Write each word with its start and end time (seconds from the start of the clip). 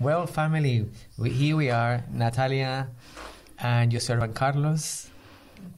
Well, 0.00 0.26
family, 0.26 0.86
we, 1.18 1.28
here 1.28 1.54
we 1.54 1.68
are, 1.68 2.02
Natalia 2.10 2.88
and 3.58 3.92
your 3.92 4.00
servant 4.00 4.34
Carlos, 4.34 5.10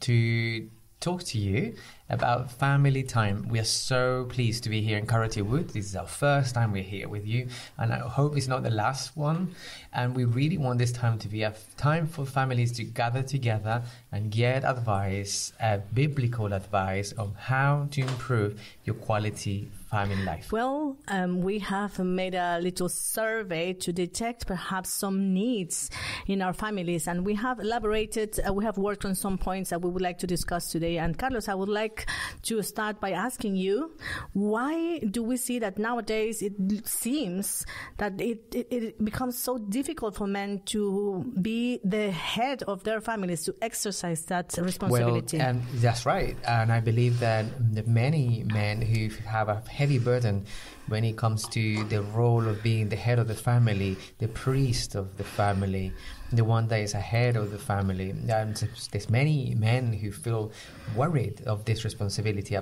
to 0.00 0.71
talk 1.00 1.25
to 1.25 1.39
you 1.39 1.75
about 2.10 2.50
family 2.50 3.02
time. 3.02 3.48
We 3.48 3.58
are 3.58 3.64
so 3.64 4.26
pleased 4.28 4.64
to 4.64 4.70
be 4.70 4.82
here 4.82 4.98
in 4.98 5.06
Karate 5.06 5.42
Wood. 5.42 5.70
This 5.70 5.86
is 5.86 5.96
our 5.96 6.07
first 6.07 6.54
time 6.54 6.73
we're 6.73 6.82
here 6.82 7.08
with 7.08 7.26
you, 7.26 7.48
and 7.78 7.92
I 7.92 7.98
hope 7.98 8.36
it's 8.36 8.48
not 8.48 8.62
the 8.62 8.70
last 8.70 9.16
one. 9.16 9.55
And 9.93 10.14
we 10.14 10.25
really 10.25 10.59
want 10.59 10.79
this 10.79 10.93
time 10.93 11.19
to 11.20 11.29
be 11.29 11.43
a 11.43 11.55
time 11.77 12.06
for 12.06 12.27
families 12.27 12.73
to 12.73 12.84
gather 12.84 13.23
together 13.23 13.82
and 14.12 14.30
get 14.30 14.64
advice, 14.64 15.52
biblical 15.95 16.52
advice 16.52 17.12
on 17.14 17.34
how 17.38 17.88
to 17.93 18.02
improve 18.02 18.61
your 18.84 18.96
quality 18.96 19.71
family 19.95 20.25
life? 20.25 20.50
Well, 20.50 20.96
um, 21.07 21.41
we 21.41 21.61
have 21.61 21.98
made 22.00 22.34
a 22.34 22.59
little 22.61 22.89
survey 22.89 23.75
to 23.84 23.93
detect 23.93 24.46
perhaps 24.46 24.91
some 24.91 25.32
needs 25.32 25.88
in 26.27 26.43
our 26.43 26.52
families, 26.52 27.07
and 27.07 27.24
we 27.24 27.34
have 27.34 27.60
elaborated, 27.60 28.30
uh, 28.46 28.52
we 28.52 28.65
have 28.65 28.77
worked 28.77 29.05
on 29.05 29.15
some 29.15 29.38
points 29.38 29.71
that 29.71 29.80
we 29.82 29.88
would 29.91 30.02
like 30.02 30.18
to 30.18 30.27
discuss 30.27 30.73
today. 30.74 30.98
And 30.98 31.16
Carlos, 31.16 31.48
I 31.48 31.55
would 31.55 31.68
like 31.68 31.94
to 32.43 32.62
start 32.62 33.01
by 33.01 33.12
asking 33.12 33.57
you, 33.57 33.97
why 34.33 34.98
do 34.98 35.23
we 35.23 35.37
see 35.37 35.59
that 35.59 35.79
nowadays 35.79 36.43
it 36.43 36.55
seems 36.87 37.65
that 37.98 38.21
it, 38.21 38.55
it, 38.55 38.66
it 38.71 39.05
becomes 39.05 39.39
so 39.39 39.59
difficult 39.59 40.16
for 40.16 40.27
men 40.27 40.61
to 40.66 41.33
be 41.41 41.80
the 41.85 42.11
head 42.11 42.62
of 42.65 42.85
their 42.85 43.01
families, 43.01 43.45
to 43.45 43.55
exercise 43.62 44.25
that 44.27 44.57
responsibility? 44.59 45.38
Well, 45.38 45.51
um, 45.51 45.62
that's 45.75 46.07
right. 46.07 46.37
And 46.47 46.73
I 46.73 46.80
believe 46.80 47.21
that 47.21 47.47
many 47.87 48.45
men 48.45 48.80
who 48.80 49.09
have 49.27 49.49
a 49.49 49.63
heavy 49.69 49.99
burden 49.99 50.47
when 50.88 51.05
it 51.05 51.16
comes 51.16 51.49
to 51.49 51.85
the 51.85 52.02
role 52.02 52.47
of 52.47 52.63
being 52.63 52.88
the 52.88 52.97
head 52.97 53.19
of 53.19 53.29
the 53.29 53.35
family, 53.35 53.97
the 54.19 54.29
priest 54.29 54.95
of 54.95 55.16
the 55.16 55.24
family, 55.24 55.93
the 56.33 56.45
one 56.45 56.69
that 56.69 56.80
is 56.80 56.95
ahead 56.95 57.37
of 57.37 57.51
the 57.51 57.59
family. 57.59 58.10
And 58.10 58.57
there's 58.93 59.10
many 59.10 59.54
men 59.54 59.93
who 59.93 60.10
feel 60.12 60.52
worried 60.96 61.43
of 61.46 61.65
this 61.65 61.85
responsibility. 61.85 62.57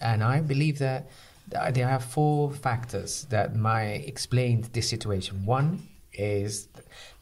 And 0.00 0.22
I 0.22 0.40
believe 0.40 0.78
that 0.78 1.08
there 1.72 1.88
are 1.88 2.00
four 2.00 2.52
factors 2.52 3.26
that 3.30 3.54
might 3.54 4.04
explain 4.06 4.66
this 4.72 4.88
situation. 4.88 5.44
One 5.44 5.88
is 6.12 6.68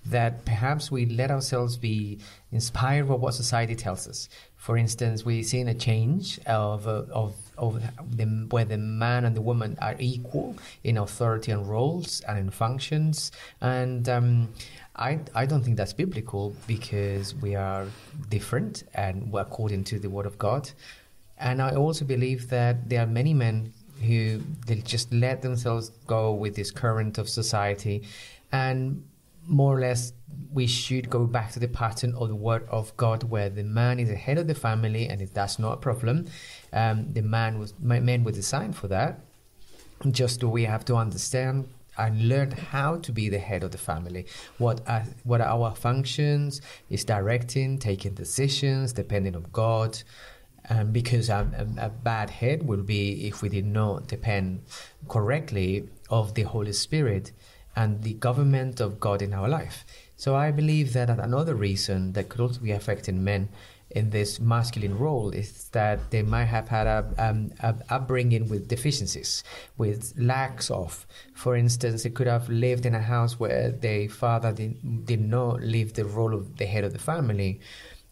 that 0.06 0.44
perhaps 0.44 0.91
we 0.91 1.06
let 1.06 1.30
ourselves 1.30 1.77
be 1.77 2.19
inspired 2.50 3.08
by 3.08 3.14
what 3.14 3.34
society 3.34 3.74
tells 3.74 4.08
us. 4.08 4.28
For 4.56 4.77
instance, 4.77 5.24
we've 5.24 5.47
seen 5.47 5.69
a 5.69 5.74
change 5.74 6.39
of, 6.47 6.86
of, 6.86 7.34
of 7.56 7.83
the, 8.17 8.24
where 8.50 8.64
the 8.64 8.78
man 8.78 9.24
and 9.24 9.36
the 9.36 9.41
woman 9.41 9.77
are 9.80 9.97
equal 9.98 10.56
in 10.84 10.98
authority 10.98 11.52
and 11.52 11.69
roles 11.69 12.20
and 12.22 12.39
in 12.39 12.50
functions. 12.50 13.33
And 13.61 14.08
um, 14.08 14.48
I, 14.95 15.21
I 15.35 15.47
don't 15.47 15.62
think 15.62 15.77
that's 15.77 15.93
biblical 15.93 16.55
because 16.67 17.35
we 17.37 17.55
are 17.55 17.87
different 18.29 18.85
and 18.95 19.33
according 19.35 19.85
to 19.85 19.98
the 19.98 20.11
Word 20.11 20.27
of 20.27 20.39
God. 20.39 20.71
And 21.39 21.62
I 21.62 21.75
also 21.75 22.05
believe 22.05 22.51
that 22.51 22.89
there 22.89 23.03
are 23.03 23.07
many 23.07 23.35
men 23.35 23.73
who 24.03 24.43
they 24.67 24.77
just 24.77 25.13
let 25.13 25.43
themselves 25.43 25.91
go 26.07 26.33
with 26.33 26.55
this 26.57 26.70
current 26.70 27.19
of 27.19 27.29
society 27.29 28.07
and 28.51 29.05
more 29.47 29.77
or 29.77 29.81
less 29.81 30.13
we 30.53 30.67
should 30.67 31.09
go 31.11 31.27
back 31.27 31.53
to 31.53 31.59
the 31.59 31.69
pattern 31.69 32.15
of 32.15 32.29
the 32.29 32.35
word 32.35 32.67
of 32.69 32.97
God, 32.97 33.25
where 33.25 33.48
the 33.48 33.65
man 33.65 33.98
is 33.98 34.09
the 34.09 34.17
head 34.17 34.39
of 34.39 34.47
the 34.47 34.55
family, 34.55 35.09
and 35.09 35.20
that's 35.20 35.59
not 35.59 35.73
a 35.75 35.77
problem, 35.77 36.27
um, 36.73 37.13
the 37.13 37.23
man 37.23 37.59
was 37.59 37.75
men 37.81 38.25
were 38.25 38.33
designed 38.33 38.77
for 38.77 38.89
that. 38.89 39.20
Just 40.11 40.43
we 40.43 40.65
have 40.65 40.85
to 40.87 40.97
understand 40.97 41.69
and 41.98 42.29
learn 42.29 42.51
how 42.51 42.97
to 42.98 43.12
be 43.12 43.29
the 43.29 43.39
head 43.39 43.62
of 43.62 43.71
the 43.71 43.79
family. 43.79 44.27
What 44.59 44.81
are, 44.89 45.05
what 45.25 45.41
are 45.41 45.48
our 45.48 45.75
functions? 45.75 46.61
Is 46.89 47.05
directing, 47.05 47.79
taking 47.79 48.15
decisions, 48.15 48.93
depending 48.93 49.37
on 49.37 49.47
God. 49.53 50.03
Um, 50.70 50.93
because 50.93 51.29
a, 51.29 51.51
a, 51.79 51.86
a, 51.86 51.89
bad 51.89 52.31
head 52.31 52.63
will 52.63 52.85
be 52.85 53.27
if 53.27 53.42
we 53.42 53.48
did 53.48 53.67
not 53.67 54.07
depend 54.07 54.63
correctly 55.08 55.89
of 56.08 56.35
the 56.35 56.42
Holy 56.42 56.73
Spirit 56.73 57.33
and 57.75 58.05
the 58.05 58.14
government 58.14 58.79
of 58.81 59.01
God 59.01 59.23
in 59.23 59.35
our 59.35 59.48
life. 59.48 59.85
So 60.17 60.36
I 60.36 60.52
believe 60.52 60.92
that 60.92 61.11
another 61.11 61.57
reason 61.57 62.13
that 62.13 62.29
could 62.29 62.41
also 62.41 62.61
be 62.61 62.70
affecting 62.70 63.25
men 63.25 63.48
in 63.95 64.11
this 64.11 64.41
masculine 64.41 64.98
role 64.98 65.30
is 65.30 65.69
that 65.69 66.11
they 66.11 66.23
might 66.23 66.47
have 66.47 66.69
had 66.69 66.86
a, 66.86 67.07
um, 67.19 67.53
a 67.61 67.75
upbringing 67.91 68.48
with 68.48 68.69
deficiencies, 68.69 69.45
with 69.77 70.14
lacks 70.17 70.70
of. 70.70 71.07
For 71.35 71.57
instance, 71.57 72.02
they 72.02 72.11
could 72.11 72.27
have 72.27 72.48
lived 72.48 72.86
in 72.86 72.95
a 72.95 73.02
house 73.02 73.39
where 73.39 73.70
their 73.70 74.08
father 74.08 74.52
did, 74.52 75.07
did 75.07 75.20
not 75.20 75.63
live 75.63 75.92
the 75.92 76.05
role 76.05 76.35
of 76.35 76.57
the 76.57 76.67
head 76.67 76.85
of 76.85 76.92
the 76.92 76.98
family 76.98 77.61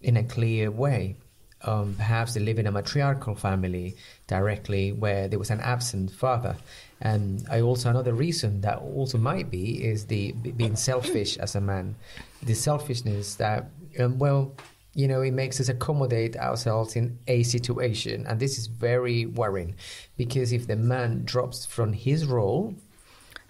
in 0.02 0.16
a 0.16 0.24
clear 0.24 0.70
way. 0.70 1.16
Um, 1.62 1.94
perhaps 1.94 2.32
they 2.32 2.40
live 2.40 2.58
in 2.58 2.66
a 2.66 2.72
matriarchal 2.72 3.34
family 3.34 3.94
directly 4.26 4.92
where 4.92 5.28
there 5.28 5.38
was 5.38 5.50
an 5.50 5.60
absent 5.60 6.10
father. 6.10 6.56
And 7.02 7.46
I 7.50 7.60
also 7.60 7.90
another 7.90 8.14
reason 8.14 8.62
that 8.62 8.78
also 8.78 9.18
might 9.18 9.50
be 9.50 9.84
is 9.84 10.06
the 10.06 10.32
being 10.32 10.76
selfish 10.76 11.36
as 11.36 11.54
a 11.54 11.60
man, 11.60 11.96
the 12.42 12.54
selfishness 12.54 13.34
that 13.34 13.66
um, 13.98 14.18
well, 14.18 14.54
you 15.00 15.08
know, 15.08 15.22
it 15.22 15.32
makes 15.32 15.60
us 15.60 15.68
accommodate 15.70 16.36
ourselves 16.36 16.94
in 16.94 17.18
a 17.26 17.42
situation, 17.42 18.26
and 18.26 18.38
this 18.38 18.58
is 18.58 18.66
very 18.66 19.24
worrying 19.24 19.74
because 20.16 20.52
if 20.52 20.66
the 20.66 20.76
man 20.76 21.24
drops 21.24 21.64
from 21.64 21.92
his 21.92 22.26
role. 22.26 22.74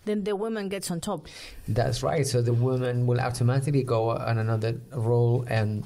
Then 0.04 0.24
the 0.24 0.36
woman 0.36 0.68
gets 0.68 0.90
on 0.90 1.00
top. 1.00 1.26
That's 1.66 2.02
right. 2.02 2.26
So 2.26 2.40
the 2.40 2.54
woman 2.54 3.06
will 3.06 3.20
automatically 3.20 3.82
go 3.82 4.10
on 4.10 4.38
another 4.38 4.80
role 4.92 5.44
and 5.48 5.84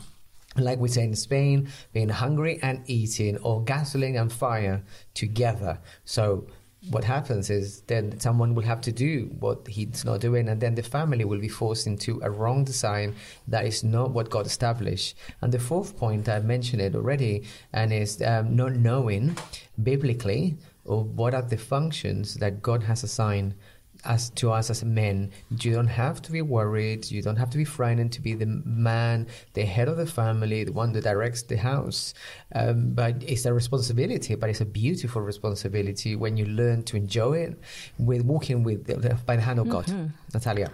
like 0.56 0.78
we 0.78 0.88
say 0.88 1.02
in 1.02 1.16
Spain, 1.16 1.68
being 1.92 2.08
hungry 2.08 2.60
and 2.62 2.82
eating, 2.86 3.38
or 3.38 3.64
gasoline 3.64 4.16
and 4.16 4.32
fire 4.32 4.84
together. 5.12 5.80
So 6.04 6.46
what 6.90 7.04
happens 7.04 7.50
is 7.50 7.80
then 7.82 8.18
someone 8.20 8.54
will 8.54 8.62
have 8.64 8.80
to 8.82 8.92
do 8.92 9.30
what 9.38 9.66
he's 9.66 10.04
not 10.04 10.20
doing, 10.20 10.48
and 10.48 10.60
then 10.60 10.74
the 10.74 10.82
family 10.82 11.24
will 11.24 11.38
be 11.38 11.48
forced 11.48 11.86
into 11.86 12.20
a 12.22 12.30
wrong 12.30 12.64
design 12.64 13.14
that 13.48 13.66
is 13.66 13.82
not 13.82 14.10
what 14.10 14.30
God 14.30 14.46
established. 14.46 15.16
And 15.40 15.52
the 15.52 15.58
fourth 15.58 15.96
point, 15.96 16.28
I 16.28 16.40
mentioned 16.40 16.82
it 16.82 16.94
already, 16.94 17.44
and 17.72 17.92
is 17.92 18.20
um, 18.22 18.56
not 18.56 18.72
knowing 18.72 19.36
biblically 19.82 20.56
what 20.84 21.34
are 21.34 21.42
the 21.42 21.56
functions 21.56 22.34
that 22.34 22.60
God 22.60 22.82
has 22.82 23.02
assigned 23.02 23.54
as 24.04 24.30
to 24.30 24.50
us 24.52 24.70
as 24.70 24.84
men, 24.84 25.32
you 25.50 25.72
don't 25.72 25.86
have 25.86 26.20
to 26.22 26.32
be 26.32 26.42
worried. 26.42 27.10
You 27.10 27.22
don't 27.22 27.36
have 27.36 27.50
to 27.50 27.58
be 27.58 27.64
frightened 27.64 28.12
to 28.12 28.20
be 28.20 28.34
the 28.34 28.46
man, 28.46 29.26
the 29.54 29.64
head 29.64 29.88
of 29.88 29.96
the 29.96 30.06
family, 30.06 30.64
the 30.64 30.72
one 30.72 30.92
that 30.92 31.04
directs 31.04 31.42
the 31.42 31.56
house. 31.56 32.14
Um, 32.54 32.92
but 32.92 33.22
it's 33.22 33.44
a 33.46 33.52
responsibility, 33.52 34.34
but 34.34 34.50
it's 34.50 34.60
a 34.60 34.66
beautiful 34.66 35.22
responsibility 35.22 36.16
when 36.16 36.36
you 36.36 36.46
learn 36.46 36.82
to 36.84 36.96
enjoy 36.96 37.38
it 37.38 37.58
with 37.98 38.22
walking 38.22 38.62
with 38.62 38.86
the, 38.86 39.18
by 39.26 39.36
the 39.36 39.42
hand 39.42 39.58
of 39.58 39.68
God. 39.68 39.86
Mm-hmm. 39.86 40.06
Natalia. 40.32 40.70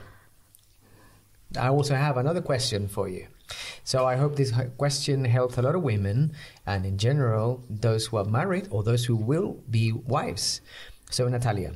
I 1.59 1.69
also 1.69 1.95
have 1.95 2.17
another 2.17 2.41
question 2.41 2.87
for 2.87 3.09
you. 3.09 3.27
So 3.83 4.07
I 4.07 4.17
hope 4.17 4.37
this 4.37 4.53
question 4.79 5.25
helps 5.25 5.59
a 5.59 5.63
lot 5.63 5.75
of 5.75 5.83
women 5.83 6.33
and 6.67 6.87
in 6.87 6.97
general 6.97 7.65
those 7.69 8.07
who 8.07 8.19
are 8.19 8.25
married 8.25 8.69
or 8.71 8.85
those 8.85 9.05
who 9.05 9.17
will 9.17 9.59
be 9.69 9.91
wives. 9.93 10.61
So 11.11 11.27
Natalia, 11.27 11.73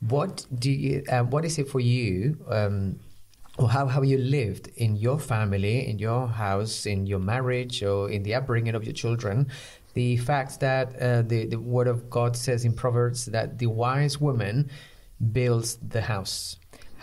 what 0.00 0.46
do 0.54 0.70
you? 0.70 1.02
Uh, 1.08 1.22
what 1.22 1.44
is 1.44 1.58
it 1.58 1.68
for 1.68 1.80
you? 1.80 2.38
Um, 2.48 3.00
or 3.58 3.70
how 3.70 3.86
have 3.86 4.04
you 4.04 4.18
lived 4.18 4.68
in 4.76 4.96
your 4.96 5.18
family, 5.18 5.88
in 5.88 5.98
your 5.98 6.28
house, 6.28 6.84
in 6.84 7.06
your 7.06 7.18
marriage, 7.18 7.82
or 7.82 8.10
in 8.10 8.22
the 8.22 8.34
upbringing 8.34 8.74
of 8.74 8.84
your 8.84 8.92
children? 8.92 9.48
The 9.94 10.18
fact 10.18 10.60
that 10.60 10.94
uh, 11.00 11.22
the 11.22 11.46
the 11.46 11.56
Word 11.56 11.88
of 11.88 12.10
God 12.10 12.36
says 12.36 12.64
in 12.64 12.74
Proverbs 12.74 13.26
that 13.26 13.58
the 13.58 13.66
wise 13.66 14.20
woman 14.20 14.70
builds 15.32 15.76
the 15.76 16.02
house. 16.02 16.56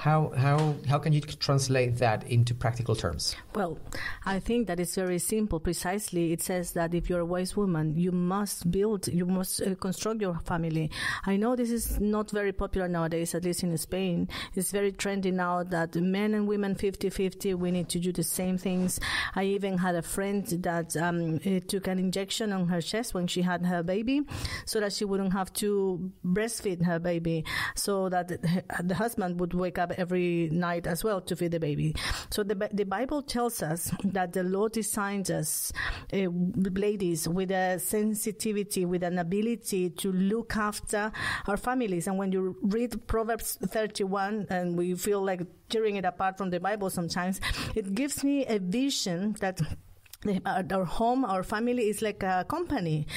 How, 0.03 0.33
how, 0.35 0.75
how 0.89 0.99
can 0.99 1.13
you 1.13 1.21
translate 1.21 1.95
that 1.99 2.27
into 2.29 2.53
practical 2.53 2.93
terms? 2.93 3.37
Well, 3.55 3.79
I 4.25 4.41
think 4.41 4.67
that 4.67 4.77
it's 4.77 4.95
very 4.95 5.17
simple. 5.17 5.61
Precisely, 5.61 6.33
it 6.33 6.41
says 6.41 6.73
that 6.73 6.93
if 6.93 7.09
you're 7.09 7.21
a 7.21 7.25
wise 7.25 7.55
woman, 7.55 7.95
you 7.95 8.11
must 8.11 8.69
build, 8.69 9.07
you 9.07 9.25
must 9.25 9.61
uh, 9.61 9.75
construct 9.75 10.19
your 10.19 10.37
family. 10.39 10.91
I 11.25 11.37
know 11.37 11.55
this 11.55 11.71
is 11.71 12.01
not 12.01 12.31
very 12.31 12.51
popular 12.51 12.89
nowadays, 12.89 13.33
at 13.33 13.45
least 13.45 13.63
in 13.63 13.77
Spain. 13.77 14.27
It's 14.55 14.71
very 14.71 14.91
trendy 14.91 15.31
now 15.31 15.63
that 15.63 15.95
men 15.95 16.33
and 16.33 16.49
women 16.49 16.75
50-50, 16.75 17.55
we 17.55 17.71
need 17.71 17.87
to 17.87 17.99
do 17.99 18.11
the 18.11 18.23
same 18.23 18.57
things. 18.57 18.99
I 19.35 19.45
even 19.45 19.77
had 19.77 19.95
a 19.95 20.01
friend 20.01 20.45
that 20.63 20.97
um, 20.97 21.39
took 21.69 21.87
an 21.87 21.97
injection 21.97 22.51
on 22.51 22.67
her 22.67 22.81
chest 22.81 23.13
when 23.13 23.27
she 23.27 23.41
had 23.41 23.65
her 23.65 23.81
baby 23.81 24.23
so 24.65 24.81
that 24.81 24.91
she 24.91 25.05
wouldn't 25.05 25.31
have 25.31 25.53
to 25.53 26.11
breastfeed 26.25 26.83
her 26.83 26.99
baby 26.99 27.45
so 27.75 28.09
that 28.09 28.27
the 28.83 28.95
husband 28.95 29.39
would 29.39 29.53
wake 29.53 29.77
up 29.77 29.92
every 29.97 30.49
night 30.51 30.87
as 30.87 31.03
well 31.03 31.21
to 31.21 31.35
feed 31.35 31.51
the 31.51 31.59
baby. 31.59 31.95
So 32.29 32.43
the, 32.43 32.69
the 32.71 32.85
Bible 32.85 33.21
tells 33.21 33.61
us 33.61 33.91
that 34.03 34.33
the 34.33 34.43
Lord 34.43 34.73
designed 34.73 35.29
us, 35.31 35.71
uh, 36.11 36.27
ladies, 36.55 37.27
with 37.27 37.51
a 37.51 37.79
sensitivity, 37.79 38.85
with 38.85 39.03
an 39.03 39.19
ability 39.19 39.91
to 39.91 40.11
look 40.11 40.55
after 40.55 41.11
our 41.47 41.57
families. 41.57 42.07
And 42.07 42.17
when 42.17 42.31
you 42.31 42.55
read 42.61 43.07
Proverbs 43.07 43.57
31 43.65 44.47
and 44.49 44.77
we 44.77 44.95
feel 44.95 45.23
like 45.23 45.41
tearing 45.69 45.95
it 45.95 46.05
apart 46.05 46.37
from 46.37 46.49
the 46.49 46.59
Bible 46.59 46.89
sometimes, 46.89 47.39
it 47.75 47.93
gives 47.93 48.23
me 48.23 48.45
a 48.45 48.59
vision 48.59 49.35
that 49.39 49.59
our 50.45 50.85
home, 50.85 51.25
our 51.25 51.43
family 51.43 51.89
is 51.89 52.01
like 52.01 52.23
a 52.23 52.45
company. 52.47 53.07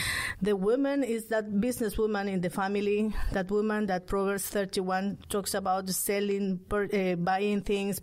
The 0.42 0.56
woman 0.56 1.04
is 1.04 1.26
that 1.26 1.50
businesswoman 1.50 2.28
in 2.28 2.40
the 2.40 2.50
family, 2.50 3.12
that 3.32 3.50
woman 3.50 3.86
that 3.86 4.06
Proverbs 4.06 4.48
31 4.48 5.18
talks 5.28 5.54
about 5.54 5.88
selling, 5.90 6.60
uh, 6.70 7.14
buying 7.16 7.62
things, 7.62 8.00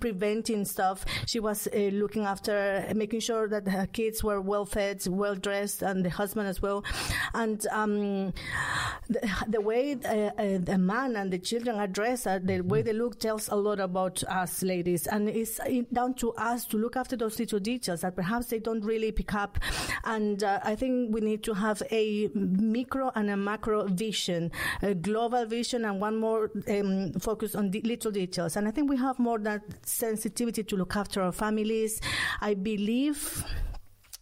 preventing 0.00 0.64
stuff. 0.64 1.04
She 1.26 1.40
was 1.40 1.68
uh, 1.68 1.78
looking 1.92 2.24
after, 2.24 2.86
making 2.94 3.20
sure 3.20 3.48
that 3.48 3.66
her 3.68 3.86
kids 3.86 4.22
were 4.22 4.40
well 4.40 4.66
fed, 4.66 5.02
well 5.08 5.34
dressed, 5.34 5.82
and 5.82 6.04
the 6.04 6.10
husband 6.10 6.48
as 6.48 6.60
well. 6.60 6.84
And 7.34 7.66
um, 7.68 8.32
the, 9.08 9.44
the, 9.48 9.60
way 9.60 9.92
uh, 9.92 10.58
the 10.58 10.78
man 10.78 11.16
and 11.16 11.32
the 11.32 11.38
children 11.38 11.76
are 11.76 11.86
dressed, 11.86 12.26
uh, 12.26 12.38
the 12.42 12.60
way 12.60 12.82
they 12.82 12.92
look 12.92 13.18
tells 13.18 13.48
a 13.48 13.56
lot 13.56 13.80
about 13.80 14.22
us 14.24 14.62
ladies. 14.62 15.06
And 15.06 15.28
it's 15.28 15.60
down 15.92 16.14
to 16.14 16.32
us 16.32 16.66
to 16.66 16.76
look 16.76 16.96
after 16.96 17.16
those 17.16 17.38
little 17.38 17.58
details 17.58 18.02
that 18.02 18.16
perhaps 18.16 18.41
they 18.48 18.58
don't 18.58 18.84
really 18.84 19.12
pick 19.12 19.34
up. 19.34 19.58
And 20.04 20.42
uh, 20.42 20.60
I 20.62 20.74
think 20.74 21.14
we 21.14 21.20
need 21.20 21.42
to 21.44 21.54
have 21.54 21.82
a 21.90 22.28
micro 22.34 23.10
and 23.14 23.30
a 23.30 23.36
macro 23.36 23.86
vision, 23.86 24.50
a 24.82 24.94
global 24.94 25.46
vision, 25.46 25.84
and 25.84 26.00
one 26.00 26.16
more 26.16 26.50
um, 26.68 27.12
focus 27.14 27.54
on 27.54 27.70
little 27.70 28.10
details. 28.10 28.56
And 28.56 28.68
I 28.68 28.70
think 28.70 28.90
we 28.90 28.96
have 28.96 29.18
more 29.18 29.38
that 29.40 29.62
sensitivity 29.84 30.62
to 30.64 30.76
look 30.76 30.96
after 30.96 31.22
our 31.22 31.32
families. 31.32 32.00
I 32.40 32.54
believe 32.54 33.44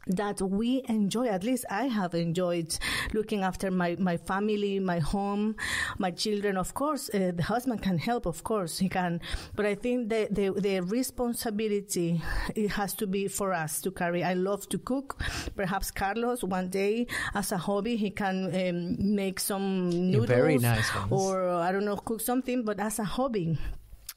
that 0.07 0.41
we 0.41 0.83
enjoy, 0.89 1.29
at 1.29 1.45
least 1.45 1.65
I 1.71 1.85
have 1.85 2.15
enjoyed 2.15 2.77
looking 3.13 3.43
after 3.43 3.71
my, 3.71 3.97
my 3.99 4.17
family, 4.17 4.81
my 4.81 4.99
home, 4.99 5.57
my 5.99 6.11
children. 6.11 6.57
Of 6.57 6.75
course, 6.75 7.11
uh, 7.15 7.33
the 7.35 7.43
husband 7.43 7.83
can 7.83 7.99
help, 7.99 8.27
of 8.27 8.43
course, 8.43 8.79
he 8.79 8.89
can. 8.89 9.21
But 9.55 9.67
I 9.67 9.75
think 9.75 10.09
the, 10.09 10.29
the, 10.31 10.51
the 10.59 10.81
responsibility, 10.81 12.23
it 12.55 12.71
has 12.71 12.95
to 12.95 13.07
be 13.07 13.29
for 13.29 13.53
us 13.53 13.81
to 13.83 13.91
carry. 13.91 14.25
I 14.25 14.35
love 14.35 14.69
to 14.71 14.79
cook. 14.79 15.21
Perhaps 15.55 15.91
Carlos, 15.91 16.43
one 16.43 16.69
day, 16.69 17.07
as 17.35 17.53
a 17.53 17.59
hobby, 17.59 17.97
he 17.97 18.11
can 18.11 18.47
um, 18.55 19.15
make 19.15 19.39
some 19.39 19.91
noodles. 19.91 20.29
Very 20.29 20.59
nice. 20.59 20.91
Or, 21.11 21.49
I 21.49 21.73
don't 21.73 21.85
know, 21.85 21.97
cook 21.97 22.21
something, 22.21 22.63
but 22.63 22.81
as 22.81 22.99
a 22.99 23.05
hobby 23.05 23.59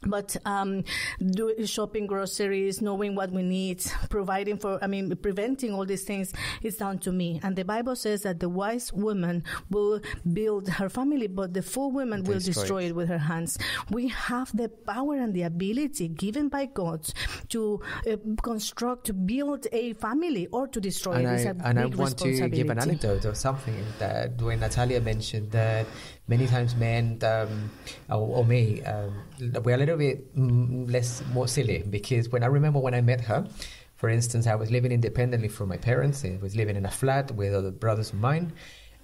but 0.05 0.35
um, 0.45 0.83
do, 1.19 1.53
shopping 1.65 2.07
groceries, 2.07 2.81
knowing 2.81 3.15
what 3.15 3.31
we 3.31 3.43
need, 3.43 3.83
providing 4.09 4.57
for, 4.57 4.83
I 4.83 4.87
mean, 4.87 5.15
preventing 5.15 5.73
all 5.73 5.85
these 5.85 6.03
things 6.03 6.33
is 6.61 6.77
down 6.77 6.99
to 6.99 7.11
me. 7.11 7.39
And 7.43 7.55
the 7.55 7.65
Bible 7.65 7.95
says 7.95 8.23
that 8.23 8.39
the 8.39 8.49
wise 8.49 8.91
woman 8.93 9.43
will 9.69 10.01
build 10.31 10.67
her 10.69 10.89
family, 10.89 11.27
but 11.27 11.53
the 11.53 11.61
fool 11.61 11.91
woman 11.91 12.23
will 12.23 12.39
destroy, 12.39 12.53
destroy 12.53 12.83
it 12.85 12.95
with 12.95 13.09
her 13.09 13.17
hands. 13.17 13.57
We 13.89 14.07
have 14.09 14.55
the 14.55 14.69
power 14.69 15.15
and 15.15 15.33
the 15.33 15.43
ability 15.43 16.09
given 16.09 16.49
by 16.49 16.65
God 16.65 17.07
to 17.49 17.81
uh, 18.09 18.17
construct, 18.41 19.05
to 19.07 19.13
build 19.13 19.67
a 19.71 19.93
family 19.93 20.47
or 20.47 20.67
to 20.67 20.79
destroy 20.79 21.13
and 21.13 21.27
it. 21.27 21.47
I, 21.61 21.69
and 21.69 21.79
I 21.79 21.85
want 21.85 22.17
to 22.19 22.49
give 22.49 22.69
an 22.69 22.79
anecdote 22.79 23.25
of 23.25 23.37
something 23.37 23.83
that 23.99 24.41
when 24.41 24.59
Natalia 24.59 25.01
mentioned 25.01 25.51
that 25.51 25.85
many 26.27 26.47
times 26.47 26.75
men 26.75 27.19
um, 27.23 27.69
or, 28.09 28.37
or, 28.37 28.45
me 28.45 28.81
um, 28.83 29.13
we're 29.63 29.75
a 29.75 29.77
little 29.77 29.97
bit 29.97 30.35
mm, 30.37 30.89
less 30.91 31.21
more 31.33 31.47
silly 31.47 31.83
because 31.89 32.29
when 32.29 32.43
I 32.43 32.47
remember 32.47 32.79
when 32.79 32.93
I 32.93 33.01
met 33.01 33.21
her, 33.21 33.45
for 34.03 34.09
instance, 34.09 34.47
I 34.47 34.55
was 34.55 34.69
living 34.69 34.91
independently 34.91 35.47
from 35.47 35.69
my 35.69 35.77
parents. 35.77 36.25
I 36.25 36.37
was 36.41 36.57
living 36.57 36.75
in 36.75 36.85
a 36.85 36.91
flat 36.91 37.31
with 37.31 37.53
other 37.53 37.71
brothers 37.71 38.09
of 38.09 38.19
mine. 38.19 38.51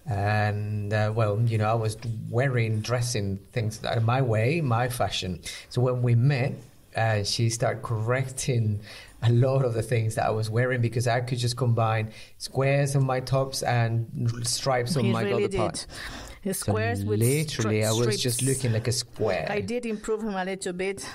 And 0.06 0.92
uh, 0.92 1.13
well, 1.16 1.39
you 1.42 1.57
know, 1.57 1.69
I 1.69 1.74
was 1.74 1.98
wearing, 2.30 2.81
dressing 2.81 3.38
things 3.54 3.77
that 3.80 3.98
are 3.98 4.01
my 4.01 4.22
way, 4.22 4.60
my 4.60 4.89
fashion. 4.89 5.42
So 5.69 5.81
when 5.81 6.01
we 6.01 6.15
met, 6.15 6.56
uh, 6.95 7.24
she 7.24 7.50
started 7.50 7.81
correcting 7.81 8.81
a 9.22 9.31
lot 9.31 9.63
of 9.63 9.74
the 9.74 9.81
things 9.81 10.15
that 10.15 10.25
I 10.25 10.31
was 10.31 10.50
wearing 10.50 10.81
because 10.81 11.07
I 11.07 11.22
could 11.22 11.38
just 11.38 11.56
combine 11.56 12.12
squares 12.38 12.95
on 12.95 13.06
my 13.06 13.19
tops 13.19 13.63
and 13.63 14.30
stripes 14.44 14.98
on 14.98 15.06
he 15.06 15.12
my 15.12 15.24
really 15.24 15.45
other 15.45 15.57
parts 15.57 15.88
squares 16.54 17.01
so 17.01 17.07
literally, 17.07 17.86
I 17.86 17.92
was 17.92 18.22
just 18.22 18.42
looking 18.42 18.74
like 18.74 18.88
a 18.88 18.92
square. 18.92 19.48
I 19.50 19.62
did 19.62 19.86
improve 19.86 20.22
him 20.22 20.36
a 20.36 20.46
little 20.46 20.74
bit. 20.74 21.07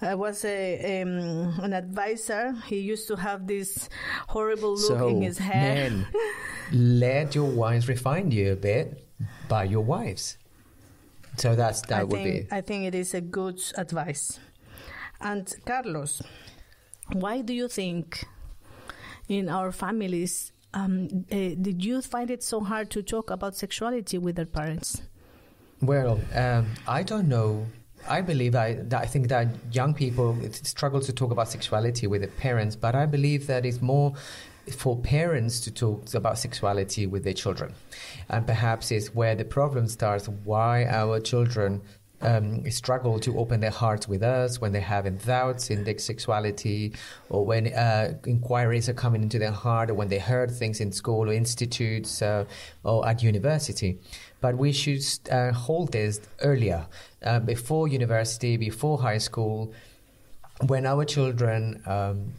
I 0.00 0.14
was 0.14 0.44
a 0.44 1.02
um, 1.02 1.60
an 1.62 1.72
advisor. 1.72 2.52
He 2.66 2.80
used 2.80 3.06
to 3.08 3.16
have 3.16 3.46
this 3.46 3.88
horrible 4.28 4.74
look 4.74 4.98
so, 4.98 5.08
in 5.08 5.22
his 5.22 5.38
hair. 5.38 5.90
Men, 5.90 6.06
let 6.72 7.34
your 7.34 7.50
wives 7.50 7.88
refine 7.88 8.30
you 8.30 8.52
a 8.52 8.56
bit 8.56 9.06
by 9.48 9.64
your 9.64 9.82
wives. 9.82 10.36
So 11.36 11.54
that's 11.54 11.82
that 11.82 12.00
I 12.00 12.04
would 12.04 12.22
think, 12.22 12.48
be. 12.50 12.56
I 12.56 12.60
think 12.60 12.84
it 12.84 12.94
is 12.94 13.14
a 13.14 13.20
good 13.20 13.60
advice. 13.76 14.38
And 15.20 15.52
Carlos, 15.64 16.22
why 17.12 17.40
do 17.40 17.54
you 17.54 17.68
think 17.68 18.24
in 19.28 19.48
our 19.48 19.72
families 19.72 20.52
um, 20.74 21.24
uh, 21.30 21.54
did 21.60 21.84
you 21.84 22.02
find 22.02 22.30
it 22.30 22.42
so 22.42 22.60
hard 22.60 22.90
to 22.90 23.02
talk 23.02 23.30
about 23.30 23.56
sexuality 23.56 24.18
with 24.18 24.36
their 24.36 24.46
parents? 24.46 25.02
Well, 25.80 26.20
um, 26.34 26.66
I 26.86 27.02
don't 27.02 27.28
know. 27.28 27.66
I 28.08 28.20
believe 28.20 28.54
I, 28.54 28.74
that 28.74 29.02
I 29.02 29.06
think 29.06 29.28
that 29.28 29.48
young 29.72 29.94
people 29.94 30.36
struggle 30.50 31.00
to 31.00 31.12
talk 31.12 31.30
about 31.30 31.48
sexuality 31.48 32.06
with 32.06 32.20
their 32.20 32.30
parents, 32.30 32.76
but 32.76 32.94
I 32.94 33.06
believe 33.06 33.46
that 33.46 33.64
it's 33.64 33.80
more 33.80 34.14
for 34.76 34.96
parents 34.96 35.60
to 35.60 35.70
talk 35.70 36.12
about 36.14 36.38
sexuality 36.38 37.06
with 37.06 37.24
their 37.24 37.32
children. 37.34 37.72
And 38.28 38.46
perhaps 38.46 38.90
it's 38.90 39.14
where 39.14 39.34
the 39.34 39.44
problem 39.44 39.88
starts 39.88 40.28
why 40.28 40.86
our 40.86 41.20
children 41.20 41.82
um, 42.24 42.68
struggle 42.70 43.18
to 43.20 43.38
open 43.38 43.60
their 43.60 43.70
hearts 43.70 44.08
with 44.08 44.22
us 44.22 44.60
when 44.60 44.72
they're 44.72 44.80
having 44.80 45.16
doubts 45.16 45.70
in 45.70 45.84
their 45.84 45.98
sexuality 45.98 46.92
or 47.28 47.44
when 47.44 47.68
uh, 47.68 48.14
inquiries 48.26 48.88
are 48.88 48.94
coming 48.94 49.22
into 49.22 49.38
their 49.38 49.52
heart 49.52 49.90
or 49.90 49.94
when 49.94 50.08
they 50.08 50.18
heard 50.18 50.50
things 50.50 50.80
in 50.80 50.90
school 50.92 51.28
or 51.28 51.32
institutes 51.32 52.22
uh, 52.22 52.44
or 52.82 53.06
at 53.06 53.22
university. 53.22 53.98
But 54.40 54.56
we 54.56 54.72
should 54.72 55.04
uh, 55.30 55.52
hold 55.52 55.92
this 55.92 56.20
earlier, 56.42 56.86
uh, 57.22 57.40
before 57.40 57.88
university, 57.88 58.56
before 58.56 58.98
high 58.98 59.18
school, 59.18 59.72
when 60.66 60.86
our 60.86 61.04
children 61.04 61.82
um, 61.86 62.32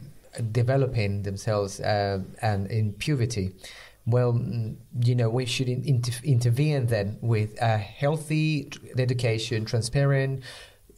developing 0.52 1.22
themselves 1.22 1.80
uh, 1.80 2.20
and 2.42 2.70
in 2.70 2.92
puberty 2.92 3.52
well, 4.06 4.32
mm, 4.32 4.76
you 5.02 5.14
know, 5.14 5.28
we 5.28 5.46
should 5.46 5.68
inter- 5.68 6.22
intervene 6.24 6.86
then 6.86 7.18
with 7.20 7.60
a 7.60 7.76
healthy 7.76 8.70
education, 8.96 9.64
transparent, 9.64 10.42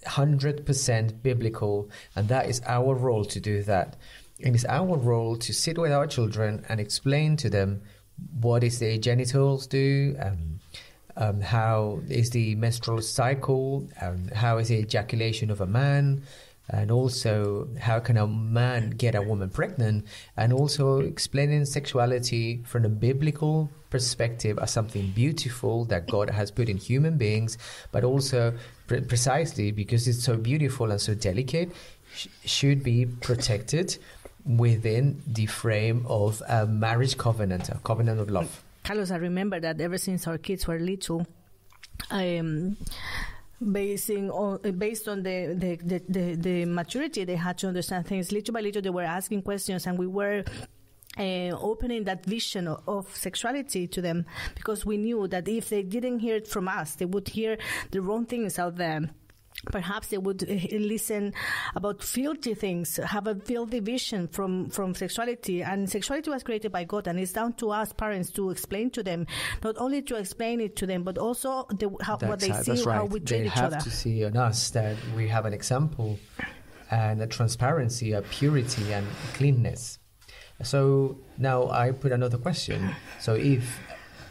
100% 0.06 1.22
biblical, 1.22 1.90
and 2.14 2.28
that 2.28 2.48
is 2.48 2.60
our 2.66 2.94
role 2.94 3.24
to 3.24 3.40
do 3.40 3.62
that. 3.64 3.96
And 4.40 4.54
It 4.54 4.58
is 4.58 4.66
our 4.66 4.96
role 4.96 5.36
to 5.36 5.52
sit 5.52 5.78
with 5.78 5.90
our 5.90 6.06
children 6.06 6.64
and 6.68 6.80
explain 6.80 7.36
to 7.38 7.50
them 7.50 7.82
what 8.40 8.62
is 8.62 8.78
the 8.78 8.98
genitals 8.98 9.66
do, 9.66 10.16
um, 10.20 10.60
um, 11.16 11.40
how 11.40 12.00
is 12.08 12.30
the 12.30 12.54
menstrual 12.56 13.00
cycle, 13.00 13.88
um, 14.00 14.28
how 14.34 14.58
is 14.58 14.68
the 14.68 14.78
ejaculation 14.78 15.50
of 15.50 15.60
a 15.60 15.66
man, 15.66 16.22
and 16.70 16.90
also 16.90 17.68
how 17.80 17.98
can 17.98 18.16
a 18.16 18.26
man 18.26 18.90
get 18.90 19.14
a 19.14 19.22
woman 19.22 19.48
pregnant? 19.50 20.06
And 20.36 20.52
also 20.52 21.00
explaining 21.00 21.64
sexuality 21.64 22.62
from 22.64 22.84
a 22.84 22.88
biblical 22.88 23.70
perspective 23.90 24.58
as 24.58 24.70
something 24.70 25.10
beautiful 25.12 25.84
that 25.86 26.06
god 26.08 26.28
has 26.28 26.50
put 26.50 26.68
in 26.68 26.76
human 26.76 27.16
beings 27.16 27.56
but 27.90 28.04
also 28.04 28.52
pre- 28.86 29.00
precisely 29.00 29.72
because 29.72 30.06
it's 30.06 30.22
so 30.22 30.36
beautiful 30.36 30.90
and 30.90 31.00
so 31.00 31.14
delicate 31.14 31.72
sh- 32.14 32.26
should 32.44 32.82
be 32.82 33.06
protected 33.06 33.96
within 34.44 35.22
the 35.26 35.46
frame 35.46 36.04
of 36.06 36.42
a 36.48 36.66
marriage 36.66 37.16
covenant 37.16 37.68
a 37.70 37.76
covenant 37.84 38.20
of 38.20 38.30
love. 38.30 38.62
Carlos 38.84 39.10
i 39.10 39.16
remember 39.16 39.58
that 39.58 39.80
ever 39.80 39.96
since 39.96 40.26
our 40.26 40.36
kids 40.38 40.66
were 40.66 40.78
little 40.78 41.26
um, 42.10 42.76
basing 43.60 44.30
on 44.30 44.58
based 44.78 45.08
on 45.08 45.22
the 45.22 45.54
the, 45.58 45.76
the, 45.76 46.02
the, 46.08 46.34
the 46.36 46.64
maturity 46.64 47.24
they 47.24 47.34
had 47.34 47.58
to 47.58 47.66
understand 47.66 48.06
things 48.06 48.30
little 48.30 48.54
by 48.54 48.60
little 48.60 48.80
they 48.80 48.90
were 48.90 49.02
asking 49.02 49.42
questions 49.42 49.86
and 49.86 49.98
we 49.98 50.06
were 50.06 50.44
uh, 51.18 51.50
opening 51.60 52.04
that 52.04 52.24
vision 52.24 52.68
of, 52.68 52.80
of, 52.86 53.16
sexuality 53.16 53.88
to 53.88 54.00
them 54.00 54.24
because 54.54 54.86
we 54.86 54.96
knew 54.96 55.26
that 55.26 55.48
if 55.48 55.68
they 55.68 55.82
didn't 55.82 56.20
hear 56.20 56.36
it 56.36 56.46
from 56.46 56.68
us, 56.68 56.94
they 56.94 57.04
would 57.04 57.26
hear 57.28 57.58
the 57.90 58.00
wrong 58.00 58.24
things 58.24 58.56
out 58.58 58.76
there 58.76 59.10
perhaps 59.66 60.08
they 60.08 60.18
would 60.18 60.42
uh, 60.42 60.76
listen 60.76 61.34
about 61.74 62.02
filthy 62.02 62.54
things 62.54 62.96
have 62.96 63.26
a 63.26 63.34
filthy 63.34 63.80
vision 63.80 64.28
from 64.28 64.70
from 64.70 64.94
sexuality. 64.94 65.62
And 65.62 65.88
sexuality 65.90 66.30
was 66.30 66.42
created 66.42 66.72
by 66.72 66.84
god 66.84 67.06
and 67.06 67.18
it's 67.18 67.32
down 67.32 67.54
to 67.54 67.70
us 67.70 67.92
parents 67.92 68.30
to 68.32 68.50
explain 68.50 68.90
to 68.90 69.02
them. 69.02 69.26
Not 69.62 69.76
only 69.78 70.02
to 70.02 70.16
explain 70.16 70.60
it 70.60 70.76
to 70.76 70.86
them 70.86 71.02
but 71.02 71.18
also 71.18 71.66
the, 71.70 71.90
how, 72.00 72.18
what 72.18 72.40
they 72.40 72.52
see 72.52 72.82
right. 72.84 72.96
how 72.96 73.04
we 73.04 73.20
treat 73.20 73.40
they 73.40 73.46
each 73.46 73.52
have 73.52 73.82
to 73.82 73.90
see 73.90 74.24
on 74.24 74.36
us 74.36 74.70
that 74.70 74.96
we 75.16 75.28
have 75.28 75.44
an 75.46 75.52
example 75.52 76.18
and 76.90 77.20
a 77.20 77.26
transparency 77.26 78.12
a 78.12 78.22
purity 78.22 78.92
and 78.92 79.06
cleanness. 79.34 79.98
So 80.62 81.18
now 81.36 81.70
i 81.70 81.92
put 81.92 82.12
another 82.12 82.38
question. 82.38 82.94
So 83.20 83.34
if 83.34 83.78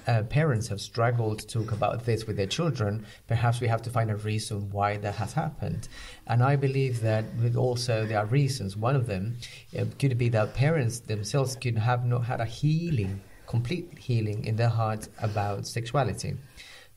uh, 0.08 0.24
parents 0.24 0.68
have 0.70 0.80
struggled 0.80 1.40
to 1.40 1.48
talk 1.48 1.72
about 1.72 2.06
this 2.06 2.26
with 2.26 2.38
their 2.38 2.48
children, 2.48 3.06
perhaps 3.28 3.60
we 3.60 3.68
have 3.68 3.82
to 3.82 3.90
find 3.90 4.10
a 4.10 4.16
reason 4.16 4.70
why 4.72 4.98
that 4.98 5.16
has 5.16 5.34
happened. 5.34 5.88
And 6.28 6.42
I 6.42 6.56
believe 6.56 7.02
that 7.02 7.26
with 7.42 7.56
also 7.56 8.06
there 8.06 8.20
are 8.20 8.26
reasons. 8.26 8.78
One 8.78 8.96
of 8.96 9.08
them 9.08 9.38
uh, 9.78 9.86
could 10.00 10.18
be 10.18 10.30
that 10.30 10.54
parents 10.54 11.00
themselves 11.00 11.56
could 11.56 11.78
have 11.78 12.06
not 12.06 12.26
had 12.26 12.40
a 12.40 12.46
healing, 12.46 13.22
complete 13.46 13.98
healing 13.98 14.46
in 14.46 14.56
their 14.56 14.70
hearts 14.70 15.10
about 15.20 15.68
sexuality. 15.68 16.38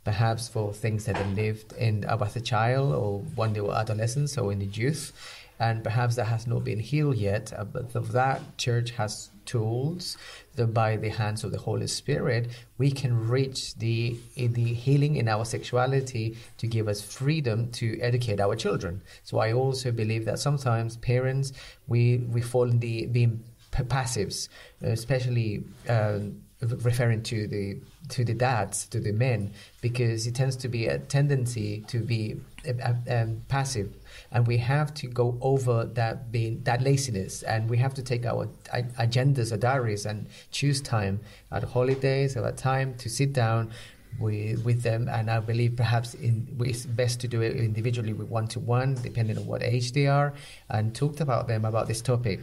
Perhaps 0.05 0.49
for 0.49 0.73
things 0.73 1.05
that 1.05 1.17
they 1.17 1.43
lived 1.43 1.73
in 1.75 2.05
uh, 2.05 2.17
as 2.25 2.37
a 2.37 2.41
child 2.41 2.95
or 2.95 3.19
when 3.35 3.53
they 3.53 3.61
were 3.61 3.75
adolescents 3.75 4.39
or 4.39 4.53
in 4.53 4.61
the 4.61 4.67
youth 4.67 5.13
and 5.61 5.85
perhaps 5.85 6.17
that 6.17 6.25
has 6.25 6.47
not 6.47 6.65
been 6.65 6.81
healed 6.81 7.17
yet. 7.17 7.53
Uh, 7.57 7.65
but 7.65 7.93
that, 8.13 8.57
church 8.57 8.93
has 8.93 9.30
tools 9.45 10.17
that 10.57 10.69
by 10.69 10.97
the 10.97 11.09
hands 11.09 11.45
of 11.45 11.53
the 11.53 11.59
Holy 11.59 11.87
Spirit, 11.87 12.49
we 12.79 12.91
can 12.91 13.29
reach 13.29 13.75
the 13.77 14.17
the 14.37 14.75
healing 14.75 15.17
in 15.17 15.29
our 15.29 15.45
sexuality 15.45 16.37
to 16.59 16.67
give 16.67 16.89
us 16.89 17.01
freedom 17.03 17.71
to 17.73 17.99
educate 18.01 18.41
our 18.41 18.57
children. 18.57 19.03
So 19.23 19.39
I 19.39 19.53
also 19.53 19.91
believe 19.93 20.25
that 20.25 20.39
sometimes 20.39 20.97
parents 20.97 21.53
we 21.87 22.19
we 22.19 22.41
fall 22.41 22.71
in 22.71 22.81
the 22.81 23.07
being 23.07 23.45
passives, 23.73 24.49
especially. 24.83 25.65
Um, 25.89 26.43
referring 26.63 27.23
to 27.23 27.47
the 27.47 27.79
to 28.09 28.25
the 28.25 28.35
dads 28.35 28.87
to 28.87 29.01
the 29.01 29.13
men 29.13 29.53
because 29.81 30.27
it 30.27 30.35
tends 30.35 30.57
to 30.57 30.69
be 30.69 30.87
a 30.87 30.99
tendency 30.99 31.83
to 31.87 32.01
be 32.01 32.37
uh, 32.69 32.93
um, 33.09 33.43
passive. 33.49 33.95
And 34.31 34.47
we 34.47 34.59
have 34.59 34.93
to 34.95 35.07
go 35.07 35.39
over 35.41 35.85
that 35.85 36.31
being 36.31 36.63
that 36.65 36.83
laziness. 36.83 37.43
And 37.43 37.71
we 37.71 37.79
have 37.79 37.95
to 37.95 38.03
take 38.03 38.27
our 38.27 38.49
agendas 38.73 39.53
or 39.53 39.57
diaries 39.57 40.05
and 40.05 40.27
choose 40.51 40.81
time 40.81 41.21
at 41.51 41.65
holidays 41.65 42.37
or 42.37 42.47
at 42.47 42.59
time 42.59 42.95
to 42.99 43.09
sit 43.09 43.33
down 43.33 43.71
with, 44.19 44.63
with 44.65 44.83
them. 44.83 45.09
And 45.09 45.31
I 45.31 45.41
believe 45.41 45.77
perhaps 45.77 46.15
in, 46.15 46.47
it's 46.61 46.85
best 46.85 47.21
to 47.21 47.29
do 47.29 47.41
it 47.41 47.57
individually 47.57 48.13
with 48.13 48.29
one 48.29 48.49
to 48.49 48.61
one 48.61 48.95
depending 49.03 49.39
on 49.39 49.47
what 49.47 49.63
age 49.63 49.93
they 49.93 50.07
are 50.07 50.35
and 50.69 50.95
talked 50.95 51.21
about 51.21 51.49
them 51.49 51.65
about 51.65 51.89
this 51.89 52.03
topic. 52.03 52.41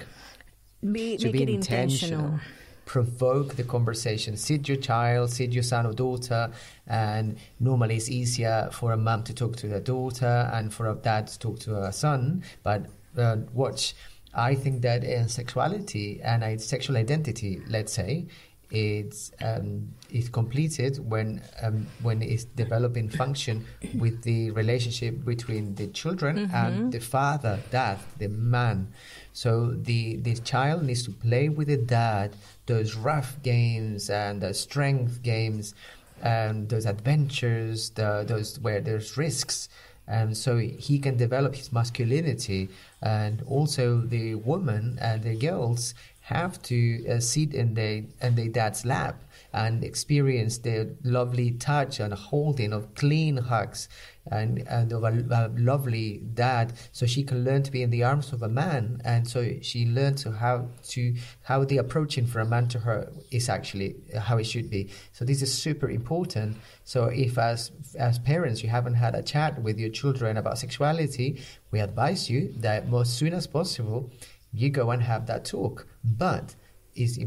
Be, 0.91 1.17
to 1.17 1.31
be 1.31 1.43
intentional. 1.43 2.19
intentional 2.19 2.39
provoke 2.87 3.55
the 3.55 3.63
conversation. 3.63 4.37
Sit 4.37 4.67
your 4.67 4.77
child, 4.77 5.29
sit 5.29 5.51
your 5.51 5.61
son 5.61 5.85
or 5.85 5.93
daughter, 5.93 6.49
and 6.87 7.37
normally 7.59 7.97
it's 7.97 8.09
easier 8.09 8.69
for 8.71 8.93
a 8.93 8.97
mom 8.97 9.23
to 9.23 9.33
talk 9.33 9.57
to 9.57 9.67
their 9.67 9.81
daughter 9.81 10.49
and 10.53 10.73
for 10.73 10.89
a 10.89 10.95
dad 10.95 11.27
to 11.27 11.37
talk 11.37 11.59
to 11.59 11.71
her 11.71 11.91
son. 11.91 12.43
But 12.63 12.85
uh, 13.17 13.37
watch, 13.53 13.93
I 14.33 14.55
think 14.55 14.81
that 14.83 15.03
in 15.03 15.27
sexuality 15.27 16.21
and 16.23 16.43
a 16.43 16.57
sexual 16.57 16.95
identity, 16.97 17.61
let's 17.67 17.91
say, 17.91 18.27
it's 18.69 19.31
um, 19.41 19.93
is 20.11 20.27
completed 20.29 20.99
when 21.09 21.41
um, 21.61 21.87
when 22.01 22.21
it's 22.21 22.43
developing 22.43 23.09
function 23.09 23.65
with 23.97 24.23
the 24.23 24.51
relationship 24.51 25.23
between 25.23 25.75
the 25.75 25.87
children 25.87 26.35
mm-hmm. 26.37 26.55
and 26.55 26.91
the 26.91 26.99
father, 26.99 27.59
dad, 27.71 27.99
the 28.17 28.27
man. 28.27 28.89
So 29.31 29.71
the 29.71 30.17
the 30.17 30.35
child 30.35 30.83
needs 30.83 31.03
to 31.03 31.11
play 31.11 31.47
with 31.47 31.67
the 31.67 31.77
dad 31.77 32.35
those 32.67 32.95
rough 32.95 33.41
games 33.41 34.09
and 34.09 34.41
the 34.41 34.53
strength 34.53 35.23
games 35.23 35.73
and 36.21 36.69
those 36.69 36.85
adventures, 36.85 37.89
the, 37.91 38.23
those 38.27 38.59
where 38.59 38.81
there's 38.81 39.17
risks. 39.17 39.69
And 40.07 40.37
so 40.37 40.57
he 40.57 40.99
can 40.99 41.17
develop 41.17 41.55
his 41.55 41.73
masculinity, 41.73 42.69
and 43.01 43.41
also 43.45 43.99
the 43.99 44.35
woman 44.35 44.97
and 45.01 45.21
the 45.21 45.35
girls 45.35 45.93
have 46.27 46.61
to 46.61 47.07
uh, 47.07 47.19
sit 47.21 47.53
in 47.53 47.73
their 47.73 48.03
in 48.21 48.35
their 48.35 48.49
dad's 48.49 48.83
lap 48.83 49.23
and 49.53 49.81
experience 49.81 50.57
the 50.57 50.93
lovely 51.03 51.51
touch 51.51 52.01
and 52.01 52.13
holding 52.13 52.73
of 52.73 52.93
clean 52.95 53.37
hugs 53.37 53.87
and, 54.29 54.59
and 54.67 54.91
of 54.91 55.03
a, 55.03 55.25
a, 55.31 55.49
lovely 55.57 56.21
dad. 56.33 56.73
So 56.91 57.05
she 57.05 57.23
can 57.23 57.45
learn 57.45 57.63
to 57.63 57.71
be 57.71 57.81
in 57.81 57.91
the 57.91 58.03
arms 58.03 58.33
of 58.33 58.43
a 58.43 58.49
man. 58.49 59.01
And 59.05 59.25
so 59.25 59.53
she 59.61 59.85
learns 59.85 60.25
how 60.25 60.67
to 60.89 61.15
how 61.43 61.63
the 61.63 61.77
approaching 61.77 62.27
for 62.27 62.41
a 62.41 62.45
man 62.45 62.67
to 62.69 62.79
her 62.79 63.09
is 63.31 63.47
actually 63.47 63.95
how 64.19 64.37
it 64.37 64.43
should 64.43 64.69
be. 64.69 64.89
So 65.13 65.23
this 65.23 65.41
is 65.41 65.53
super 65.53 65.89
important. 65.89 66.57
So 66.83 67.05
if 67.05 67.37
as 67.37 67.71
as 67.97 68.19
parents 68.19 68.63
you 68.63 68.69
haven't 68.69 68.95
had 68.95 69.15
a 69.15 69.23
chat 69.23 69.61
with 69.61 69.79
your 69.79 69.91
children 69.91 70.35
about 70.35 70.57
sexuality 70.57 71.41
we 71.71 71.79
advise 71.79 72.29
you 72.29 72.53
that 72.57 72.85
as 72.93 73.13
soon 73.13 73.33
as 73.33 73.45
possible 73.45 74.09
you 74.53 74.69
go 74.69 74.91
and 74.91 75.03
have 75.03 75.25
that 75.27 75.45
talk. 75.45 75.87
But 76.03 76.55
is 76.95 77.19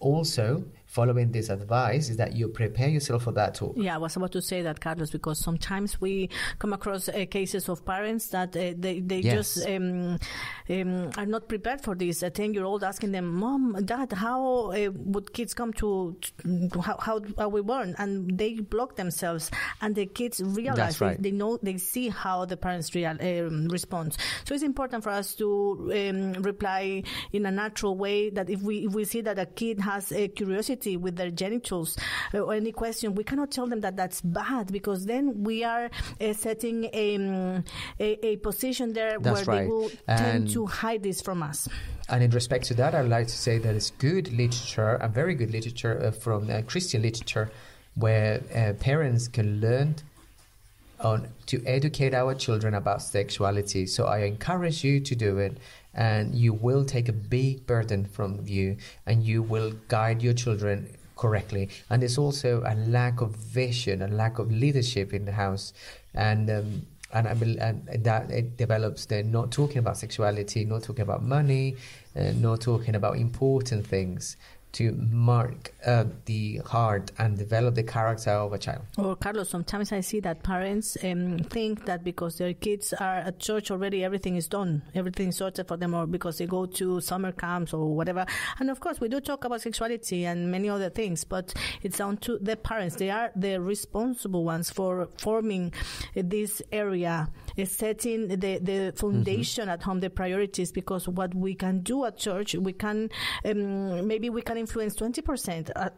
also 0.00 0.64
following 0.88 1.30
this 1.30 1.50
advice 1.50 2.08
is 2.08 2.16
that 2.16 2.34
you 2.34 2.48
prepare 2.48 2.88
yourself 2.88 3.24
for 3.24 3.32
that 3.32 3.54
talk. 3.54 3.74
Yeah, 3.76 3.96
I 3.96 3.98
was 3.98 4.16
about 4.16 4.32
to 4.32 4.40
say 4.40 4.62
that, 4.62 4.80
Carlos, 4.80 5.10
because 5.10 5.38
sometimes 5.38 6.00
we 6.00 6.30
come 6.58 6.72
across 6.72 7.10
uh, 7.10 7.26
cases 7.30 7.68
of 7.68 7.84
parents 7.84 8.28
that 8.28 8.56
uh, 8.56 8.72
they, 8.76 9.00
they 9.00 9.20
yes. 9.20 9.54
just 9.54 9.68
um, 9.68 10.18
um, 10.70 11.10
are 11.18 11.26
not 11.26 11.46
prepared 11.46 11.82
for 11.82 11.94
this. 11.94 12.22
A 12.22 12.30
10 12.30 12.54
year 12.54 12.64
old 12.64 12.82
asking 12.82 13.12
them, 13.12 13.26
Mom, 13.34 13.76
Dad, 13.84 14.12
how 14.12 14.70
uh, 14.72 14.90
would 14.94 15.34
kids 15.34 15.52
come 15.52 15.74
to, 15.74 16.16
to, 16.42 16.80
how, 16.80 16.96
how 16.98 17.20
are 17.36 17.50
we 17.50 17.60
born? 17.60 17.94
And 17.98 18.38
they 18.38 18.54
block 18.54 18.96
themselves, 18.96 19.50
and 19.82 19.94
the 19.94 20.06
kids 20.06 20.40
realize 20.42 21.02
right. 21.02 21.22
they, 21.22 21.30
they, 21.30 21.36
know, 21.36 21.58
they 21.62 21.76
see 21.76 22.08
how 22.08 22.46
the 22.46 22.56
parents 22.56 22.94
real, 22.94 23.10
um, 23.20 23.68
respond. 23.68 24.16
So 24.44 24.54
it's 24.54 24.64
important 24.64 25.04
for 25.04 25.10
us 25.10 25.34
to 25.34 25.92
um, 25.92 26.42
reply 26.42 27.02
in 27.34 27.44
a 27.44 27.50
natural 27.50 27.94
way 27.94 28.30
that 28.30 28.48
if 28.48 28.62
we, 28.62 28.86
if 28.86 28.94
we 28.94 29.04
see 29.04 29.20
that 29.20 29.38
a 29.38 29.44
kid 29.44 29.80
has 29.80 30.12
a 30.12 30.28
curiosity 30.28 30.77
with 30.86 31.16
their 31.16 31.30
genitals 31.30 31.96
uh, 32.34 32.38
or 32.38 32.54
any 32.54 32.72
question, 32.72 33.14
we 33.14 33.24
cannot 33.24 33.50
tell 33.50 33.66
them 33.66 33.80
that 33.80 33.96
that's 33.96 34.20
bad 34.20 34.72
because 34.72 35.06
then 35.06 35.42
we 35.42 35.64
are 35.64 35.90
uh, 36.20 36.32
setting 36.32 36.88
a, 36.92 37.16
um, 37.16 37.64
a, 37.98 38.26
a, 38.26 38.36
position 38.36 38.92
there 38.92 39.18
that's 39.18 39.46
where 39.46 39.56
right. 39.56 39.62
they 39.64 39.68
will 39.68 39.90
and 40.06 40.18
tend 40.18 40.50
to 40.50 40.66
hide 40.66 41.02
this 41.02 41.20
from 41.20 41.42
us. 41.42 41.68
And 42.08 42.22
in 42.22 42.30
respect 42.30 42.64
to 42.66 42.74
that, 42.74 42.94
I'd 42.94 43.08
like 43.08 43.26
to 43.26 43.36
say 43.36 43.58
that 43.58 43.74
it's 43.74 43.90
good 43.90 44.32
literature, 44.32 44.94
and 44.94 45.12
very 45.12 45.34
good 45.34 45.50
literature 45.50 46.00
uh, 46.02 46.10
from 46.10 46.50
uh, 46.50 46.62
Christian 46.62 47.02
literature, 47.02 47.50
where 47.94 48.40
uh, 48.54 48.72
parents 48.74 49.28
can 49.28 49.60
learn 49.60 49.96
on 51.00 51.28
to 51.46 51.64
educate 51.64 52.14
our 52.14 52.34
children 52.34 52.74
about 52.74 53.02
sexuality. 53.02 53.86
So 53.86 54.06
I 54.06 54.20
encourage 54.20 54.82
you 54.82 55.00
to 55.00 55.14
do 55.14 55.38
it 55.38 55.58
and 55.98 56.32
you 56.32 56.52
will 56.52 56.84
take 56.84 57.08
a 57.08 57.12
big 57.12 57.66
burden 57.66 58.04
from 58.04 58.40
you 58.46 58.76
and 59.06 59.24
you 59.24 59.42
will 59.42 59.72
guide 59.88 60.22
your 60.22 60.32
children 60.32 60.96
correctly. 61.16 61.68
And 61.90 62.00
there's 62.00 62.16
also 62.16 62.62
a 62.64 62.76
lack 62.76 63.20
of 63.20 63.34
vision, 63.34 64.00
a 64.02 64.06
lack 64.06 64.38
of 64.38 64.50
leadership 64.52 65.12
in 65.12 65.24
the 65.24 65.32
house. 65.32 65.74
And 66.14 66.48
um, 66.48 66.86
and, 67.12 67.26
I 67.26 67.32
and 67.32 68.04
that 68.04 68.30
it 68.30 68.56
develops. 68.56 69.06
They're 69.06 69.22
not 69.22 69.50
talking 69.50 69.78
about 69.78 69.96
sexuality, 69.96 70.64
not 70.64 70.82
talking 70.82 71.02
about 71.02 71.22
money, 71.22 71.76
uh, 72.14 72.32
not 72.36 72.60
talking 72.60 72.94
about 72.94 73.16
important 73.16 73.86
things 73.86 74.36
to 74.72 74.92
mark 75.10 75.74
uh, 75.86 76.04
the 76.26 76.58
heart 76.66 77.10
and 77.18 77.38
develop 77.38 77.74
the 77.74 77.82
character 77.82 78.30
of 78.30 78.52
a 78.52 78.58
child. 78.58 78.82
Or 78.98 79.16
Carlos, 79.16 79.48
sometimes 79.48 79.92
I 79.92 80.00
see 80.00 80.20
that 80.20 80.42
parents 80.42 80.96
um, 81.02 81.38
think 81.38 81.86
that 81.86 82.04
because 82.04 82.38
their 82.38 82.54
kids 82.54 82.92
are 82.92 83.16
at 83.16 83.38
church 83.38 83.70
already, 83.70 84.04
everything 84.04 84.36
is 84.36 84.46
done, 84.48 84.82
everything 84.94 85.28
is 85.28 85.36
sorted 85.36 85.66
for 85.68 85.76
them, 85.76 85.94
or 85.94 86.06
because 86.06 86.38
they 86.38 86.46
go 86.46 86.66
to 86.66 87.00
summer 87.00 87.32
camps 87.32 87.72
or 87.72 87.94
whatever. 87.94 88.26
And 88.58 88.70
of 88.70 88.80
course, 88.80 89.00
we 89.00 89.08
do 89.08 89.20
talk 89.20 89.44
about 89.44 89.62
sexuality 89.62 90.26
and 90.26 90.50
many 90.50 90.68
other 90.68 90.90
things, 90.90 91.24
but 91.24 91.54
it's 91.82 91.98
down 91.98 92.18
to 92.18 92.38
the 92.38 92.56
parents. 92.56 92.96
They 92.96 93.10
are 93.10 93.30
the 93.34 93.60
responsible 93.60 94.44
ones 94.44 94.70
for 94.70 95.08
forming 95.18 95.72
this 96.14 96.62
area, 96.72 97.28
setting 97.66 98.28
the, 98.28 98.58
the 98.58 98.92
foundation 98.96 99.64
mm-hmm. 99.64 99.70
at 99.70 99.82
home, 99.82 100.00
the 100.00 100.10
priorities, 100.10 100.72
because 100.72 101.08
what 101.08 101.34
we 101.34 101.54
can 101.54 101.80
do 101.80 102.04
at 102.04 102.18
church, 102.18 102.54
we 102.54 102.72
can, 102.72 103.10
um, 103.44 104.06
maybe 104.06 104.30
we 104.30 104.42
can 104.42 104.56
influence 104.56 104.94
20% 104.96 105.70
at 105.76 105.94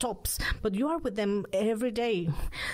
tops, 0.00 0.38
but 0.62 0.74
you 0.74 0.88
are 0.88 0.98
with 0.98 1.16
them 1.16 1.46
every 1.52 1.90
day. 1.90 2.28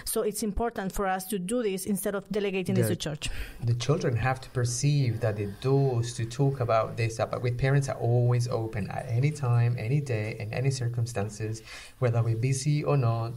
So 0.05 0.23
it's 0.23 0.43
important 0.43 0.93
for 0.93 1.07
us 1.07 1.27
to 1.27 1.39
do 1.39 1.63
this 1.63 1.87
instead 1.87 2.15
of 2.15 2.29
delegating 2.31 2.75
the, 2.75 2.83
this 2.83 2.91
to 2.91 2.97
church. 2.97 3.31
The 3.63 3.75
children 3.75 4.17
have 4.17 4.41
to 4.43 4.51
perceive 4.51 5.21
that 5.21 5.37
the 5.37 5.47
doors 5.61 6.15
to 6.15 6.25
talk 6.25 6.61
about 6.61 6.97
this 6.97 7.19
but 7.19 7.43
with 7.43 7.59
parents 7.59 7.89
are 7.89 7.97
always 7.97 8.49
open 8.49 8.91
at 8.91 9.07
any 9.09 9.31
time, 9.31 9.77
any 9.79 10.01
day, 10.01 10.37
in 10.39 10.53
any 10.53 10.71
circumstances, 10.71 11.63
whether 11.99 12.23
we're 12.23 12.37
busy 12.37 12.85
or 12.85 12.97
not. 12.97 13.33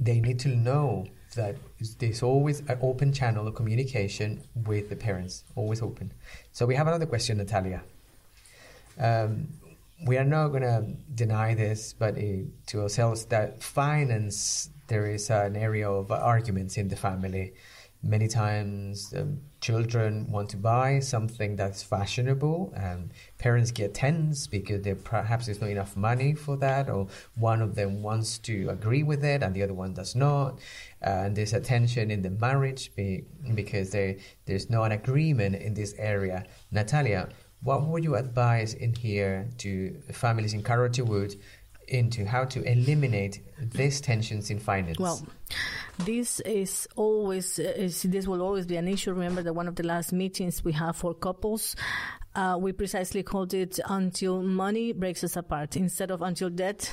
They 0.00 0.20
need 0.20 0.38
to 0.40 0.48
know 0.48 1.06
that 1.34 1.56
there's 1.98 2.22
always 2.22 2.60
an 2.60 2.78
open 2.82 3.12
channel 3.12 3.46
of 3.48 3.54
communication 3.54 4.42
with 4.66 4.88
the 4.88 4.96
parents, 4.96 5.44
always 5.56 5.82
open. 5.82 6.12
So 6.52 6.66
we 6.66 6.74
have 6.74 6.86
another 6.86 7.06
question, 7.06 7.38
Natalia. 7.38 7.82
Um, 8.98 9.48
we 10.06 10.16
are 10.16 10.24
not 10.24 10.48
going 10.48 10.62
to 10.62 10.86
deny 11.14 11.54
this, 11.54 11.92
but 11.92 12.16
uh, 12.16 12.22
to 12.66 12.82
ourselves 12.82 13.26
that 13.26 13.62
finance 13.62 14.70
there 14.88 15.06
is 15.06 15.30
an 15.30 15.54
area 15.56 15.88
of 15.90 16.10
arguments 16.10 16.76
in 16.76 16.88
the 16.88 16.96
family. 16.96 17.52
Many 18.02 18.28
times, 18.28 19.12
um, 19.16 19.40
children 19.60 20.30
want 20.30 20.48
to 20.50 20.56
buy 20.56 21.00
something 21.00 21.56
that's 21.56 21.82
fashionable, 21.82 22.72
and 22.76 23.10
parents 23.38 23.70
get 23.70 23.94
tense 23.94 24.46
because 24.46 24.82
there 24.82 24.94
perhaps 24.94 25.46
there's 25.46 25.60
not 25.60 25.70
enough 25.70 25.96
money 25.96 26.34
for 26.34 26.56
that, 26.56 26.88
or 26.88 27.08
one 27.36 27.60
of 27.60 27.74
them 27.74 28.02
wants 28.02 28.38
to 28.38 28.68
agree 28.70 29.02
with 29.02 29.24
it 29.24 29.42
and 29.42 29.54
the 29.54 29.62
other 29.62 29.74
one 29.74 29.94
does 29.94 30.14
not. 30.14 30.58
and 31.00 31.36
there's 31.36 31.52
a 31.52 31.60
tension 31.60 32.10
in 32.10 32.22
the 32.22 32.30
marriage 32.30 32.90
because 33.54 33.90
there, 33.90 34.16
there's 34.46 34.68
no 34.68 34.82
an 34.82 34.92
agreement 34.92 35.54
in 35.56 35.74
this 35.74 35.94
area. 35.98 36.44
Natalia, 36.72 37.28
what 37.62 37.86
would 37.86 38.04
you 38.04 38.16
advise 38.16 38.74
in 38.74 38.94
here 38.94 39.48
to 39.58 40.00
families 40.12 40.54
in 40.54 40.62
Carroty 40.62 41.04
Wood 41.04 41.36
into 41.88 42.24
how 42.24 42.44
to 42.44 42.62
eliminate 42.62 43.40
these 43.60 44.00
tensions 44.00 44.50
in 44.50 44.58
finance? 44.58 44.98
Well, 44.98 45.26
this 45.98 46.40
is 46.40 46.86
always 46.96 47.58
is, 47.58 48.02
this 48.02 48.26
will 48.26 48.42
always 48.42 48.66
be 48.66 48.76
an 48.76 48.88
issue. 48.88 49.12
Remember 49.12 49.42
that 49.42 49.52
one 49.52 49.68
of 49.68 49.76
the 49.76 49.82
last 49.82 50.12
meetings 50.12 50.64
we 50.64 50.72
have 50.72 50.96
for 50.96 51.14
couples, 51.14 51.76
uh, 52.34 52.56
we 52.58 52.72
precisely 52.72 53.22
called 53.22 53.54
it 53.54 53.78
until 53.88 54.42
money 54.42 54.92
breaks 54.92 55.24
us 55.24 55.36
apart 55.36 55.76
instead 55.76 56.10
of 56.10 56.22
until 56.22 56.50
debt 56.50 56.92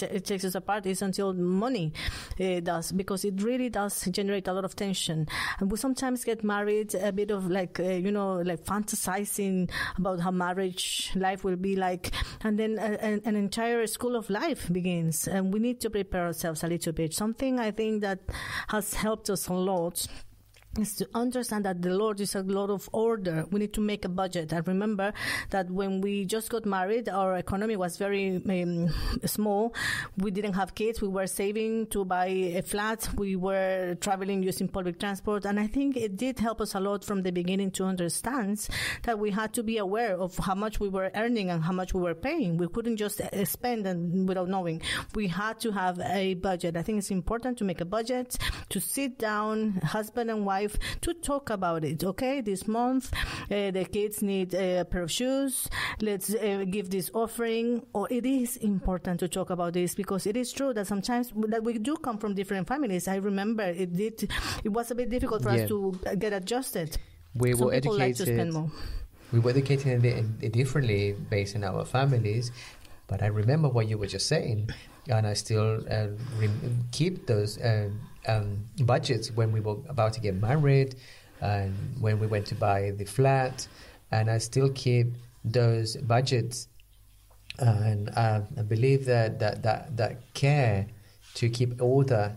it 0.00 0.24
takes 0.24 0.44
us 0.44 0.54
apart 0.54 0.86
is 0.86 1.02
until 1.02 1.32
money 1.32 1.92
uh, 2.40 2.60
does 2.60 2.92
because 2.92 3.24
it 3.24 3.42
really 3.42 3.68
does 3.68 4.04
generate 4.10 4.46
a 4.48 4.52
lot 4.52 4.64
of 4.64 4.76
tension 4.76 5.26
and 5.58 5.70
we 5.70 5.76
sometimes 5.76 6.24
get 6.24 6.44
married 6.44 6.94
a 6.94 7.12
bit 7.12 7.30
of 7.30 7.50
like 7.50 7.80
uh, 7.80 7.84
you 7.84 8.12
know 8.12 8.36
like 8.36 8.64
fantasizing 8.64 9.70
about 9.98 10.20
how 10.20 10.30
marriage 10.30 11.10
life 11.16 11.44
will 11.44 11.56
be 11.56 11.76
like 11.76 12.12
and 12.42 12.58
then 12.58 12.78
a, 12.78 12.92
a, 13.00 13.20
an 13.24 13.36
entire 13.36 13.86
school 13.86 14.16
of 14.16 14.30
life 14.30 14.72
begins 14.72 15.26
and 15.26 15.52
we 15.52 15.58
need 15.58 15.80
to 15.80 15.90
prepare 16.04 16.26
ourselves 16.26 16.62
a 16.64 16.66
little 16.66 16.92
bit. 16.92 17.14
Something 17.14 17.58
i 17.60 17.70
think 17.70 18.00
that 18.02 18.18
has 18.68 18.94
helped 18.94 19.30
us 19.30 19.48
a 19.48 19.52
lot 19.52 20.06
is 20.78 20.94
to 20.94 21.08
understand 21.14 21.64
that 21.64 21.82
the 21.82 21.90
Lord 21.90 22.20
is 22.20 22.34
a 22.36 22.42
Lord 22.42 22.70
of 22.70 22.88
order. 22.92 23.44
We 23.50 23.58
need 23.58 23.72
to 23.74 23.80
make 23.80 24.04
a 24.04 24.08
budget. 24.08 24.52
I 24.52 24.58
remember 24.58 25.12
that 25.50 25.68
when 25.68 26.00
we 26.00 26.24
just 26.24 26.48
got 26.48 26.64
married, 26.64 27.08
our 27.08 27.36
economy 27.36 27.76
was 27.76 27.96
very 27.96 28.36
um, 28.36 28.88
small. 29.24 29.74
We 30.16 30.30
didn't 30.30 30.52
have 30.52 30.74
kids. 30.76 31.02
We 31.02 31.08
were 31.08 31.26
saving 31.26 31.88
to 31.88 32.04
buy 32.04 32.26
a 32.26 32.62
flat. 32.62 33.08
We 33.16 33.34
were 33.34 33.96
traveling 34.00 34.44
using 34.44 34.68
public 34.68 35.00
transport. 35.00 35.44
And 35.44 35.58
I 35.58 35.66
think 35.66 35.96
it 35.96 36.16
did 36.16 36.38
help 36.38 36.60
us 36.60 36.74
a 36.74 36.80
lot 36.80 37.04
from 37.04 37.22
the 37.22 37.32
beginning 37.32 37.72
to 37.72 37.84
understand 37.84 38.68
that 39.02 39.18
we 39.18 39.30
had 39.30 39.52
to 39.54 39.64
be 39.64 39.78
aware 39.78 40.16
of 40.16 40.36
how 40.38 40.54
much 40.54 40.78
we 40.78 40.88
were 40.88 41.10
earning 41.16 41.50
and 41.50 41.64
how 41.64 41.72
much 41.72 41.94
we 41.94 42.00
were 42.00 42.14
paying. 42.14 42.58
We 42.58 42.68
couldn't 42.68 42.96
just 42.96 43.20
uh, 43.20 43.44
spend 43.44 43.86
and 43.86 44.28
without 44.28 44.48
knowing. 44.48 44.82
We 45.16 45.26
had 45.26 45.58
to 45.60 45.72
have 45.72 45.98
a 45.98 46.34
budget. 46.34 46.76
I 46.76 46.82
think 46.82 46.98
it's 46.98 47.10
important 47.10 47.58
to 47.58 47.64
make 47.64 47.80
a 47.80 47.84
budget, 47.84 48.38
to 48.68 48.80
sit 48.80 49.18
down, 49.18 49.72
husband 49.82 50.30
and 50.30 50.46
wife, 50.46 50.59
wife 50.60 50.78
to 51.00 51.14
talk 51.14 51.50
about 51.50 51.84
it. 51.84 52.04
Okay, 52.04 52.40
this 52.40 52.66
month 52.66 53.12
uh, 53.50 53.70
the 53.70 53.84
kids 53.84 54.22
need 54.22 54.54
a 54.54 54.84
pair 54.84 55.02
of 55.02 55.10
shoes. 55.10 55.68
Let's 56.00 56.34
uh, 56.34 56.64
give 56.68 56.90
this 56.90 57.10
offering. 57.14 57.86
Or 57.92 58.06
it 58.10 58.26
is 58.26 58.56
important 58.56 59.20
to 59.20 59.28
talk 59.28 59.50
about 59.50 59.72
this 59.72 59.94
because 59.94 60.26
it 60.26 60.36
is 60.36 60.52
true 60.52 60.72
that 60.74 60.86
sometimes 60.86 61.32
that 61.48 61.62
we 61.64 61.78
do 61.78 61.96
come 61.96 62.18
from 62.18 62.34
different 62.34 62.66
families. 62.68 63.08
I 63.08 63.16
remember 63.16 63.64
it 63.64 63.96
did. 63.96 64.30
It 64.64 64.70
was 64.70 64.90
a 64.90 64.94
bit 64.94 65.10
difficult 65.10 65.42
for 65.42 65.52
yeah. 65.52 65.64
us 65.64 65.68
to 65.68 65.98
get 66.18 66.32
adjusted. 66.32 66.98
We 67.34 67.52
Some 67.52 67.66
were 67.66 67.74
educated. 67.74 68.54
Like 68.54 68.70
we 69.32 69.38
were 69.38 69.50
educated 69.50 70.52
differently 70.52 71.14
based 71.30 71.56
on 71.56 71.64
our 71.64 71.84
families. 71.84 72.50
But 73.06 73.22
I 73.22 73.26
remember 73.26 73.68
what 73.68 73.88
you 73.88 73.98
were 73.98 74.06
just 74.06 74.28
saying, 74.28 74.70
and 75.08 75.26
I 75.26 75.34
still 75.34 75.82
uh, 75.90 76.14
re- 76.38 76.50
keep 76.92 77.26
those 77.26 77.58
uh, 77.58 77.90
um, 78.26 78.64
budgets 78.82 79.30
when 79.30 79.52
we 79.52 79.60
were 79.60 79.76
about 79.88 80.12
to 80.14 80.20
get 80.20 80.34
married 80.34 80.96
and 81.40 81.74
when 82.00 82.18
we 82.18 82.26
went 82.26 82.46
to 82.46 82.54
buy 82.54 82.90
the 82.90 83.04
flat. 83.04 83.66
And 84.10 84.30
I 84.30 84.38
still 84.38 84.70
keep 84.70 85.14
those 85.44 85.96
budgets. 85.96 86.68
and 87.58 88.10
uh, 88.16 88.40
I 88.58 88.62
believe 88.62 89.04
that, 89.06 89.38
that, 89.38 89.62
that, 89.62 89.96
that 89.96 90.34
care 90.34 90.86
to 91.34 91.48
keep 91.48 91.80
order 91.80 92.34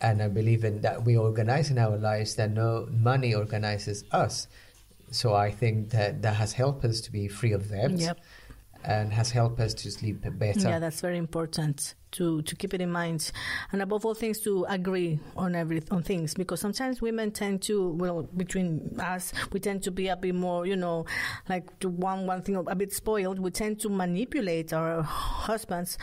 and 0.00 0.22
I 0.22 0.28
believe 0.28 0.64
in 0.64 0.82
that 0.82 1.04
we 1.04 1.16
organize 1.16 1.70
in 1.70 1.78
our 1.78 1.96
lives 1.96 2.34
that 2.36 2.50
no 2.50 2.86
money 2.90 3.34
organizes 3.34 4.04
us. 4.12 4.48
So 5.10 5.34
I 5.34 5.50
think 5.50 5.90
that 5.90 6.22
that 6.22 6.34
has 6.34 6.52
helped 6.52 6.84
us 6.84 7.00
to 7.02 7.12
be 7.12 7.28
free 7.28 7.52
of 7.52 7.70
debt 7.70 7.92
yep. 7.92 8.18
and 8.84 9.12
has 9.12 9.30
helped 9.30 9.60
us 9.60 9.72
to 9.74 9.90
sleep 9.90 10.18
better. 10.38 10.68
Yeah, 10.68 10.78
that's 10.78 11.00
very 11.00 11.16
important 11.16 11.94
to, 12.14 12.42
to 12.42 12.56
keep 12.56 12.74
it 12.74 12.80
in 12.80 12.90
mind, 12.90 13.30
and 13.72 13.82
above 13.82 14.04
all 14.04 14.14
things, 14.14 14.40
to 14.40 14.66
agree 14.68 15.18
on 15.36 15.54
every 15.54 15.82
on 15.90 16.02
things 16.02 16.34
because 16.34 16.60
sometimes 16.60 17.00
women 17.00 17.30
tend 17.30 17.62
to 17.62 17.90
well 17.90 18.22
between 18.36 18.96
us 19.00 19.32
we 19.52 19.60
tend 19.60 19.82
to 19.82 19.90
be 19.90 20.08
a 20.08 20.16
bit 20.16 20.34
more 20.34 20.66
you 20.66 20.76
know 20.76 21.04
like 21.48 21.78
to 21.80 21.88
one 21.88 22.26
one 22.26 22.42
thing 22.42 22.56
a 22.56 22.74
bit 22.74 22.92
spoiled. 22.92 23.38
We 23.38 23.50
tend 23.50 23.80
to 23.80 23.88
manipulate 23.88 24.72
our 24.72 25.02
husbands 25.02 25.98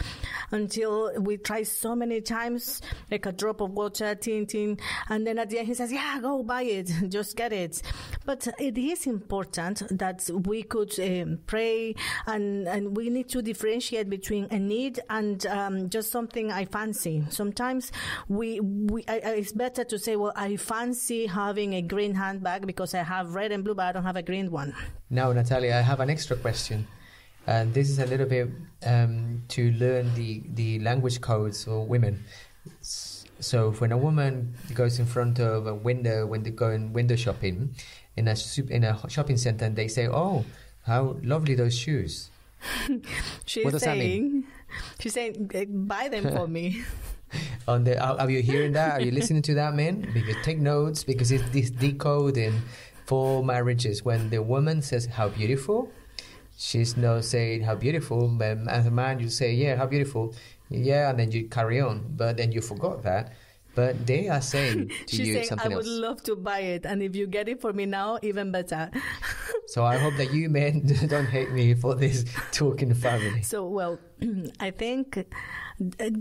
until 0.52 1.12
we 1.20 1.38
try 1.38 1.64
so 1.64 1.96
many 1.96 2.22
times 2.22 2.82
like 3.10 3.26
a 3.26 3.32
drop 3.32 3.62
of 3.62 3.72
water, 3.72 4.16
tin 4.16 4.46
tin, 4.46 4.78
and 5.10 5.26
then 5.26 5.40
at 5.40 5.50
the 5.50 5.60
end 5.60 5.68
he 5.68 5.74
says, 5.74 5.92
"Yeah, 5.92 6.20
go 6.22 6.44
buy 6.44 6.64
it, 6.64 6.92
just 7.10 7.36
get 7.36 7.54
it." 7.54 7.82
But 8.26 8.48
it 8.60 8.78
is 8.78 9.08
important 9.08 9.84
that 9.98 10.30
we 10.46 10.64
could 10.64 10.98
um, 11.00 11.40
pray 11.48 11.96
and 12.28 12.68
and 12.68 12.96
we 12.96 13.10
need 13.10 13.30
to 13.30 13.42
differentiate 13.42 14.10
between 14.10 14.48
a 14.52 14.60
need 14.60 15.00
and 15.10 15.46
um, 15.48 15.90
just 15.90 16.01
just 16.02 16.12
something 16.12 16.52
I 16.52 16.66
fancy. 16.66 17.24
Sometimes 17.30 17.92
we, 18.28 18.60
we 18.60 19.06
I, 19.08 19.18
it's 19.42 19.52
better 19.52 19.84
to 19.84 20.00
say, 20.00 20.16
well, 20.16 20.34
I 20.36 20.58
fancy 20.58 21.28
having 21.28 21.76
a 21.76 21.82
green 21.82 22.16
handbag 22.16 22.66
because 22.66 22.94
I 22.96 23.04
have 23.04 23.36
red 23.36 23.52
and 23.52 23.64
blue, 23.64 23.76
but 23.76 23.86
I 23.86 23.92
don't 23.92 24.04
have 24.04 24.16
a 24.16 24.24
green 24.24 24.50
one. 24.52 24.74
Now, 25.10 25.32
Natalia, 25.32 25.76
I 25.76 25.82
have 25.82 26.00
an 26.00 26.10
extra 26.10 26.36
question. 26.38 26.88
And 27.48 27.74
this 27.74 27.90
is 27.90 28.00
a 28.00 28.06
little 28.06 28.28
bit 28.28 28.50
um, 28.86 29.44
to 29.50 29.72
learn 29.74 30.14
the, 30.16 30.44
the 30.54 30.80
language 30.80 31.22
codes 31.22 31.64
for 31.66 31.86
women. 31.86 32.24
So 32.82 33.72
when 33.74 33.92
a 33.92 33.98
woman 33.98 34.54
goes 34.74 35.00
in 35.00 35.06
front 35.06 35.40
of 35.40 35.66
a 35.66 35.74
window 35.74 36.28
when 36.28 36.44
they 36.44 36.52
go 36.52 36.70
in 36.70 36.94
window 36.94 37.16
shopping 37.16 37.74
in 38.16 38.28
a 38.28 38.36
in 38.70 38.84
a 38.84 39.10
shopping 39.10 39.38
center 39.38 39.66
and 39.66 39.76
they 39.76 39.88
say, 39.88 40.08
"Oh, 40.08 40.46
how 40.86 41.18
lovely 41.24 41.56
those 41.56 41.76
shoes." 41.76 42.30
She's 43.46 43.66
what 43.66 43.72
does 43.74 43.82
saying, 43.82 43.98
that 43.98 44.06
mean? 44.06 44.48
She's 45.00 45.14
saying, 45.14 45.52
buy 45.88 46.10
them 46.10 46.36
for 46.36 46.48
me. 46.48 46.84
On 47.68 47.84
the, 47.84 47.98
are, 48.00 48.30
you 48.30 48.42
hearing 48.42 48.74
that? 48.74 49.00
Are 49.00 49.04
you 49.04 49.12
listening 49.12 49.42
to 49.44 49.54
that, 49.56 49.74
man? 49.74 50.10
Because 50.14 50.36
take 50.44 50.60
notes 50.60 51.04
because 51.04 51.32
it's 51.32 51.48
this 51.52 51.70
decoding 51.70 52.62
for 53.06 53.44
marriages. 53.44 54.04
When 54.04 54.30
the 54.30 54.42
woman 54.42 54.82
says 54.82 55.06
how 55.06 55.30
beautiful, 55.30 55.90
she's 56.58 56.98
not 56.98 57.24
saying 57.24 57.62
how 57.62 57.76
beautiful. 57.76 58.28
But 58.28 58.68
as 58.68 58.86
a 58.86 58.92
man, 58.92 59.20
you 59.20 59.30
say, 59.30 59.54
yeah, 59.54 59.76
how 59.76 59.86
beautiful, 59.86 60.36
yeah, 60.70 61.10
and 61.10 61.20
then 61.20 61.32
you 61.32 61.48
carry 61.48 61.80
on. 61.80 62.04
But 62.18 62.38
then 62.38 62.52
you 62.52 62.62
forgot 62.62 63.04
that. 63.04 63.34
But 63.74 64.06
they 64.06 64.28
are 64.28 64.42
saying 64.42 64.90
to 65.08 65.16
She's 65.16 65.28
you 65.28 65.34
saying, 65.34 65.48
something 65.48 65.72
I 65.72 65.76
would 65.76 65.86
else. 65.86 66.00
love 66.00 66.24
to 66.24 66.36
buy 66.36 66.60
it, 66.60 66.86
and 66.86 67.02
if 67.02 67.16
you 67.16 67.28
get 67.28 67.48
it 67.48 67.62
for 67.62 67.74
me 67.74 67.86
now, 67.86 68.20
even 68.22 68.52
better. 68.52 68.92
so 69.68 69.86
I 69.86 69.98
hope 69.98 70.16
that 70.18 70.34
you 70.34 70.50
men 70.50 70.86
don't 71.08 71.26
hate 71.26 71.52
me 71.52 71.74
for 71.74 71.96
this 71.96 72.26
talking 72.52 72.94
family. 72.94 73.42
So, 73.44 73.68
well, 73.68 74.00
I 74.60 74.72
think 74.72 75.18
uh, 75.18 75.24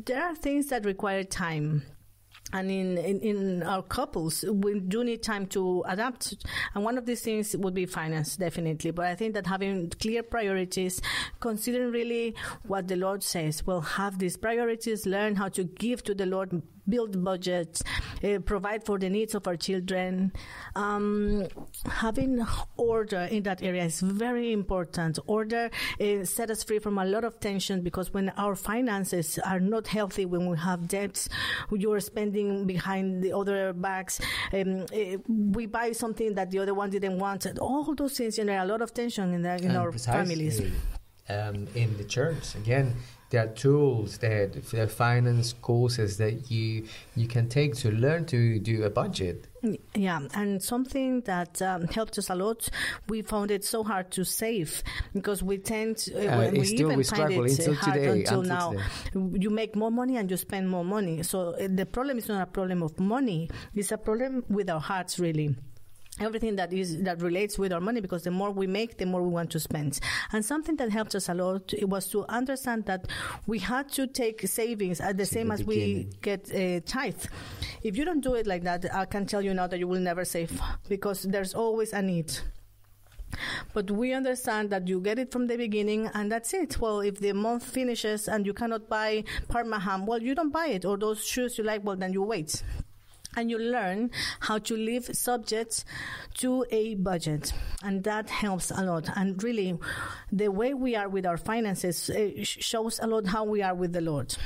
there 0.06 0.22
are 0.22 0.34
things 0.34 0.66
that 0.68 0.84
require 0.84 1.24
time 1.24 1.82
and 2.52 2.70
in, 2.70 2.98
in, 2.98 3.20
in, 3.20 3.62
our 3.62 3.82
couples, 3.82 4.44
we 4.48 4.80
do 4.80 5.04
need 5.04 5.22
time 5.22 5.46
to 5.48 5.84
adapt. 5.86 6.34
And 6.74 6.84
one 6.84 6.98
of 6.98 7.06
these 7.06 7.22
things 7.22 7.54
would 7.56 7.74
be 7.74 7.86
finance, 7.86 8.36
definitely. 8.36 8.90
But 8.90 9.06
I 9.06 9.14
think 9.14 9.34
that 9.34 9.46
having 9.46 9.90
clear 9.90 10.22
priorities, 10.22 11.00
considering 11.38 11.92
really 11.92 12.34
what 12.66 12.88
the 12.88 12.96
Lord 12.96 13.22
says, 13.22 13.64
well, 13.66 13.80
have 13.80 14.18
these 14.18 14.36
priorities, 14.36 15.06
learn 15.06 15.36
how 15.36 15.48
to 15.50 15.64
give 15.64 16.02
to 16.04 16.14
the 16.14 16.26
Lord 16.26 16.60
build 16.90 17.22
budgets, 17.24 17.82
uh, 18.24 18.38
provide 18.44 18.84
for 18.84 18.98
the 18.98 19.08
needs 19.08 19.34
of 19.34 19.46
our 19.46 19.56
children. 19.56 20.32
Um, 20.74 21.46
having 21.86 22.44
order 22.76 23.28
in 23.30 23.42
that 23.44 23.62
area 23.62 23.84
is 23.84 24.00
very 24.00 24.52
important. 24.52 25.18
Order 25.26 25.70
uh, 26.00 26.24
set 26.24 26.50
us 26.50 26.62
free 26.62 26.78
from 26.78 26.98
a 26.98 27.04
lot 27.04 27.24
of 27.24 27.40
tension 27.40 27.82
because 27.82 28.12
when 28.12 28.30
our 28.36 28.54
finances 28.54 29.38
are 29.38 29.60
not 29.60 29.86
healthy, 29.86 30.26
when 30.26 30.48
we 30.48 30.58
have 30.58 30.88
debts, 30.88 31.28
you're 31.70 32.00
spending 32.00 32.66
behind 32.66 33.22
the 33.22 33.32
other 33.32 33.72
backs, 33.72 34.20
um, 34.52 34.86
uh, 34.92 35.16
we 35.28 35.66
buy 35.66 35.92
something 35.92 36.34
that 36.34 36.50
the 36.50 36.58
other 36.58 36.74
one 36.74 36.90
didn't 36.90 37.18
want. 37.18 37.46
All 37.58 37.94
those 37.94 38.16
things 38.16 38.36
generate 38.36 38.50
you 38.54 38.58
know, 38.58 38.64
a 38.64 38.72
lot 38.72 38.82
of 38.82 38.92
tension 38.92 39.32
in, 39.34 39.42
the, 39.42 39.56
in 39.56 39.76
our 39.76 39.92
families. 39.92 40.60
Um, 41.28 41.68
in 41.76 41.96
the 41.96 42.04
church, 42.04 42.56
again, 42.56 42.96
there 43.30 43.44
are 43.44 43.48
tools, 43.48 44.18
there 44.18 44.50
are 44.74 44.86
finance 44.88 45.54
courses 45.62 46.16
that 46.18 46.50
you 46.50 46.86
you 47.14 47.28
can 47.28 47.48
take 47.48 47.76
to 47.76 47.90
learn 47.92 48.26
to 48.26 48.58
do 48.58 48.82
a 48.82 48.90
budget. 48.90 49.46
Yeah, 49.94 50.20
and 50.34 50.62
something 50.62 51.20
that 51.22 51.62
um, 51.62 51.86
helped 51.86 52.18
us 52.18 52.28
a 52.30 52.34
lot, 52.34 52.68
we 53.08 53.22
found 53.22 53.50
it 53.50 53.64
so 53.64 53.84
hard 53.84 54.10
to 54.12 54.24
save 54.24 54.82
because 55.12 55.42
we 55.42 55.58
tend, 55.58 55.98
to, 55.98 56.26
uh, 56.26 56.48
uh 56.48 56.50
we 56.50 56.60
even 56.62 56.96
we 56.96 57.04
find 57.04 57.32
it 57.32 57.66
hard 57.76 57.94
today, 57.94 58.08
until, 58.08 58.40
until 58.40 58.42
now. 58.42 58.72
Today. 59.12 59.38
You 59.38 59.50
make 59.50 59.76
more 59.76 59.92
money 59.92 60.16
and 60.16 60.30
you 60.30 60.36
spend 60.36 60.68
more 60.68 60.84
money. 60.84 61.22
So 61.22 61.50
uh, 61.50 61.68
the 61.68 61.86
problem 61.86 62.18
is 62.18 62.28
not 62.28 62.42
a 62.42 62.46
problem 62.46 62.82
of 62.82 62.98
money; 62.98 63.48
it's 63.74 63.92
a 63.92 63.98
problem 63.98 64.44
with 64.48 64.68
our 64.70 64.80
hearts, 64.80 65.18
really 65.20 65.54
everything 66.20 66.56
that 66.56 66.72
is 66.72 67.02
that 67.02 67.20
relates 67.22 67.58
with 67.58 67.72
our 67.72 67.80
money 67.80 68.00
because 68.00 68.22
the 68.22 68.30
more 68.30 68.50
we 68.50 68.66
make 68.66 68.98
the 68.98 69.06
more 69.06 69.22
we 69.22 69.28
want 69.28 69.50
to 69.50 69.58
spend 69.58 69.98
and 70.32 70.44
something 70.44 70.76
that 70.76 70.90
helped 70.90 71.14
us 71.14 71.28
a 71.28 71.34
lot 71.34 71.72
it 71.72 71.88
was 71.88 72.08
to 72.08 72.24
understand 72.28 72.84
that 72.84 73.06
we 73.46 73.58
had 73.58 73.88
to 73.88 74.06
take 74.06 74.46
savings 74.46 75.00
at 75.00 75.16
the 75.16 75.26
same 75.26 75.48
the 75.48 75.54
as 75.54 75.62
beginning. 75.62 75.96
we 75.96 76.18
get 76.20 76.50
a 76.52 76.80
tithe 76.80 77.24
if 77.82 77.96
you 77.96 78.04
don't 78.04 78.20
do 78.20 78.34
it 78.34 78.46
like 78.46 78.62
that 78.62 78.84
i 78.94 79.04
can 79.04 79.24
tell 79.26 79.42
you 79.42 79.54
now 79.54 79.66
that 79.66 79.78
you 79.78 79.88
will 79.88 80.00
never 80.00 80.24
save 80.24 80.60
because 80.88 81.22
there's 81.22 81.54
always 81.54 81.92
a 81.92 82.02
need 82.02 82.30
but 83.72 83.90
we 83.90 84.12
understand 84.12 84.70
that 84.70 84.88
you 84.88 85.00
get 85.00 85.18
it 85.18 85.30
from 85.30 85.46
the 85.46 85.56
beginning 85.56 86.10
and 86.14 86.32
that's 86.32 86.52
it. 86.52 86.80
Well, 86.80 86.98
if 86.98 87.20
the 87.20 87.32
month 87.32 87.64
finishes 87.64 88.26
and 88.26 88.44
you 88.44 88.52
cannot 88.52 88.88
buy 88.88 89.22
Parma 89.48 89.78
ham, 89.78 90.04
well, 90.04 90.20
you 90.20 90.34
don't 90.34 90.50
buy 90.50 90.66
it. 90.66 90.84
Or 90.84 90.96
those 90.96 91.24
shoes 91.24 91.56
you 91.56 91.62
like, 91.62 91.84
well, 91.84 91.94
then 91.94 92.12
you 92.12 92.22
wait 92.22 92.60
and 93.36 93.50
you 93.50 93.58
learn 93.58 94.10
how 94.40 94.58
to 94.58 94.76
live 94.76 95.04
subject 95.12 95.84
to 96.34 96.64
a 96.70 96.94
budget. 96.96 97.52
And 97.82 98.04
that 98.04 98.28
helps 98.30 98.70
a 98.70 98.82
lot. 98.82 99.08
And 99.16 99.42
really 99.42 99.78
the 100.32 100.48
way 100.48 100.74
we 100.74 100.96
are 100.96 101.08
with 101.08 101.26
our 101.26 101.36
finances 101.36 102.10
shows 102.42 103.00
a 103.02 103.06
lot 103.06 103.26
how 103.26 103.44
we 103.44 103.62
are 103.62 103.74
with 103.74 103.92
the 103.92 104.00
lord 104.00 104.36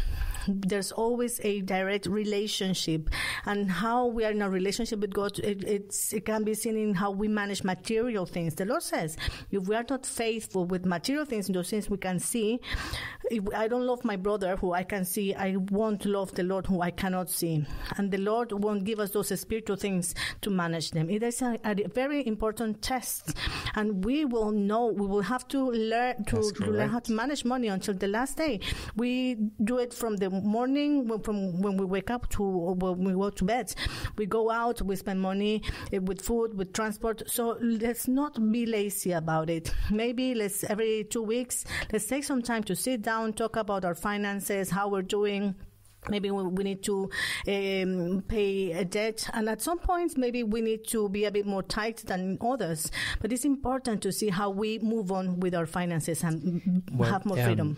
there's 0.48 0.92
always 0.92 1.40
a 1.42 1.60
direct 1.62 2.06
relationship 2.06 3.10
and 3.46 3.70
how 3.70 4.06
we 4.06 4.24
are 4.24 4.30
in 4.30 4.42
a 4.42 4.50
relationship 4.50 5.00
with 5.00 5.12
God. 5.12 5.38
It, 5.38 5.64
it 6.12 6.24
can 6.24 6.44
be 6.44 6.54
seen 6.54 6.76
in 6.76 6.94
how 6.94 7.10
we 7.10 7.28
manage 7.28 7.64
material 7.64 8.26
things. 8.26 8.54
The 8.54 8.64
Lord 8.64 8.82
says, 8.82 9.16
if 9.50 9.66
we 9.68 9.76
are 9.76 9.84
not 9.88 10.06
faithful 10.06 10.64
with 10.66 10.84
material 10.84 11.24
things, 11.24 11.48
in 11.48 11.54
those 11.54 11.70
things 11.70 11.88
we 11.88 11.98
can 11.98 12.18
see, 12.18 12.60
if 13.30 13.42
I 13.54 13.68
don't 13.68 13.86
love 13.86 14.04
my 14.04 14.16
brother 14.16 14.56
who 14.56 14.72
I 14.72 14.82
can 14.82 15.04
see, 15.04 15.34
I 15.34 15.56
won't 15.56 16.04
love 16.04 16.32
the 16.34 16.42
Lord 16.42 16.66
who 16.66 16.82
I 16.82 16.90
cannot 16.90 17.30
see. 17.30 17.64
And 17.96 18.10
the 18.10 18.18
Lord 18.18 18.52
won't 18.52 18.84
give 18.84 19.00
us 19.00 19.10
those 19.10 19.38
spiritual 19.38 19.76
things 19.76 20.14
to 20.42 20.50
manage 20.50 20.90
them. 20.90 21.08
It 21.08 21.22
is 21.22 21.40
a, 21.42 21.58
a 21.64 21.88
very 21.88 22.26
important 22.26 22.82
test. 22.82 23.36
And 23.74 24.04
we 24.04 24.24
will 24.24 24.52
know, 24.52 24.86
we 24.86 25.06
will 25.06 25.22
have 25.22 25.48
to 25.48 25.70
learn 25.70 26.24
to, 26.24 26.50
to 26.52 26.66
learn 26.66 26.90
how 26.90 27.00
to 27.00 27.12
manage 27.12 27.44
money 27.44 27.68
until 27.68 27.94
the 27.94 28.08
last 28.08 28.36
day. 28.36 28.60
We 28.96 29.36
do 29.62 29.78
it 29.78 29.94
from 29.94 30.16
the 30.16 30.26
morning 30.42 31.18
from 31.20 31.60
when 31.60 31.76
we 31.76 31.84
wake 31.84 32.10
up 32.10 32.28
to 32.30 32.42
when 32.42 33.04
we 33.04 33.12
go 33.12 33.30
to 33.30 33.44
bed. 33.44 33.74
We 34.16 34.26
go 34.26 34.50
out, 34.50 34.82
we 34.82 34.96
spend 34.96 35.20
money 35.20 35.62
eh, 35.92 35.98
with 35.98 36.20
food, 36.20 36.56
with 36.56 36.72
transport. 36.72 37.22
So 37.26 37.58
let's 37.60 38.08
not 38.08 38.34
be 38.52 38.66
lazy 38.66 39.12
about 39.12 39.50
it. 39.50 39.72
Maybe 39.90 40.34
let's 40.34 40.64
every 40.64 41.04
two 41.04 41.22
weeks, 41.22 41.64
let's 41.92 42.06
take 42.06 42.24
some 42.24 42.42
time 42.42 42.64
to 42.64 42.76
sit 42.76 43.02
down, 43.02 43.32
talk 43.32 43.56
about 43.56 43.84
our 43.84 43.94
finances, 43.94 44.70
how 44.70 44.88
we're 44.88 45.02
doing 45.02 45.54
maybe 46.08 46.30
we 46.30 46.64
need 46.64 46.82
to 46.82 47.10
um, 47.48 48.22
pay 48.28 48.72
a 48.72 48.84
debt 48.84 49.28
and 49.32 49.48
at 49.48 49.62
some 49.62 49.78
points 49.78 50.16
maybe 50.16 50.42
we 50.42 50.60
need 50.60 50.86
to 50.86 51.08
be 51.08 51.24
a 51.24 51.30
bit 51.30 51.46
more 51.46 51.62
tight 51.62 51.98
than 52.06 52.38
others 52.40 52.90
but 53.20 53.32
it's 53.32 53.44
important 53.44 54.02
to 54.02 54.12
see 54.12 54.28
how 54.28 54.50
we 54.50 54.78
move 54.80 55.10
on 55.10 55.40
with 55.40 55.54
our 55.54 55.66
finances 55.66 56.22
and 56.22 56.82
well, 56.92 57.10
have 57.10 57.24
more 57.24 57.38
um, 57.38 57.44
freedom 57.44 57.76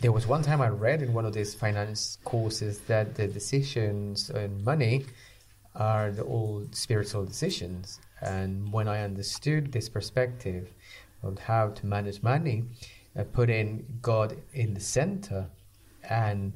there 0.00 0.12
was 0.12 0.28
one 0.28 0.42
time 0.42 0.60
I 0.60 0.68
read 0.68 1.02
in 1.02 1.12
one 1.12 1.24
of 1.24 1.32
these 1.32 1.54
finance 1.54 2.18
courses 2.24 2.78
that 2.86 3.16
the 3.16 3.26
decisions 3.26 4.30
and 4.30 4.64
money 4.64 5.06
are 5.74 6.12
the 6.12 6.24
old 6.24 6.74
spiritual 6.76 7.24
decisions. 7.24 8.00
And 8.20 8.72
when 8.72 8.86
I 8.86 9.02
understood 9.02 9.72
this 9.72 9.88
perspective 9.88 10.72
of 11.22 11.38
how 11.40 11.70
to 11.70 11.86
manage 11.86 12.22
money, 12.22 12.64
uh, 13.18 13.24
putting 13.24 13.98
God 14.00 14.36
in 14.52 14.74
the 14.74 14.80
center 14.80 15.46
and 16.08 16.52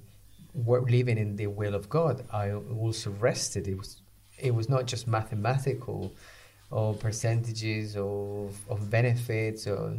living 0.54 1.18
in 1.18 1.34
the 1.34 1.48
will 1.48 1.74
of 1.74 1.88
God, 1.88 2.24
I 2.32 2.52
also 2.52 3.10
rested. 3.10 3.66
It 3.66 3.76
was 3.76 4.02
it 4.38 4.54
was 4.54 4.68
not 4.68 4.86
just 4.86 5.06
mathematical 5.06 6.12
or 6.70 6.94
percentages 6.94 7.96
of, 7.96 8.56
of 8.68 8.90
benefits 8.90 9.66
or 9.66 9.94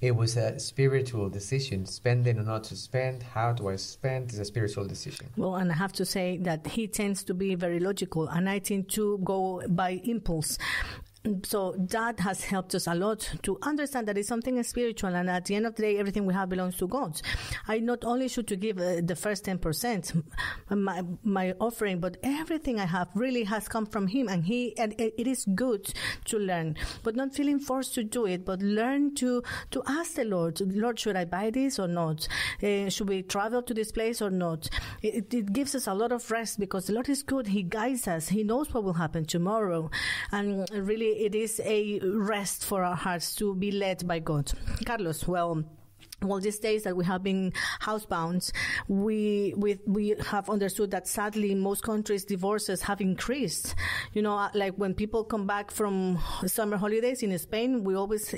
it 0.00 0.14
was 0.14 0.36
a 0.36 0.58
spiritual 0.58 1.28
decision. 1.28 1.86
Spending 1.86 2.38
or 2.38 2.42
not 2.42 2.64
to 2.64 2.76
spend, 2.76 3.22
how 3.22 3.52
do 3.52 3.68
I 3.68 3.76
spend 3.76 4.32
is 4.32 4.38
a 4.38 4.44
spiritual 4.44 4.86
decision. 4.86 5.26
Well, 5.36 5.56
and 5.56 5.70
I 5.70 5.74
have 5.74 5.92
to 5.94 6.04
say 6.04 6.38
that 6.38 6.66
he 6.66 6.86
tends 6.86 7.24
to 7.24 7.34
be 7.34 7.54
very 7.54 7.80
logical, 7.80 8.28
and 8.28 8.48
I 8.48 8.58
tend 8.58 8.88
to 8.90 9.18
go 9.24 9.62
by 9.68 10.00
impulse 10.04 10.58
so 11.44 11.74
that 11.78 12.20
has 12.20 12.44
helped 12.44 12.74
us 12.74 12.86
a 12.86 12.94
lot 12.94 13.28
to 13.42 13.58
understand 13.62 14.08
that 14.08 14.18
it's 14.18 14.28
something 14.28 14.62
spiritual 14.62 15.14
and 15.14 15.28
at 15.28 15.44
the 15.46 15.54
end 15.54 15.66
of 15.66 15.74
the 15.74 15.82
day 15.82 15.98
everything 15.98 16.26
we 16.26 16.34
have 16.34 16.48
belongs 16.48 16.76
to 16.76 16.86
god. 16.86 17.20
I 17.68 17.78
not 17.78 18.04
only 18.04 18.28
should 18.28 18.46
to 18.48 18.56
give 18.56 18.78
uh, 18.78 19.00
the 19.02 19.16
first 19.16 19.44
10% 19.44 20.24
my, 20.70 21.02
my 21.22 21.54
offering 21.60 22.00
but 22.00 22.16
everything 22.22 22.80
i 22.80 22.86
have 22.86 23.08
really 23.14 23.44
has 23.44 23.68
come 23.68 23.86
from 23.86 24.06
him 24.08 24.28
and 24.28 24.44
he 24.44 24.76
and 24.78 24.94
it 24.98 25.26
is 25.26 25.44
good 25.54 25.92
to 26.26 26.38
learn. 26.38 26.76
But 27.02 27.16
not 27.16 27.34
feeling 27.34 27.58
forced 27.58 27.94
to 27.94 28.04
do 28.04 28.26
it 28.26 28.44
but 28.44 28.60
learn 28.60 29.14
to 29.16 29.42
to 29.70 29.82
ask 29.86 30.14
the 30.14 30.24
lord 30.24 30.60
lord 30.74 30.98
should 30.98 31.16
i 31.16 31.24
buy 31.24 31.50
this 31.50 31.78
or 31.78 31.88
not? 31.88 32.28
Uh, 32.62 32.88
should 32.88 33.08
we 33.08 33.22
travel 33.22 33.62
to 33.62 33.74
this 33.74 33.92
place 33.92 34.20
or 34.22 34.30
not? 34.30 34.68
It, 35.02 35.32
it 35.32 35.52
gives 35.52 35.74
us 35.74 35.86
a 35.86 35.94
lot 35.94 36.12
of 36.12 36.30
rest 36.30 36.58
because 36.58 36.86
the 36.86 36.92
lord 36.92 37.08
is 37.08 37.22
good. 37.22 37.48
He 37.48 37.62
guides 37.62 38.08
us. 38.08 38.28
He 38.28 38.42
knows 38.42 38.72
what 38.72 38.84
will 38.84 38.94
happen 38.94 39.24
tomorrow. 39.24 39.90
And 40.32 40.68
really 40.72 41.15
it 41.16 41.34
is 41.34 41.60
a 41.64 42.00
rest 42.00 42.64
for 42.64 42.84
our 42.84 42.96
hearts 42.96 43.34
to 43.36 43.54
be 43.54 43.72
led 43.72 44.06
by 44.06 44.18
God. 44.18 44.52
Carlos, 44.84 45.26
well, 45.26 45.64
well, 46.22 46.40
these 46.40 46.58
days 46.58 46.84
that 46.84 46.96
we 46.96 47.04
have 47.04 47.22
been 47.22 47.52
housebound, 47.82 48.50
we, 48.88 49.52
we, 49.56 49.78
we 49.86 50.14
have 50.26 50.48
understood 50.48 50.90
that 50.92 51.06
sadly 51.06 51.54
most 51.54 51.82
countries 51.82 52.24
divorces 52.24 52.82
have 52.82 53.00
increased. 53.00 53.74
You 54.14 54.22
know, 54.22 54.36
uh, 54.36 54.48
like 54.54 54.74
when 54.76 54.94
people 54.94 55.24
come 55.24 55.46
back 55.46 55.70
from 55.70 56.18
summer 56.46 56.78
holidays 56.78 57.22
in 57.22 57.36
Spain, 57.38 57.84
we 57.84 57.94
always 57.94 58.28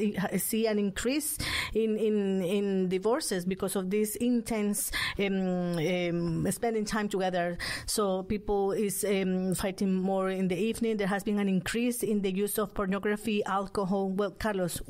see 0.42 0.66
an 0.66 0.78
increase 0.78 1.38
in, 1.72 1.96
in, 1.96 2.42
in 2.42 2.88
divorces 2.88 3.44
because 3.44 3.76
of 3.76 3.90
this 3.90 4.16
intense, 4.16 4.90
um, 5.18 5.78
um, 5.78 6.50
spending 6.50 6.84
time 6.84 7.08
together. 7.08 7.58
So 7.86 8.24
people 8.24 8.72
is 8.72 9.04
um, 9.04 9.54
fighting 9.54 9.94
more 9.94 10.30
in 10.30 10.48
the 10.48 10.56
evening. 10.56 10.96
There 10.96 11.06
has 11.06 11.22
been 11.22 11.38
an 11.38 11.48
increase 11.48 12.02
in 12.02 12.22
the 12.22 12.32
use 12.32 12.58
of 12.58 12.74
pornography, 12.74 13.44
alcohol. 13.44 14.10
Well, 14.10 14.32
Carlos, 14.32 14.80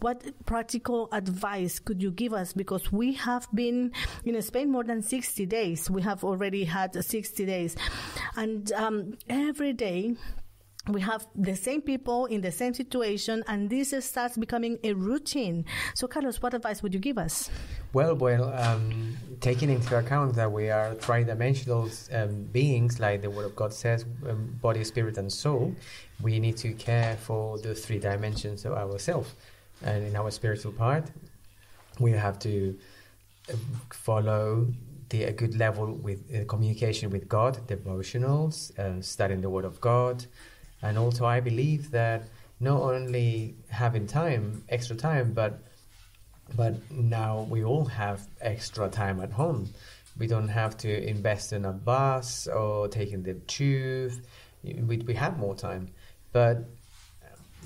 what 0.00 0.22
practical 0.46 1.08
advice 1.12 1.80
could 1.80 2.00
you 2.00 2.12
give 2.20 2.34
us 2.34 2.52
because 2.52 2.92
we 2.92 3.14
have 3.14 3.48
been 3.54 3.92
in 4.26 4.42
Spain 4.42 4.70
more 4.70 4.84
than 4.84 5.00
60 5.00 5.46
days. 5.46 5.90
We 5.90 6.02
have 6.02 6.22
already 6.22 6.64
had 6.64 6.92
60 6.92 7.46
days. 7.46 7.76
And 8.36 8.70
um, 8.72 9.16
every 9.26 9.72
day, 9.72 10.16
we 10.88 11.00
have 11.00 11.26
the 11.34 11.56
same 11.56 11.80
people 11.80 12.26
in 12.26 12.40
the 12.42 12.52
same 12.52 12.74
situation, 12.74 13.42
and 13.46 13.70
this 13.70 13.94
starts 14.04 14.36
becoming 14.36 14.78
a 14.82 14.92
routine. 14.92 15.64
So, 15.94 16.06
Carlos, 16.06 16.42
what 16.42 16.52
advice 16.54 16.82
would 16.82 16.92
you 16.92 17.00
give 17.00 17.18
us? 17.18 17.50
Well, 17.92 18.14
well, 18.16 18.52
um, 18.52 19.16
taking 19.40 19.70
into 19.70 19.96
account 19.96 20.34
that 20.36 20.50
we 20.50 20.70
are 20.70 20.94
tri-dimensional 20.94 21.90
um, 22.12 22.44
beings, 22.52 23.00
like 23.00 23.22
the 23.22 23.30
Word 23.30 23.46
of 23.46 23.56
God 23.56 23.72
says, 23.72 24.04
um, 24.28 24.58
body, 24.60 24.84
spirit, 24.84 25.16
and 25.16 25.32
soul, 25.32 25.74
we 26.22 26.38
need 26.38 26.56
to 26.58 26.72
care 26.72 27.16
for 27.16 27.58
the 27.58 27.74
three 27.74 27.98
dimensions 27.98 28.64
of 28.64 28.72
ourselves. 28.72 29.34
And 29.82 30.04
in 30.04 30.16
our 30.16 30.30
spiritual 30.30 30.72
part, 30.72 31.04
we 32.00 32.12
have 32.12 32.38
to 32.40 32.76
uh, 33.48 33.54
follow 33.92 34.66
the 35.10 35.24
a 35.24 35.32
good 35.32 35.56
level 35.56 35.92
with 35.92 36.20
uh, 36.34 36.44
communication 36.46 37.10
with 37.10 37.28
God, 37.28 37.58
devotionals, 37.66 38.76
uh, 38.78 39.02
studying 39.02 39.40
the 39.40 39.50
Word 39.50 39.64
of 39.64 39.80
God, 39.80 40.24
and 40.82 40.96
also 40.98 41.26
I 41.26 41.40
believe 41.40 41.90
that 41.90 42.28
not 42.60 42.80
only 42.80 43.56
having 43.68 44.06
time, 44.06 44.64
extra 44.68 44.96
time, 44.96 45.32
but 45.32 45.60
but 46.56 46.74
now 46.90 47.46
we 47.48 47.64
all 47.64 47.84
have 47.84 48.26
extra 48.40 48.88
time 48.88 49.20
at 49.20 49.30
home. 49.30 49.68
We 50.18 50.26
don't 50.26 50.48
have 50.48 50.76
to 50.78 51.08
invest 51.08 51.52
in 51.52 51.64
a 51.64 51.72
bus 51.72 52.48
or 52.48 52.88
taking 52.88 53.22
the 53.22 53.34
tube. 53.34 54.12
We, 54.64 54.98
we 54.98 55.14
have 55.14 55.38
more 55.38 55.54
time, 55.54 55.88
but 56.32 56.64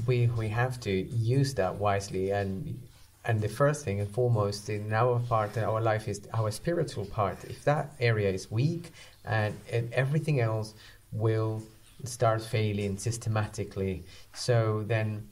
we 0.06 0.26
we 0.36 0.48
have 0.48 0.80
to 0.80 0.90
use 0.90 1.54
that 1.54 1.76
wisely 1.76 2.30
and 2.30 2.78
and 3.26 3.40
the 3.40 3.48
first 3.48 3.84
thing 3.84 4.00
and 4.00 4.10
foremost 4.10 4.68
in 4.68 4.92
our 4.92 5.18
part 5.20 5.56
in 5.56 5.64
our 5.64 5.80
life 5.80 6.08
is 6.08 6.20
our 6.34 6.50
spiritual 6.50 7.04
part 7.06 7.42
if 7.44 7.64
that 7.64 7.92
area 8.00 8.30
is 8.30 8.50
weak 8.50 8.92
and, 9.24 9.54
and 9.72 9.92
everything 9.92 10.40
else 10.40 10.74
will 11.12 11.62
start 12.04 12.42
failing 12.42 12.98
systematically 12.98 14.02
so 14.34 14.84
then 14.86 15.26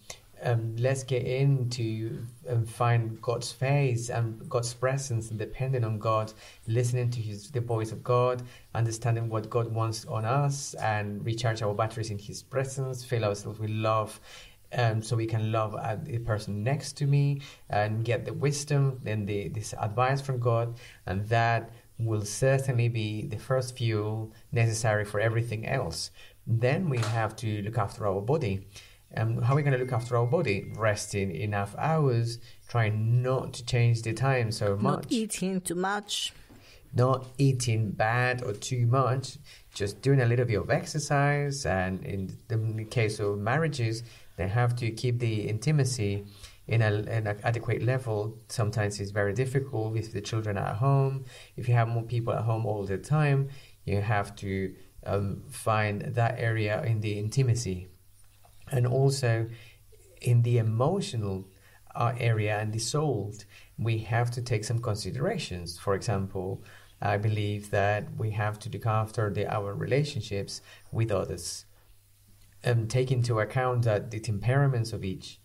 um, 0.45 0.77
let's 0.77 1.05
get 1.05 1.25
into 1.25 2.19
and 2.49 2.69
find 2.69 3.21
God's 3.23 3.53
face 3.53 4.11
and 4.11 4.49
God's 4.49 4.75
presence 4.75 5.31
and 5.31 5.39
depending 5.39 5.85
on 5.85 5.99
God, 5.99 6.33
listening 6.67 7.11
to 7.11 7.21
his 7.21 7.51
the 7.51 7.61
voice 7.61 7.93
of 7.93 8.03
God, 8.03 8.43
understanding 8.75 9.29
what 9.29 9.49
God 9.49 9.73
wants 9.73 10.05
on 10.07 10.25
us, 10.25 10.75
and 10.75 11.25
recharge 11.25 11.63
our 11.63 11.75
batteries 11.75 12.11
in 12.11 12.19
His 12.19 12.43
presence, 12.43 13.05
fill 13.05 13.25
ourselves 13.25 13.59
with 13.59 13.71
love. 13.71 14.21
Um, 14.75 15.03
so 15.03 15.17
we 15.17 15.27
can 15.27 15.53
love 15.53 15.75
uh, 15.75 15.97
the 16.03 16.19
person 16.19 16.63
next 16.65 16.97
to 16.99 17.07
me 17.07 17.43
and 17.69 18.05
get 18.05 18.25
the 18.25 18.33
wisdom 18.33 19.01
and 19.05 19.29
the 19.29 19.49
this 19.49 19.75
advice 19.75 20.23
from 20.23 20.41
God, 20.41 20.79
and 21.05 21.29
that 21.29 21.71
will 21.99 22.25
certainly 22.25 22.89
be 22.89 23.27
the 23.27 23.39
first 23.39 23.77
fuel 23.77 24.33
necessary 24.51 25.05
for 25.05 25.21
everything 25.21 25.67
else. 25.67 26.11
Then 26.47 26.89
we 26.89 26.99
have 26.99 27.37
to 27.37 27.63
look 27.63 27.79
after 27.79 28.07
our 28.07 28.21
body. 28.21 28.67
Um, 29.17 29.43
how 29.43 29.53
are 29.53 29.57
we 29.57 29.63
going 29.63 29.75
to 29.75 29.79
look 29.79 29.93
after 29.93 30.17
our 30.17 30.27
body? 30.27 30.73
Resting 30.75 31.35
enough 31.35 31.75
hours, 31.79 32.39
trying 32.69 33.23
not 33.23 33.53
to 33.55 33.65
change 33.67 34.03
the 34.03 34.15
time 34.15 34.51
so 34.51 34.77
much. 34.77 35.05
Not 35.05 35.07
eating 35.13 35.61
too 35.61 35.75
much. 35.75 36.33
Not 36.95 37.27
eating 37.39 37.91
bad 37.91 38.43
or 38.43 38.53
too 38.53 38.87
much, 38.87 39.39
just 39.75 40.03
doing 40.03 40.21
a 40.21 40.27
little 40.27 40.45
bit 40.45 40.59
of 40.59 40.71
exercise. 40.71 41.65
And 41.65 42.05
in 42.05 42.37
the 42.49 42.85
case 42.85 43.19
of 43.21 43.39
marriages, 43.39 44.03
they 44.43 44.49
have 44.49 44.75
to 44.75 44.91
keep 44.91 45.21
the 45.21 45.49
intimacy 45.49 46.25
in, 46.67 46.83
a, 46.83 46.93
an 47.19 47.27
adequate 47.45 47.83
level. 47.83 48.39
Sometimes 48.49 48.99
it's 48.99 49.13
very 49.13 49.33
difficult 49.33 49.97
if 49.97 50.13
the 50.13 50.21
children 50.21 50.59
are 50.59 50.71
at 50.71 50.77
home. 50.77 51.25
If 51.57 51.69
you 51.69 51.75
have 51.75 51.89
more 51.89 52.03
people 52.03 52.33
at 52.33 52.43
home 52.43 52.67
all 52.67 52.85
the 52.85 52.99
time, 52.99 53.49
you 53.85 54.01
have 54.01 54.35
to 54.37 54.75
um, 55.07 55.43
find 55.49 56.03
that 56.03 56.35
area 56.39 56.83
in 56.83 57.01
the 57.01 57.19
intimacy 57.21 57.89
and 58.73 58.85
also 58.85 59.49
in 60.21 60.43
the 60.43 60.59
emotional 60.59 61.49
uh, 61.95 62.15
area 62.19 62.59
and 62.59 62.73
the 62.73 62.81
soul, 62.81 63.33
we 63.79 63.99
have 63.99 64.31
to 64.33 64.43
take 64.43 64.65
some 64.65 64.81
considerations. 64.81 65.79
For 65.79 65.95
example, 65.95 66.65
I 67.01 67.17
believe 67.17 67.71
that 67.71 68.17
we 68.17 68.31
have 68.33 68.59
to 68.61 68.71
look 68.71 68.87
after 68.87 69.31
the, 69.31 69.47
our 69.53 69.73
relationships 69.75 70.63
with 70.91 71.13
others 71.13 71.65
and 72.65 72.91
take 72.91 73.11
into 73.11 73.41
account 73.41 73.85
the 73.85 74.21
temperaments 74.21 74.93
of 74.93 75.05
each 75.05 75.41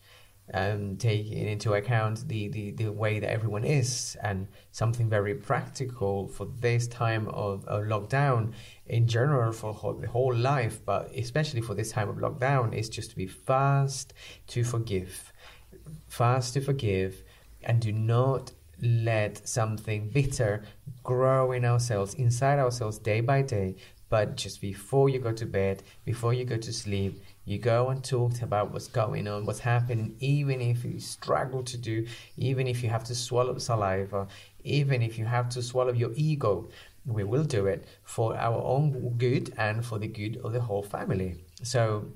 um, 0.53 0.61
and 0.63 0.99
taking 0.99 1.45
into 1.47 1.73
account 1.73 2.25
the, 2.29 2.47
the, 2.47 2.71
the 2.71 2.89
way 2.89 3.19
that 3.19 3.29
everyone 3.29 3.65
is 3.65 4.15
and 4.23 4.47
something 4.71 5.09
very 5.09 5.35
practical 5.35 6.29
for 6.29 6.47
this 6.59 6.87
time 6.87 7.27
of, 7.29 7.65
of 7.65 7.83
lockdown 7.83 8.53
in 8.85 9.07
general 9.07 9.51
for 9.51 9.73
whole, 9.73 9.93
the 9.93 10.07
whole 10.07 10.33
life 10.33 10.79
but 10.85 11.11
especially 11.13 11.59
for 11.59 11.73
this 11.73 11.91
time 11.91 12.07
of 12.07 12.15
lockdown 12.17 12.73
is 12.73 12.87
just 12.87 13.09
to 13.09 13.17
be 13.17 13.27
fast 13.27 14.13
to 14.47 14.63
forgive 14.63 15.33
fast 16.07 16.53
to 16.53 16.61
forgive 16.61 17.23
and 17.63 17.81
do 17.81 17.91
not 17.91 18.53
let 18.81 19.45
something 19.45 20.07
bitter 20.09 20.63
grow 21.03 21.51
in 21.51 21.65
ourselves 21.65 22.13
inside 22.13 22.59
ourselves 22.59 22.99
day 22.99 23.19
by 23.19 23.41
day 23.41 23.75
but 24.09 24.35
just 24.35 24.61
before 24.61 25.09
you 25.09 25.19
go 25.19 25.31
to 25.31 25.45
bed 25.45 25.83
before 26.05 26.33
you 26.33 26.45
go 26.45 26.57
to 26.57 26.71
sleep 26.71 27.21
you 27.47 27.57
go 27.57 27.87
and 27.87 28.03
talk 28.03 28.41
about 28.41 28.73
what's 28.73 28.89
going 28.89 29.25
on, 29.25 29.45
what's 29.45 29.59
happening, 29.59 30.17
even 30.19 30.59
if 30.59 30.83
you 30.83 30.99
struggle 30.99 31.63
to 31.63 31.77
do, 31.77 32.05
even 32.35 32.67
if 32.67 32.83
you 32.83 32.89
have 32.89 33.05
to 33.05 33.15
swallow 33.15 33.57
saliva, 33.57 34.27
even 34.65 35.01
if 35.01 35.17
you 35.17 35.23
have 35.23 35.47
to 35.47 35.63
swallow 35.63 35.93
your 35.93 36.11
ego. 36.15 36.67
We 37.05 37.23
will 37.23 37.45
do 37.45 37.67
it 37.67 37.85
for 38.03 38.35
our 38.35 38.61
own 38.61 39.15
good 39.17 39.53
and 39.57 39.85
for 39.85 39.97
the 39.97 40.09
good 40.09 40.41
of 40.43 40.51
the 40.51 40.59
whole 40.59 40.83
family. 40.83 41.35
So, 41.63 42.07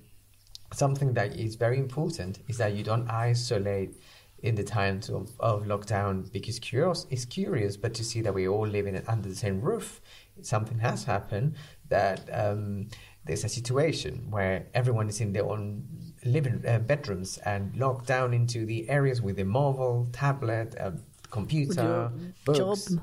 something 0.74 1.14
that 1.14 1.34
is 1.38 1.56
very 1.56 1.80
important 1.80 2.40
is 2.50 2.58
that 2.58 2.74
you 2.74 2.84
don't 2.84 3.10
isolate 3.10 3.96
in 4.44 4.56
the 4.56 4.64
times 4.64 5.10
of, 5.10 5.32
of 5.40 5.64
lockdown 5.64 6.30
because 6.34 6.60
curious 6.60 7.08
is 7.10 7.24
curious, 7.24 7.78
but 7.78 7.94
to 7.94 8.04
see 8.04 8.20
that 8.20 8.34
we 8.34 8.50
all 8.50 8.68
live 8.68 8.86
in 8.86 9.02
under 9.08 9.30
the 9.30 9.36
same 9.36 9.62
roof, 9.62 10.02
something 10.42 10.80
has 10.80 11.06
happened 11.06 11.56
that 11.92 12.28
um, 12.34 12.88
there's 13.26 13.44
a 13.44 13.50
situation 13.50 14.26
where 14.32 14.66
everyone 14.74 15.08
is 15.08 15.22
in 15.22 15.32
their 15.32 15.46
own 15.46 15.84
living 16.26 16.64
uh, 16.68 16.80
bedrooms 16.80 17.38
and 17.46 17.76
locked 17.78 18.08
down 18.08 18.34
into 18.34 18.66
the 18.66 18.90
areas 18.90 19.22
with 19.22 19.38
a 19.40 19.46
mobile, 19.46 20.08
tablet, 20.12 20.74
a 20.76 20.94
computer, 21.30 22.12
books. 22.46 22.90
Job. 22.90 23.02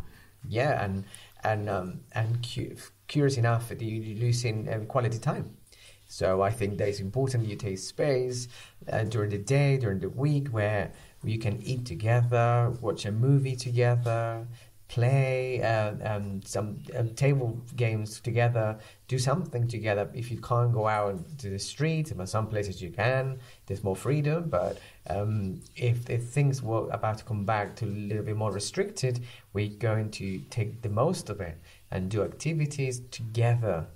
Yeah, 0.49 0.85
and 0.85 1.05
and 1.45 1.69
um, 1.69 2.01
and 2.13 2.45
cu- 2.45 2.77
curious 3.07 3.37
enough, 3.37 3.71
you're 3.79 4.17
losing 4.17 4.73
um, 4.73 4.87
quality 4.87 5.19
time. 5.19 5.57
So 6.07 6.41
I 6.41 6.51
think 6.51 6.79
that 6.79 6.89
it's 6.89 7.01
important 7.01 7.47
you 7.47 7.57
take 7.57 7.79
space 7.79 8.49
uh, 8.91 9.05
during 9.05 9.31
the 9.31 9.39
day, 9.39 9.77
during 9.77 10.01
the 10.01 10.09
week, 10.09 10.49
where 10.49 10.91
you 11.23 11.39
can 11.39 11.61
eat 11.63 11.85
together, 11.85 12.73
watch 12.81 13.05
a 13.05 13.13
movie 13.13 13.57
together, 13.57 14.47
play 14.89 15.63
uh, 15.63 15.93
um, 16.03 16.41
some 16.43 16.79
um, 16.97 17.11
table 17.11 17.61
games 17.77 18.21
together, 18.21 18.79
do 19.07 19.19
something 19.19 19.69
together. 19.69 20.11
If 20.15 20.31
you 20.31 20.41
can't 20.41 20.73
go 20.73 20.89
out 20.89 21.39
to 21.39 21.51
the 21.51 21.59
street, 21.59 22.13
but 22.17 22.29
some 22.29 22.47
places 22.49 22.81
you 22.81 22.91
can, 22.91 23.39
there's 23.67 23.85
more 23.85 23.97
freedom. 23.97 24.49
But 24.49 24.79
um, 25.09 25.61
if, 25.77 26.09
if 26.09 26.25
things 26.25 26.63
were 26.63 26.89
about 26.91 27.19
to 27.19 27.25
come 27.25 27.45
back 27.45 27.77
to 27.77 27.85
a 27.85 27.87
little 27.87 28.25
bit 28.25 28.37
more 28.37 28.51
restricted, 28.51 29.21
we're 29.53 29.69
going 29.69 30.11
to 30.13 30.39
take 30.51 30.81
the 30.81 30.89
most 30.89 31.29
of 31.29 31.41
it 31.41 31.59
and 31.91 32.11
do 32.11 32.23
activities 32.23 33.03
together. 33.11 33.87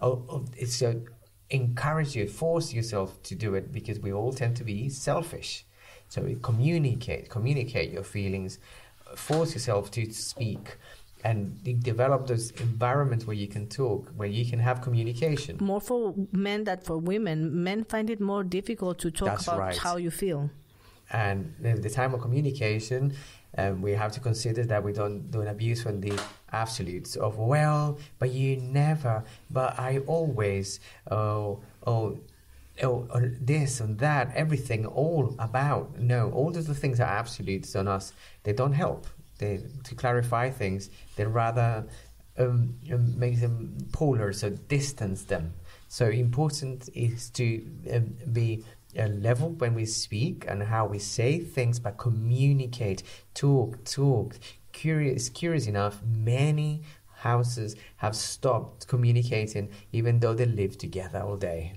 Oh, 0.00 0.24
oh, 0.28 0.44
it's 0.56 0.80
a, 0.82 1.00
encourage 1.50 2.14
you, 2.14 2.28
force 2.28 2.72
yourself 2.72 3.20
to 3.24 3.34
do 3.34 3.54
it 3.54 3.72
because 3.72 3.98
we 3.98 4.12
all 4.12 4.32
tend 4.32 4.56
to 4.56 4.64
be 4.64 4.88
selfish. 4.88 5.64
So 6.08 6.36
communicate, 6.40 7.28
communicate 7.28 7.90
your 7.90 8.04
feelings 8.04 8.60
force 9.14 9.54
yourself 9.54 9.90
to 9.92 10.12
speak 10.12 10.76
and 11.24 11.62
develop 11.82 12.26
those 12.26 12.50
environments 12.52 13.26
where 13.26 13.34
you 13.34 13.48
can 13.48 13.66
talk, 13.68 14.12
where 14.16 14.28
you 14.28 14.44
can 14.48 14.58
have 14.60 14.80
communication. 14.80 15.58
More 15.60 15.80
for 15.80 16.14
men 16.30 16.64
than 16.64 16.80
for 16.80 16.98
women. 16.98 17.64
Men 17.64 17.84
find 17.84 18.10
it 18.10 18.20
more 18.20 18.44
difficult 18.44 18.98
to 19.00 19.10
talk 19.10 19.28
That's 19.28 19.48
about 19.48 19.58
right. 19.58 19.76
how 19.76 19.96
you 19.96 20.10
feel. 20.10 20.50
And 21.10 21.54
the 21.60 21.90
time 21.90 22.14
of 22.14 22.20
communication, 22.20 23.14
um, 23.58 23.80
we 23.80 23.92
have 23.92 24.12
to 24.12 24.20
consider 24.20 24.64
that 24.64 24.82
we 24.82 24.92
don't 24.92 25.30
do 25.30 25.40
an 25.40 25.48
abuse 25.48 25.82
from 25.82 26.00
the 26.00 26.12
absolutes 26.52 27.16
of 27.16 27.38
well, 27.38 27.98
but 28.18 28.30
you 28.32 28.56
never, 28.56 29.24
but 29.50 29.78
I 29.78 29.98
always, 30.06 30.80
oh, 31.10 31.60
oh. 31.86 32.18
Oh, 32.82 33.08
this 33.40 33.80
and 33.80 33.98
that, 34.00 34.32
everything, 34.34 34.84
all 34.84 35.34
about. 35.38 35.98
No, 35.98 36.30
all 36.30 36.54
of 36.54 36.66
the 36.66 36.74
things 36.74 37.00
are 37.00 37.08
absolutes 37.08 37.74
on 37.74 37.88
us. 37.88 38.12
They 38.42 38.52
don't 38.52 38.74
help. 38.74 39.06
They 39.38 39.62
to 39.84 39.94
clarify 39.94 40.50
things. 40.50 40.90
They 41.16 41.24
rather 41.24 41.86
um, 42.38 42.74
um, 42.92 43.18
make 43.18 43.40
them 43.40 43.76
polar, 43.92 44.32
so 44.32 44.50
distance 44.50 45.24
them. 45.24 45.54
So 45.88 46.08
important 46.08 46.88
is 46.94 47.30
to 47.30 47.64
um, 47.92 48.16
be 48.32 48.64
uh, 48.98 49.06
level 49.06 49.50
when 49.50 49.74
we 49.74 49.86
speak 49.86 50.44
and 50.48 50.62
how 50.62 50.86
we 50.86 50.98
say 50.98 51.38
things, 51.38 51.78
but 51.78 51.96
communicate, 51.98 53.02
talk, 53.34 53.84
talk. 53.84 54.38
Curious, 54.72 55.28
curious 55.30 55.66
enough, 55.66 56.02
many 56.04 56.82
houses 57.16 57.76
have 57.96 58.14
stopped 58.14 58.86
communicating, 58.86 59.70
even 59.92 60.20
though 60.20 60.34
they 60.34 60.44
live 60.44 60.76
together 60.76 61.20
all 61.20 61.36
day. 61.36 61.74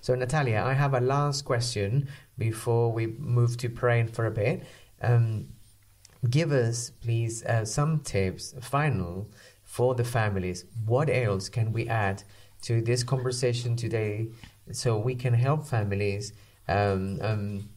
So, 0.00 0.14
Natalia, 0.14 0.62
I 0.64 0.74
have 0.74 0.94
a 0.94 1.00
last 1.00 1.44
question 1.44 2.08
before 2.38 2.92
we 2.92 3.06
move 3.06 3.56
to 3.58 3.68
praying 3.68 4.08
for 4.08 4.26
a 4.26 4.30
bit. 4.30 4.64
Um, 5.00 5.48
give 6.28 6.52
us, 6.52 6.90
please, 6.90 7.44
uh, 7.44 7.64
some 7.64 8.00
tips, 8.00 8.54
final, 8.60 9.30
for 9.62 9.94
the 9.94 10.04
families. 10.04 10.64
What 10.84 11.10
else 11.10 11.48
can 11.48 11.72
we 11.72 11.88
add 11.88 12.22
to 12.62 12.80
this 12.80 13.02
conversation 13.02 13.76
today 13.76 14.28
so 14.72 14.98
we 14.98 15.14
can 15.14 15.34
help 15.34 15.66
families 15.66 16.32
um, 16.68 17.18
um, 17.20 17.68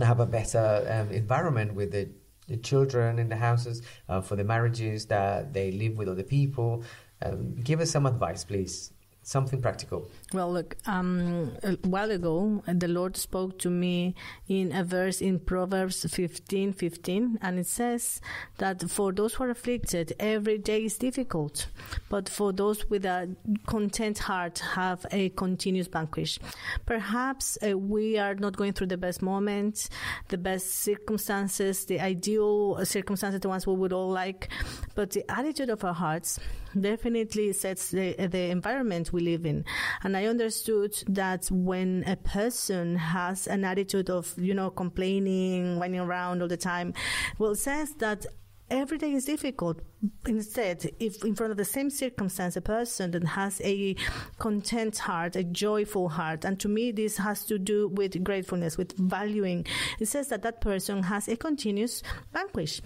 have 0.00 0.20
a 0.20 0.26
better 0.26 0.86
um, 0.90 1.10
environment 1.14 1.74
with 1.74 1.92
the, 1.92 2.08
the, 2.46 2.58
children 2.58 3.18
in 3.18 3.28
the 3.30 3.36
houses, 3.36 3.80
uh, 4.08 4.20
for 4.20 4.36
the 4.36 4.44
marriages 4.44 5.06
that 5.06 5.54
they 5.54 5.72
live 5.72 5.96
with 5.96 6.08
other 6.08 6.22
people? 6.22 6.82
Um, 7.22 7.54
give 7.56 7.80
us 7.80 7.90
some 7.90 8.04
advice, 8.04 8.44
please 8.44 8.92
something 9.28 9.60
practical. 9.60 10.08
Well, 10.32 10.50
look, 10.52 10.76
um, 10.86 11.52
a 11.62 11.72
while 11.86 12.10
ago, 12.10 12.62
the 12.66 12.88
Lord 12.88 13.16
spoke 13.16 13.58
to 13.58 13.70
me 13.70 14.14
in 14.48 14.72
a 14.74 14.82
verse 14.82 15.20
in 15.20 15.38
Proverbs 15.38 16.06
15 16.08 16.72
15, 16.72 17.38
and 17.42 17.58
it 17.58 17.66
says 17.66 18.22
that 18.56 18.88
for 18.90 19.12
those 19.12 19.34
who 19.34 19.44
are 19.44 19.50
afflicted, 19.50 20.14
every 20.18 20.56
day 20.56 20.84
is 20.84 20.96
difficult, 20.96 21.66
but 22.08 22.28
for 22.28 22.52
those 22.52 22.88
with 22.88 23.04
a 23.04 23.28
content 23.66 24.18
heart, 24.18 24.60
have 24.74 25.04
a 25.10 25.28
continuous 25.30 25.88
vanquish. 25.88 26.38
Perhaps 26.86 27.58
uh, 27.62 27.76
we 27.76 28.16
are 28.16 28.34
not 28.34 28.56
going 28.56 28.72
through 28.72 28.86
the 28.86 28.96
best 28.96 29.20
moments, 29.20 29.90
the 30.28 30.38
best 30.38 30.70
circumstances, 30.70 31.84
the 31.84 32.00
ideal 32.00 32.82
circumstances, 32.84 33.40
the 33.40 33.48
ones 33.48 33.66
we 33.66 33.74
would 33.74 33.92
all 33.92 34.10
like, 34.10 34.48
but 34.94 35.10
the 35.10 35.30
attitude 35.30 35.68
of 35.68 35.84
our 35.84 35.94
hearts 35.94 36.40
definitely 36.78 37.52
sets 37.52 37.90
the, 37.90 38.14
the 38.14 38.50
environment 38.50 39.12
we 39.12 39.20
live 39.20 39.46
in. 39.46 39.64
And 40.02 40.16
I 40.16 40.26
understood 40.26 40.94
that 41.08 41.46
when 41.50 42.04
a 42.06 42.16
person 42.16 42.96
has 42.96 43.46
an 43.46 43.64
attitude 43.64 44.10
of, 44.10 44.34
you 44.36 44.54
know, 44.54 44.70
complaining, 44.70 45.78
running 45.78 46.00
around 46.00 46.42
all 46.42 46.48
the 46.48 46.56
time, 46.56 46.94
well, 47.38 47.54
says 47.54 47.92
that 47.98 48.26
every 48.70 48.98
day 48.98 49.12
is 49.12 49.24
difficult. 49.24 49.80
Instead, 50.26 50.90
if 51.00 51.24
in 51.24 51.34
front 51.34 51.50
of 51.50 51.56
the 51.56 51.64
same 51.64 51.90
circumstance, 51.90 52.56
a 52.56 52.60
person 52.60 53.10
that 53.12 53.24
has 53.24 53.60
a 53.64 53.96
content 54.38 54.98
heart, 54.98 55.36
a 55.36 55.44
joyful 55.44 56.08
heart, 56.08 56.44
and 56.44 56.60
to 56.60 56.68
me, 56.68 56.92
this 56.92 57.16
has 57.16 57.44
to 57.44 57.58
do 57.58 57.88
with 57.88 58.22
gratefulness, 58.22 58.76
with 58.76 58.96
valuing, 58.98 59.66
it 59.98 60.06
says 60.06 60.28
that 60.28 60.42
that 60.42 60.60
person 60.60 61.02
has 61.02 61.28
a 61.28 61.36
continuous 61.36 62.02
vanquish. 62.32 62.80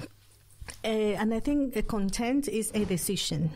Uh, 0.84 0.88
and 0.88 1.34
I 1.34 1.40
think 1.40 1.76
a 1.76 1.82
content 1.82 2.48
is 2.48 2.70
a 2.74 2.84
decision 2.84 3.50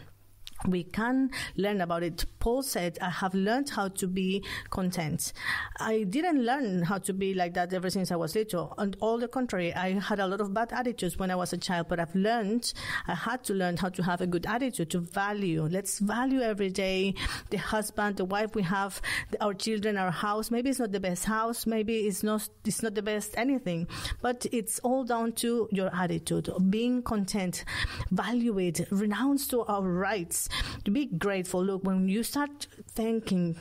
we 0.66 0.85
can 0.85 1.31
learn 1.57 1.81
about 1.81 2.03
it. 2.03 2.25
Paul 2.38 2.62
said, 2.62 2.99
I 3.03 3.11
have 3.11 3.35
learned 3.35 3.71
how 3.71 3.88
to 3.88 4.07
be 4.07 4.45
content. 4.71 5.33
I 5.79 6.05
didn't 6.05 6.45
learn 6.45 6.83
how 6.83 6.99
to 6.99 7.12
be 7.12 7.35
like 7.35 7.55
that 7.55 7.73
ever 7.73 7.90
since 7.90 8.11
I 8.11 8.16
was 8.16 8.35
little. 8.35 8.75
And 8.79 8.97
all 9.01 9.19
the 9.19 9.29
contrary, 9.29 9.75
I 9.75 9.99
had 9.99 10.21
a 10.21 10.27
lot 10.27 10.40
of 10.40 10.55
bad 10.55 10.73
attitudes 10.73 11.19
when 11.19 11.31
I 11.31 11.35
was 11.35 11.53
a 11.53 11.57
child, 11.57 11.88
but 11.88 12.01
I've 12.01 12.14
learned, 12.14 12.73
I 13.07 13.14
had 13.14 13.45
to 13.45 13.55
learn 13.55 13.77
how 13.77 13.88
to 13.90 14.03
have 14.03 14.21
a 14.21 14.27
good 14.27 14.47
attitude, 14.47 14.90
to 14.90 15.01
value. 15.01 15.62
Let's 15.64 15.99
value 15.99 16.40
every 16.40 16.71
day 16.71 17.14
the 17.51 17.59
husband, 17.59 18.16
the 18.16 18.25
wife 18.25 18.55
we 18.55 18.62
have, 18.62 19.01
our 19.40 19.55
children, 19.55 19.97
our 19.97 20.11
house. 20.11 20.51
Maybe 20.51 20.71
it's 20.71 20.79
not 20.79 20.92
the 20.92 21.01
best 21.01 21.25
house. 21.25 21.66
Maybe 21.66 22.07
it's 22.07 22.23
not, 22.23 22.49
it's 22.64 22.83
not 22.83 22.95
the 22.95 23.03
best 23.03 23.35
anything, 23.37 23.87
but 24.23 24.47
it's 24.53 24.79
all 24.81 25.05
down 25.05 25.33
to 25.33 25.69
your 25.71 25.95
attitude, 25.95 26.51
being 26.71 27.03
content, 27.03 27.64
value 28.11 28.59
it, 28.59 28.87
renounce 28.90 29.47
to 29.49 29.62
our 29.64 29.83
rights 29.83 30.49
to 30.85 30.90
be 30.90 31.07
grateful. 31.07 31.64
Look, 31.64 31.85
when 31.85 32.09
you 32.09 32.23
start 32.23 32.66
thanking, 32.92 33.57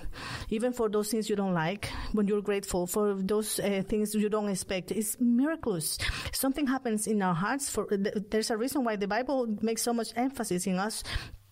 even 0.50 0.74
for 0.74 0.90
those 0.90 1.10
things 1.10 1.30
you 1.30 1.36
don't 1.36 1.54
like, 1.54 1.90
when 2.14 2.28
you're 2.28 2.42
grateful 2.42 2.88
for 2.88 3.16
those 3.16 3.60
uh, 3.60 3.84
things 3.88 4.14
you 4.14 4.30
don't 4.30 4.50
expect, 4.50 4.92
it's 4.92 5.18
miraculous. 5.20 5.98
Something 6.32 6.68
happens 6.68 7.08
in 7.08 7.22
our 7.22 7.36
hearts. 7.36 7.70
For 7.70 7.88
there's 7.92 8.52
a 8.52 8.58
reason 8.58 8.84
why 8.84 8.96
the 8.96 9.08
Bible 9.08 9.48
makes 9.62 9.82
so 9.82 9.94
much 9.94 10.10
emphasis 10.16 10.68
in 10.68 10.80
us 10.80 11.04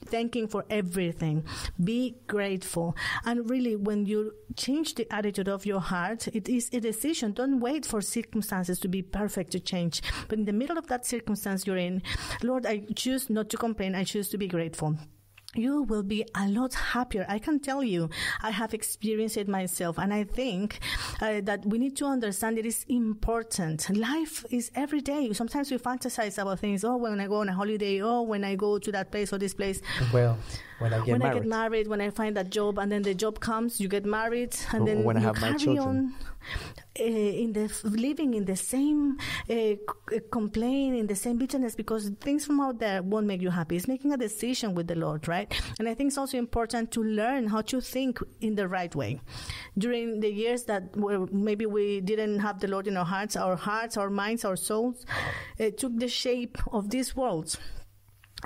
thanking 0.06 0.47
for 0.47 0.65
everything. 0.69 1.45
Be 1.84 2.17
grateful. 2.27 2.95
And 3.25 3.49
really, 3.49 3.75
when 3.75 4.06
you 4.06 4.34
change 4.56 4.95
the 4.95 5.12
attitude 5.13 5.47
of 5.47 5.65
your 5.65 5.79
heart, 5.79 6.27
it 6.27 6.49
is 6.49 6.69
a 6.73 6.79
decision. 6.79 7.34
Don't 7.34 7.60
wait 7.60 7.86
for 7.86 8.01
circumstances 8.01 8.79
to 8.79 8.88
be 8.88 9.01
perfect 9.01 9.51
to 9.51 9.60
change. 9.60 10.01
But 10.27 10.39
in 10.39 10.45
the 10.45 10.53
middle 10.53 10.77
of 10.77 10.88
that 10.88 11.06
circumstance 11.06 11.65
you're 11.65 11.77
in, 11.77 12.01
Lord, 12.41 12.65
I 12.65 12.86
choose 12.95 13.29
not 13.29 13.49
to 13.49 13.58
complain. 13.58 13.95
I 13.95 14.03
choose 14.03 14.29
to 14.29 14.38
be 14.38 14.47
grateful 14.47 14.97
you 15.55 15.83
will 15.83 16.03
be 16.03 16.25
a 16.35 16.47
lot 16.47 16.73
happier. 16.73 17.25
I 17.29 17.39
can 17.39 17.59
tell 17.59 17.83
you, 17.83 18.09
I 18.41 18.51
have 18.51 18.73
experienced 18.73 19.37
it 19.37 19.47
myself. 19.47 19.97
And 19.97 20.13
I 20.13 20.23
think 20.23 20.79
uh, 21.21 21.41
that 21.43 21.65
we 21.65 21.77
need 21.77 21.95
to 21.97 22.05
understand 22.05 22.57
it 22.57 22.65
is 22.65 22.85
important. 22.87 23.89
Life 23.95 24.45
is 24.49 24.71
every 24.75 25.01
day. 25.01 25.31
Sometimes 25.33 25.71
we 25.71 25.77
fantasize 25.77 26.41
about 26.41 26.59
things. 26.59 26.83
Oh, 26.83 26.97
when 26.97 27.19
I 27.19 27.27
go 27.27 27.35
on 27.35 27.49
a 27.49 27.53
holiday. 27.53 28.01
Oh, 28.01 28.21
when 28.23 28.43
I 28.43 28.55
go 28.55 28.79
to 28.79 28.91
that 28.91 29.11
place 29.11 29.31
or 29.31 29.37
this 29.37 29.53
place. 29.53 29.81
Well, 30.13 30.37
when 30.79 30.93
I 30.93 30.97
get 30.99 31.07
when 31.07 31.19
married. 31.19 31.31
I 31.31 31.39
get 31.39 31.47
married, 31.47 31.87
when 31.87 32.01
I 32.01 32.09
find 32.09 32.35
that 32.35 32.49
job, 32.49 32.77
and 32.79 32.91
then 32.91 33.03
the 33.03 33.13
job 33.13 33.39
comes, 33.39 33.79
you 33.79 33.87
get 33.87 34.05
married, 34.05 34.55
and 34.73 34.87
then 34.87 35.03
when 35.03 35.17
I 35.17 35.21
you 35.21 35.25
have 35.27 35.35
carry 35.35 35.51
my 35.53 35.57
children. 35.57 35.87
on. 35.87 36.13
In 36.95 37.53
the 37.53 37.71
living 37.84 38.34
in 38.36 38.45
the 38.45 38.56
same 38.56 39.17
uh, 39.49 39.73
complaint 40.32 40.95
in 40.95 41.08
the 41.08 41.15
same 41.15 41.38
bitterness 41.38 41.75
because 41.75 42.10
things 42.21 42.45
from 42.45 42.60
out 42.60 42.79
there 42.79 43.01
won't 43.01 43.25
make 43.25 43.41
you 43.41 43.49
happy. 43.49 43.75
It's 43.75 43.88
making 43.88 44.13
a 44.13 44.17
decision 44.17 44.75
with 44.75 44.88
the 44.88 44.95
lord 44.95 45.27
right? 45.27 45.51
And 45.79 45.89
i 45.89 45.93
think 45.93 46.10
it's 46.10 46.17
also 46.17 46.38
important 46.38 46.91
to 46.91 47.03
learn 47.03 47.47
how 47.47 47.62
to 47.62 47.82
think 47.82 48.19
in 48.41 48.56
the 48.56 48.67
right 48.67 48.93
way. 48.95 49.21
During 49.77 50.19
the 50.19 50.32
years 50.32 50.63
that 50.65 50.95
maybe 51.32 51.65
we 51.65 52.01
didn't 52.01 52.39
have 52.39 52.60
the 52.60 52.67
lord 52.67 52.88
in 52.88 52.97
our 52.97 53.06
hearts 53.06 53.36
our 53.36 53.56
hearts 53.56 53.97
our 53.97 54.10
minds 54.10 54.45
our 54.45 54.56
souls 54.56 55.06
took 55.77 55.97
the 55.97 56.08
shape 56.08 56.58
of 56.71 56.89
this 56.89 57.15
world 57.15 57.58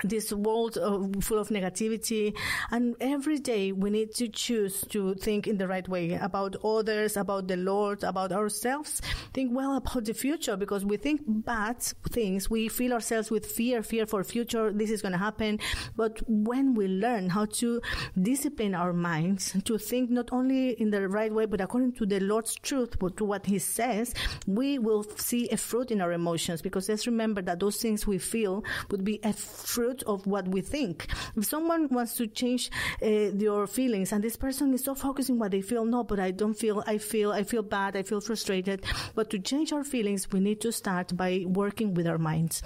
this 0.04 0.32
world 0.32 0.78
uh, 0.78 1.20
full 1.20 1.38
of 1.38 1.48
negativity. 1.48 2.36
And 2.70 2.94
every 3.00 3.38
day 3.38 3.72
we 3.72 3.90
need 3.90 4.14
to 4.14 4.28
choose 4.28 4.82
to 4.90 5.14
think 5.14 5.46
in 5.46 5.58
the 5.58 5.68
right 5.68 5.88
way 5.88 6.14
about 6.14 6.56
others 6.64 7.16
about 7.16 7.48
the 7.48 7.56
lord 7.56 8.04
about 8.04 8.32
ourselves. 8.32 9.00
Think 9.32 9.54
well 9.54 9.76
about 9.76 10.04
the 10.04 10.14
future 10.14 10.56
because 10.56 10.84
we 10.84 10.96
think 10.96 11.22
bad 11.26 11.80
things. 12.10 12.50
We 12.50 12.68
fill 12.68 12.92
ourselves 12.92 13.30
with 13.30 13.46
fear 13.46 13.82
fear 13.82 14.06
for 14.06 14.22
future. 14.24 14.72
This 14.72 14.90
is 14.90 15.02
going 15.02 15.12
to 15.12 15.18
happen. 15.18 15.58
But 15.96 16.20
when 16.26 16.74
we 16.74 16.88
learn 16.88 17.30
how 17.30 17.46
to 17.46 17.80
discipline 18.20 18.74
our 18.74 18.92
minds 18.92 19.56
to 19.64 19.78
think 19.78 20.10
not 20.10 20.32
only 20.32 20.70
in 20.80 20.90
the 20.90 21.08
right 21.08 21.32
way 21.32 21.46
but 21.46 21.60
according 21.60 21.92
to 21.92 22.06
the 22.06 22.20
lord's 22.20 22.54
truth 22.56 22.96
to 23.16 23.24
what 23.24 23.46
he 23.46 23.58
says 23.58 24.14
we 24.46 24.78
will 24.78 25.04
see 25.16 25.48
a 25.50 25.56
fruit 25.56 25.90
in 25.90 26.00
our 26.00 26.12
emotions. 26.12 26.62
Because 26.62 26.88
let's 26.88 27.06
remember 27.06 27.42
that 27.42 27.60
those 27.60 27.76
things 27.76 28.06
we 28.06 28.18
feel 28.18 28.64
would 28.90 29.04
be 29.04 29.20
a 29.22 29.32
fruit 29.32 29.87
of 30.06 30.26
what 30.26 30.48
we 30.48 30.60
think. 30.60 31.06
If 31.36 31.44
someone 31.44 31.88
wants 31.88 32.14
to 32.16 32.26
change 32.26 32.70
uh, 33.02 33.06
your 33.06 33.66
feelings 33.66 34.12
and 34.12 34.22
this 34.22 34.36
person 34.36 34.72
is 34.74 34.84
so 34.84 34.94
focused 34.94 35.30
on 35.30 35.38
what 35.38 35.50
they 35.50 35.60
feel, 35.60 35.84
no, 35.84 36.04
but 36.04 36.20
I 36.20 36.30
don't 36.30 36.54
feel, 36.54 36.82
I 36.86 36.98
feel, 36.98 37.32
I 37.32 37.42
feel 37.42 37.62
bad, 37.62 37.96
I 37.96 38.02
feel 38.02 38.20
frustrated. 38.20 38.84
But 39.14 39.30
to 39.30 39.38
change 39.38 39.72
our 39.72 39.84
feelings, 39.84 40.30
we 40.30 40.40
need 40.40 40.60
to 40.60 40.72
start 40.72 41.16
by 41.16 41.44
working 41.46 41.94
with 41.94 42.06
our 42.06 42.18
minds 42.18 42.62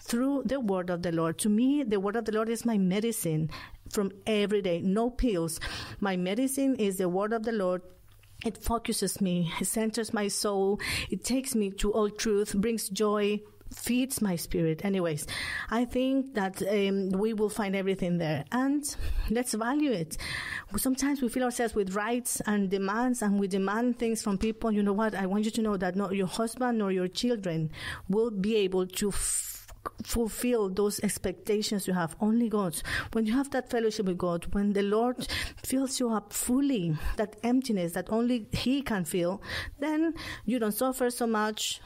through 0.00 0.42
the 0.44 0.60
word 0.60 0.90
of 0.90 1.02
the 1.02 1.12
Lord. 1.12 1.38
To 1.38 1.48
me, 1.48 1.82
the 1.82 2.00
word 2.00 2.16
of 2.16 2.24
the 2.24 2.32
Lord 2.32 2.48
is 2.48 2.64
my 2.64 2.78
medicine 2.78 3.50
from 3.90 4.12
every 4.26 4.62
day, 4.62 4.80
no 4.80 5.10
pills. 5.10 5.60
My 6.00 6.16
medicine 6.16 6.76
is 6.76 6.98
the 6.98 7.08
word 7.08 7.32
of 7.32 7.44
the 7.44 7.52
Lord 7.52 7.82
it 8.44 8.62
focuses 8.62 9.20
me, 9.22 9.50
it 9.58 9.64
centers 9.64 10.12
my 10.12 10.28
soul, 10.28 10.78
it 11.10 11.24
takes 11.24 11.54
me 11.54 11.70
to 11.70 11.92
all 11.92 12.10
truth, 12.10 12.54
brings 12.54 12.90
joy, 12.90 13.40
feeds 13.74 14.22
my 14.22 14.36
spirit. 14.36 14.84
Anyways, 14.84 15.26
I 15.70 15.84
think 15.84 16.34
that 16.34 16.62
um, 16.62 17.10
we 17.10 17.32
will 17.32 17.50
find 17.50 17.76
everything 17.76 18.18
there, 18.18 18.44
and 18.52 18.84
let's 19.30 19.54
value 19.54 19.92
it. 19.92 20.16
Sometimes 20.76 21.20
we 21.22 21.28
feel 21.28 21.44
ourselves 21.44 21.74
with 21.74 21.94
rights 21.94 22.40
and 22.46 22.70
demands, 22.70 23.22
and 23.22 23.38
we 23.38 23.48
demand 23.48 23.98
things 23.98 24.22
from 24.22 24.38
people. 24.38 24.72
You 24.72 24.82
know 24.82 24.92
what? 24.92 25.14
I 25.14 25.26
want 25.26 25.44
you 25.44 25.50
to 25.52 25.62
know 25.62 25.76
that 25.76 25.96
not 25.96 26.14
your 26.14 26.26
husband 26.26 26.78
nor 26.78 26.92
your 26.92 27.08
children 27.08 27.70
will 28.08 28.30
be 28.30 28.56
able 28.56 28.86
to. 28.86 29.12
Fulfill 30.02 30.70
those 30.70 30.98
expectations 31.00 31.86
you 31.86 31.92
have 31.92 32.16
only 32.18 32.48
god 32.48 32.74
when 33.12 33.26
you 33.26 33.34
have 33.34 33.50
that 33.50 33.68
fellowship 33.70 34.06
with 34.06 34.16
god 34.16 34.46
when 34.54 34.72
the 34.72 34.82
lord 34.82 35.26
fills 35.62 36.00
you 36.00 36.10
up 36.10 36.32
fully 36.32 36.96
that 37.16 37.36
emptiness 37.42 37.92
that 37.92 38.10
only 38.10 38.46
he 38.52 38.80
can 38.80 39.04
fill 39.04 39.42
then 39.80 40.14
you 40.46 40.58
don't 40.58 40.72
suffer 40.72 41.10
so 41.10 41.26
much 41.26 41.82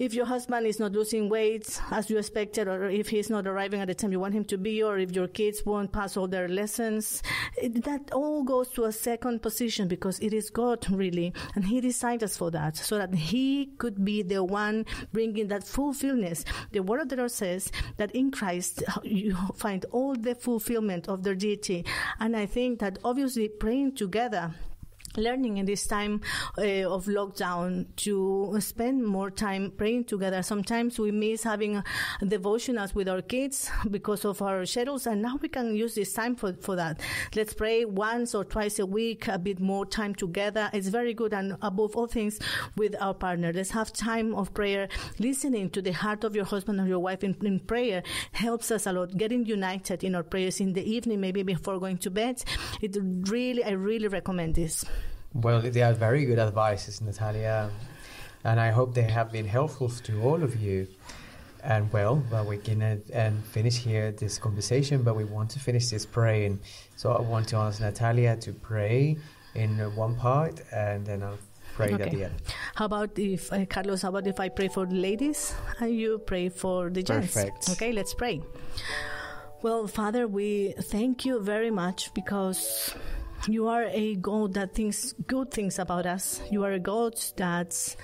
if 0.00 0.14
your 0.14 0.24
husband 0.24 0.66
is 0.66 0.80
not 0.80 0.92
losing 0.92 1.28
weight 1.28 1.78
as 1.90 2.08
you 2.08 2.16
expected, 2.16 2.66
or 2.66 2.88
if 2.88 3.10
he's 3.10 3.28
not 3.28 3.46
arriving 3.46 3.82
at 3.82 3.86
the 3.86 3.94
time 3.94 4.10
you 4.10 4.18
want 4.18 4.32
him 4.32 4.46
to 4.46 4.56
be, 4.56 4.82
or 4.82 4.98
if 4.98 5.12
your 5.12 5.28
kids 5.28 5.62
won't 5.66 5.92
pass 5.92 6.16
all 6.16 6.26
their 6.26 6.48
lessons, 6.48 7.22
it, 7.58 7.84
that 7.84 8.10
all 8.10 8.42
goes 8.42 8.70
to 8.70 8.84
a 8.84 8.92
second 8.92 9.42
position 9.42 9.88
because 9.88 10.18
it 10.20 10.32
is 10.32 10.48
God 10.48 10.90
really, 10.90 11.34
and 11.54 11.66
He 11.66 11.82
designed 11.82 12.24
us 12.24 12.34
for 12.34 12.50
that, 12.50 12.78
so 12.78 12.96
that 12.96 13.14
He 13.14 13.66
could 13.76 14.02
be 14.02 14.22
the 14.22 14.42
one 14.42 14.86
bringing 15.12 15.48
that 15.48 15.64
fulfillment. 15.64 16.44
The 16.72 16.80
Word 16.80 17.02
of 17.02 17.10
the 17.10 17.16
Lord 17.16 17.30
says 17.30 17.70
that 17.98 18.10
in 18.12 18.30
Christ 18.30 18.82
you 19.02 19.36
find 19.54 19.84
all 19.90 20.14
the 20.14 20.34
fulfillment 20.34 21.10
of 21.10 21.24
their 21.24 21.34
deity, 21.34 21.84
and 22.18 22.34
I 22.34 22.46
think 22.46 22.78
that 22.78 22.98
obviously 23.04 23.48
praying 23.48 23.96
together 23.96 24.54
learning 25.16 25.58
in 25.58 25.66
this 25.66 25.86
time 25.86 26.20
uh, 26.58 26.62
of 26.88 27.06
lockdown 27.06 27.86
to 27.96 28.56
spend 28.60 29.04
more 29.04 29.30
time 29.30 29.72
praying 29.76 30.04
together. 30.04 30.42
Sometimes 30.42 30.98
we 30.98 31.10
miss 31.10 31.42
having 31.42 31.82
devotionals 32.22 32.94
with 32.94 33.08
our 33.08 33.22
kids 33.22 33.70
because 33.90 34.24
of 34.24 34.40
our 34.42 34.64
schedules, 34.66 35.06
and 35.06 35.22
now 35.22 35.38
we 35.40 35.48
can 35.48 35.74
use 35.74 35.94
this 35.94 36.12
time 36.12 36.36
for, 36.36 36.52
for 36.54 36.76
that. 36.76 37.00
Let's 37.34 37.54
pray 37.54 37.84
once 37.84 38.34
or 38.34 38.44
twice 38.44 38.78
a 38.78 38.86
week, 38.86 39.28
a 39.28 39.38
bit 39.38 39.60
more 39.60 39.84
time 39.84 40.14
together. 40.14 40.70
It's 40.72 40.88
very 40.88 41.14
good, 41.14 41.34
and 41.34 41.56
above 41.62 41.96
all 41.96 42.06
things, 42.06 42.38
with 42.76 42.94
our 43.00 43.14
partner. 43.14 43.52
Let's 43.52 43.70
have 43.70 43.92
time 43.92 44.34
of 44.34 44.54
prayer. 44.54 44.88
Listening 45.18 45.70
to 45.70 45.82
the 45.82 45.92
heart 45.92 46.24
of 46.24 46.36
your 46.36 46.44
husband 46.44 46.80
or 46.80 46.86
your 46.86 47.00
wife 47.00 47.24
in, 47.24 47.36
in 47.42 47.60
prayer 47.60 48.02
helps 48.32 48.70
us 48.70 48.86
a 48.86 48.92
lot. 48.92 49.16
Getting 49.16 49.44
united 49.46 50.04
in 50.04 50.14
our 50.14 50.22
prayers 50.22 50.60
in 50.60 50.72
the 50.72 50.82
evening, 50.82 51.20
maybe 51.20 51.42
before 51.42 51.78
going 51.78 51.98
to 51.98 52.10
bed. 52.10 52.42
It 52.80 52.96
really, 53.00 53.64
I 53.64 53.70
really 53.70 54.08
recommend 54.08 54.54
this. 54.54 54.84
Well, 55.32 55.60
they 55.60 55.82
are 55.82 55.92
very 55.92 56.24
good 56.24 56.38
advices, 56.38 57.00
Natalia, 57.00 57.70
and 58.42 58.58
I 58.58 58.70
hope 58.70 58.94
they 58.94 59.02
have 59.02 59.30
been 59.30 59.46
helpful 59.46 59.88
to 59.88 60.22
all 60.22 60.42
of 60.42 60.56
you. 60.60 60.88
And 61.62 61.92
well, 61.92 62.22
well 62.30 62.46
we 62.46 62.56
can 62.56 62.82
uh, 62.82 62.96
and 63.12 63.44
finish 63.44 63.76
here 63.76 64.12
this 64.12 64.38
conversation, 64.38 65.02
but 65.02 65.14
we 65.14 65.24
want 65.24 65.50
to 65.50 65.60
finish 65.60 65.88
this 65.88 66.06
praying. 66.06 66.58
So 66.96 67.12
I 67.12 67.20
want 67.20 67.48
to 67.48 67.56
ask 67.56 67.80
Natalia 67.80 68.36
to 68.36 68.52
pray 68.52 69.18
in 69.54 69.78
one 69.94 70.16
part, 70.16 70.62
and 70.72 71.04
then 71.04 71.22
I'll 71.22 71.38
pray 71.74 71.92
at 71.92 72.10
the 72.10 72.24
end. 72.24 72.34
How 72.74 72.86
about 72.86 73.18
if 73.18 73.52
uh, 73.52 73.66
Carlos? 73.66 74.02
How 74.02 74.08
about 74.08 74.26
if 74.26 74.40
I 74.40 74.48
pray 74.48 74.68
for 74.68 74.86
the 74.86 74.96
ladies 74.96 75.54
and 75.78 75.94
you 75.94 76.18
pray 76.18 76.48
for 76.48 76.90
the 76.90 77.02
gents? 77.02 77.34
Perfect. 77.34 77.70
Okay, 77.70 77.92
let's 77.92 78.14
pray. 78.14 78.40
Well, 79.62 79.86
Father, 79.86 80.26
we 80.26 80.74
thank 80.80 81.26
you 81.26 81.40
very 81.40 81.70
much 81.70 82.14
because 82.14 82.94
you 83.48 83.68
are 83.68 83.84
a 83.84 84.16
God 84.16 84.54
that 84.54 84.74
thinks 84.74 85.14
good 85.26 85.50
things 85.50 85.78
about 85.78 86.06
us. 86.06 86.40
You 86.50 86.64
are 86.64 86.72
a 86.72 86.78
God 86.78 87.14
that 87.36 87.96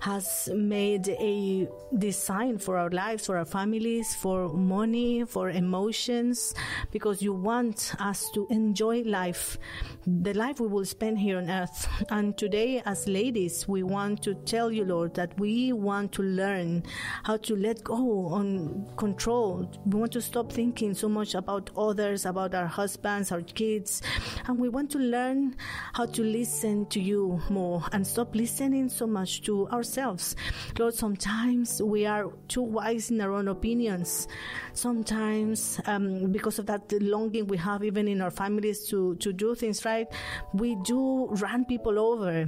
has 0.00 0.48
made 0.54 1.08
a 1.08 1.68
design 1.98 2.58
for 2.58 2.78
our 2.78 2.90
lives, 2.90 3.26
for 3.26 3.36
our 3.36 3.44
families, 3.44 4.14
for 4.14 4.48
money, 4.48 5.24
for 5.24 5.50
emotions, 5.50 6.54
because 6.90 7.22
you 7.22 7.32
want 7.32 7.94
us 7.98 8.30
to 8.34 8.46
enjoy 8.50 9.02
life, 9.02 9.58
the 10.06 10.34
life 10.34 10.60
we 10.60 10.68
will 10.68 10.84
spend 10.84 11.18
here 11.18 11.38
on 11.38 11.50
earth. 11.50 11.88
And 12.10 12.36
today, 12.36 12.82
as 12.86 13.08
ladies, 13.08 13.66
we 13.66 13.82
want 13.82 14.22
to 14.22 14.34
tell 14.34 14.70
you, 14.70 14.84
Lord, 14.84 15.14
that 15.14 15.38
we 15.38 15.72
want 15.72 16.12
to 16.12 16.22
learn 16.22 16.84
how 17.24 17.38
to 17.38 17.56
let 17.56 17.82
go 17.82 18.26
on 18.26 18.88
control. 18.96 19.70
We 19.86 19.98
want 19.98 20.12
to 20.12 20.22
stop 20.22 20.52
thinking 20.52 20.94
so 20.94 21.08
much 21.08 21.34
about 21.34 21.70
others, 21.76 22.26
about 22.26 22.54
our 22.54 22.66
husbands, 22.66 23.32
our 23.32 23.42
kids, 23.42 24.02
and 24.46 24.58
we 24.58 24.68
want 24.68 24.83
want 24.84 24.90
to 24.92 24.98
learn 24.98 25.56
how 25.94 26.04
to 26.04 26.22
listen 26.22 26.84
to 26.84 27.00
you 27.00 27.40
more 27.48 27.82
and 27.92 28.06
stop 28.06 28.34
listening 28.34 28.86
so 28.90 29.06
much 29.06 29.40
to 29.40 29.66
ourselves. 29.68 30.36
Lord, 30.78 30.92
sometimes 30.92 31.80
we 31.80 32.04
are 32.04 32.30
too 32.48 32.60
wise 32.60 33.10
in 33.10 33.18
our 33.22 33.32
own 33.32 33.48
opinions. 33.48 34.28
Sometimes, 34.74 35.80
um, 35.86 36.30
because 36.32 36.58
of 36.58 36.66
that 36.66 36.92
longing 37.00 37.46
we 37.46 37.56
have 37.56 37.82
even 37.82 38.08
in 38.08 38.20
our 38.20 38.30
families 38.30 38.86
to, 38.88 39.14
to 39.16 39.32
do 39.32 39.54
things 39.54 39.86
right, 39.86 40.06
we 40.52 40.76
do 40.84 41.28
run 41.28 41.64
people 41.64 41.98
over 41.98 42.46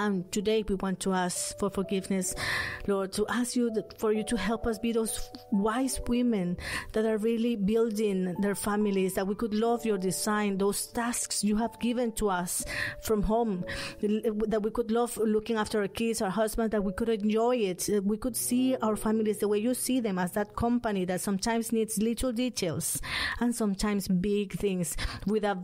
and 0.00 0.32
today 0.32 0.64
we 0.66 0.76
want 0.76 0.98
to 1.00 1.12
ask 1.12 1.58
for 1.58 1.68
forgiveness, 1.68 2.34
Lord, 2.86 3.12
to 3.12 3.26
ask 3.28 3.54
you 3.54 3.70
that, 3.72 3.98
for 3.98 4.12
you 4.14 4.24
to 4.24 4.36
help 4.36 4.66
us 4.66 4.78
be 4.78 4.92
those 4.92 5.30
wise 5.52 6.00
women 6.08 6.56
that 6.92 7.04
are 7.04 7.18
really 7.18 7.54
building 7.54 8.34
their 8.40 8.54
families, 8.54 9.12
that 9.14 9.26
we 9.26 9.34
could 9.34 9.52
love 9.52 9.84
your 9.84 9.98
design, 9.98 10.56
those 10.56 10.86
tasks 10.86 11.44
you 11.44 11.56
have 11.56 11.78
given 11.80 12.12
to 12.12 12.30
us 12.30 12.64
from 13.02 13.22
home, 13.22 13.62
that 14.00 14.62
we 14.62 14.70
could 14.70 14.90
love 14.90 15.14
looking 15.18 15.56
after 15.56 15.82
our 15.82 15.88
kids, 15.88 16.22
our 16.22 16.30
husbands, 16.30 16.70
that 16.72 16.82
we 16.82 16.92
could 16.92 17.10
enjoy 17.10 17.56
it. 17.56 17.86
Uh, 17.90 18.00
we 18.00 18.16
could 18.16 18.36
see 18.36 18.76
our 18.76 18.96
families 18.96 19.38
the 19.38 19.48
way 19.48 19.58
you 19.58 19.74
see 19.74 20.00
them 20.00 20.18
as 20.18 20.32
that 20.32 20.56
company 20.56 21.04
that 21.04 21.20
sometimes 21.20 21.72
needs 21.72 21.98
little 21.98 22.32
details 22.32 23.02
and 23.40 23.54
sometimes 23.54 24.08
big 24.08 24.54
things 24.54 24.96
with 25.26 25.44
a 25.44 25.56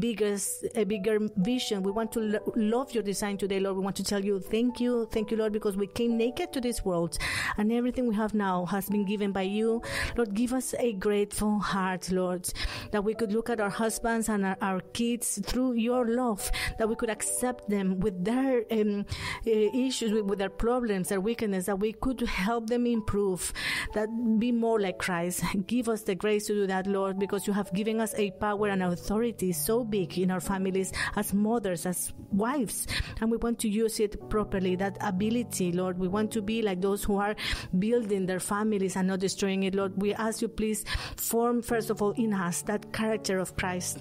bigger, 0.00 0.36
a 0.74 0.82
bigger 0.82 1.20
vision. 1.36 1.84
We 1.84 1.92
want 1.92 2.10
to 2.12 2.20
lo- 2.20 2.52
love 2.56 2.92
your 2.92 3.04
design 3.04 3.38
today, 3.38 3.60
Lord. 3.60 3.83
Want 3.84 3.96
to 3.96 4.02
tell 4.02 4.24
you 4.24 4.40
thank 4.40 4.80
you, 4.80 5.06
thank 5.12 5.30
you, 5.30 5.36
Lord, 5.36 5.52
because 5.52 5.76
we 5.76 5.86
came 5.86 6.16
naked 6.16 6.54
to 6.54 6.60
this 6.60 6.86
world 6.86 7.18
and 7.58 7.70
everything 7.70 8.08
we 8.08 8.14
have 8.14 8.32
now 8.32 8.64
has 8.64 8.88
been 8.88 9.04
given 9.04 9.30
by 9.30 9.42
you. 9.42 9.82
Lord, 10.16 10.32
give 10.32 10.54
us 10.54 10.74
a 10.78 10.94
grateful 10.94 11.58
heart, 11.58 12.10
Lord, 12.10 12.50
that 12.92 13.04
we 13.04 13.12
could 13.12 13.30
look 13.30 13.50
at 13.50 13.60
our 13.60 13.68
husbands 13.68 14.30
and 14.30 14.46
our, 14.46 14.56
our 14.62 14.80
kids 14.80 15.38
through 15.44 15.74
your 15.74 16.06
love, 16.06 16.50
that 16.78 16.88
we 16.88 16.94
could 16.96 17.10
accept 17.10 17.68
them 17.68 18.00
with 18.00 18.24
their 18.24 18.64
um, 18.70 19.04
uh, 19.46 19.50
issues, 19.50 20.12
with, 20.12 20.24
with 20.24 20.38
their 20.38 20.48
problems, 20.48 21.10
their 21.10 21.20
weakness, 21.20 21.66
that 21.66 21.78
we 21.78 21.92
could 21.92 22.22
help 22.22 22.68
them 22.68 22.86
improve, 22.86 23.52
that 23.92 24.08
be 24.38 24.50
more 24.50 24.80
like 24.80 24.98
Christ. 24.98 25.44
Give 25.66 25.90
us 25.90 26.04
the 26.04 26.14
grace 26.14 26.46
to 26.46 26.54
do 26.54 26.66
that, 26.68 26.86
Lord, 26.86 27.18
because 27.18 27.46
you 27.46 27.52
have 27.52 27.70
given 27.74 28.00
us 28.00 28.14
a 28.16 28.30
power 28.30 28.68
and 28.68 28.82
authority 28.82 29.52
so 29.52 29.84
big 29.84 30.18
in 30.18 30.30
our 30.30 30.40
families 30.40 30.90
as 31.16 31.34
mothers, 31.34 31.84
as 31.84 32.14
wives, 32.32 32.86
and 33.20 33.30
we 33.30 33.36
want 33.36 33.58
to 33.58 33.73
use 33.74 34.00
it 34.00 34.30
properly, 34.30 34.76
that 34.76 34.96
ability, 35.00 35.72
Lord. 35.72 35.98
We 35.98 36.08
want 36.08 36.30
to 36.32 36.42
be 36.42 36.62
like 36.62 36.80
those 36.80 37.02
who 37.04 37.18
are 37.18 37.34
building 37.78 38.26
their 38.26 38.40
families 38.40 38.96
and 38.96 39.08
not 39.08 39.20
destroying 39.20 39.64
it, 39.64 39.74
Lord. 39.74 40.00
We 40.00 40.14
ask 40.14 40.40
you, 40.40 40.48
please, 40.48 40.84
form, 41.16 41.62
first 41.62 41.90
of 41.90 42.00
all, 42.00 42.12
in 42.12 42.32
us 42.32 42.62
that 42.62 42.92
character 42.92 43.38
of 43.38 43.56
Christ. 43.56 43.98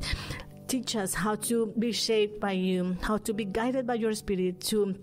Teach 0.68 0.96
us 0.96 1.14
how 1.14 1.36
to 1.36 1.74
be 1.78 1.92
shaped 1.92 2.40
by 2.40 2.54
you, 2.54 2.96
how 3.02 3.18
to 3.18 3.34
be 3.34 3.46
guided 3.46 3.86
by 3.86 3.96
your 3.96 4.14
Spirit, 4.14 4.62
to 4.62 4.96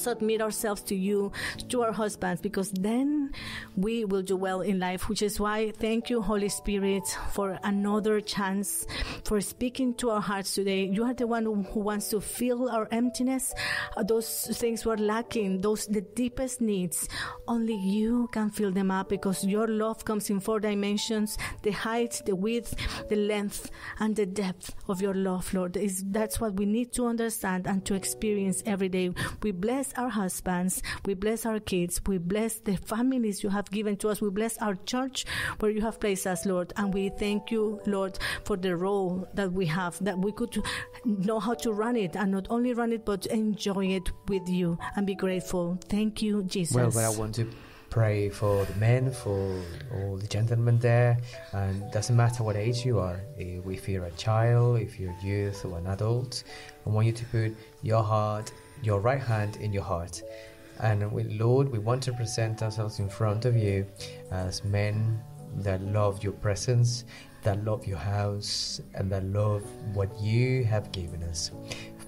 submit 0.00 0.40
ourselves 0.40 0.82
to 0.82 0.94
you, 0.94 1.32
to 1.68 1.82
our 1.82 1.92
husbands, 1.92 2.40
because 2.40 2.70
then 2.72 3.32
we 3.76 4.04
will 4.04 4.22
do 4.22 4.36
well 4.36 4.60
in 4.60 4.78
life, 4.78 5.08
which 5.08 5.22
is 5.22 5.38
why 5.38 5.72
thank 5.72 6.10
you, 6.10 6.22
Holy 6.22 6.48
Spirit, 6.48 7.06
for 7.32 7.58
another 7.62 8.20
chance 8.20 8.86
for 9.24 9.40
speaking 9.40 9.94
to 9.94 10.10
our 10.10 10.20
hearts 10.20 10.54
today. 10.54 10.84
You 10.84 11.04
are 11.04 11.14
the 11.14 11.26
one 11.26 11.44
who 11.44 11.80
wants 11.80 12.08
to 12.10 12.20
fill 12.20 12.70
our 12.70 12.88
emptiness, 12.90 13.52
uh, 13.96 14.02
those 14.02 14.46
things 14.58 14.84
we're 14.84 14.96
lacking, 14.96 15.60
those 15.60 15.86
the 15.86 16.00
deepest 16.00 16.60
needs. 16.60 17.08
Only 17.46 17.76
you 17.76 18.28
can 18.32 18.50
fill 18.50 18.70
them 18.70 18.90
up 18.90 19.08
because 19.08 19.44
your 19.44 19.66
love 19.66 20.04
comes 20.04 20.30
in 20.30 20.40
four 20.40 20.60
dimensions, 20.60 21.36
the 21.62 21.72
height, 21.72 22.22
the 22.26 22.34
width, 22.34 22.74
the 23.08 23.16
length, 23.16 23.70
and 23.98 24.16
the 24.16 24.26
depth 24.26 24.74
of 24.88 25.00
your 25.02 25.14
love, 25.14 25.52
Lord. 25.52 25.76
Is 25.76 26.04
that's 26.08 26.40
what 26.40 26.54
we 26.54 26.66
need 26.66 26.92
to 26.94 27.06
understand 27.06 27.66
and 27.66 27.84
to 27.86 27.94
experience 27.94 28.62
every 28.66 28.88
day. 28.88 29.12
We 29.42 29.52
bless 29.52 29.89
our 29.94 30.08
husbands. 30.08 30.82
We 31.04 31.14
bless 31.14 31.46
our 31.46 31.60
kids. 31.60 32.00
We 32.06 32.18
bless 32.18 32.58
the 32.58 32.76
families 32.76 33.42
you 33.42 33.50
have 33.50 33.70
given 33.70 33.96
to 33.98 34.08
us. 34.08 34.20
We 34.20 34.30
bless 34.30 34.58
our 34.58 34.76
church 34.86 35.24
where 35.58 35.70
you 35.70 35.80
have 35.82 36.00
placed 36.00 36.26
us, 36.26 36.46
Lord. 36.46 36.72
And 36.76 36.92
we 36.92 37.10
thank 37.10 37.50
you, 37.50 37.80
Lord, 37.86 38.18
for 38.44 38.56
the 38.56 38.76
role 38.76 39.28
that 39.34 39.52
we 39.52 39.66
have, 39.66 40.02
that 40.04 40.18
we 40.18 40.32
could 40.32 40.56
know 41.04 41.40
how 41.40 41.54
to 41.54 41.72
run 41.72 41.96
it 41.96 42.16
and 42.16 42.30
not 42.30 42.46
only 42.50 42.74
run 42.74 42.92
it, 42.92 43.04
but 43.04 43.26
enjoy 43.26 43.86
it 43.86 44.10
with 44.28 44.48
you 44.48 44.78
and 44.96 45.06
be 45.06 45.14
grateful. 45.14 45.78
Thank 45.88 46.22
you, 46.22 46.42
Jesus. 46.44 46.74
Well, 46.74 46.90
but 46.90 47.04
I 47.04 47.10
want 47.10 47.34
to 47.36 47.50
pray 47.90 48.28
for 48.28 48.64
the 48.66 48.74
men, 48.76 49.10
for 49.10 49.60
all 49.92 50.16
the 50.16 50.26
gentlemen 50.28 50.78
there, 50.78 51.18
and 51.52 51.90
doesn't 51.90 52.14
matter 52.14 52.44
what 52.44 52.54
age 52.54 52.86
you 52.86 53.00
are. 53.00 53.20
If 53.36 53.88
you're 53.88 54.04
a 54.04 54.12
child, 54.12 54.78
if 54.78 55.00
you're 55.00 55.10
a 55.10 55.26
youth 55.26 55.64
or 55.64 55.76
an 55.76 55.88
adult, 55.88 56.44
I 56.86 56.90
want 56.90 57.06
you 57.06 57.12
to 57.12 57.24
put 57.26 57.56
your 57.82 58.04
heart 58.04 58.52
your 58.82 59.00
right 59.00 59.20
hand 59.20 59.56
in 59.56 59.72
your 59.72 59.82
heart. 59.82 60.22
And 60.80 61.10
we, 61.12 61.24
Lord, 61.24 61.70
we 61.70 61.78
want 61.78 62.02
to 62.04 62.12
present 62.12 62.62
ourselves 62.62 62.98
in 62.98 63.08
front 63.08 63.44
of 63.44 63.56
you 63.56 63.86
as 64.30 64.64
men 64.64 65.20
that 65.56 65.82
love 65.82 66.22
your 66.22 66.32
presence, 66.32 67.04
that 67.42 67.62
love 67.64 67.86
your 67.86 67.98
house, 67.98 68.80
and 68.94 69.10
that 69.12 69.24
love 69.24 69.62
what 69.94 70.08
you 70.20 70.64
have 70.64 70.90
given 70.92 71.22
us. 71.24 71.50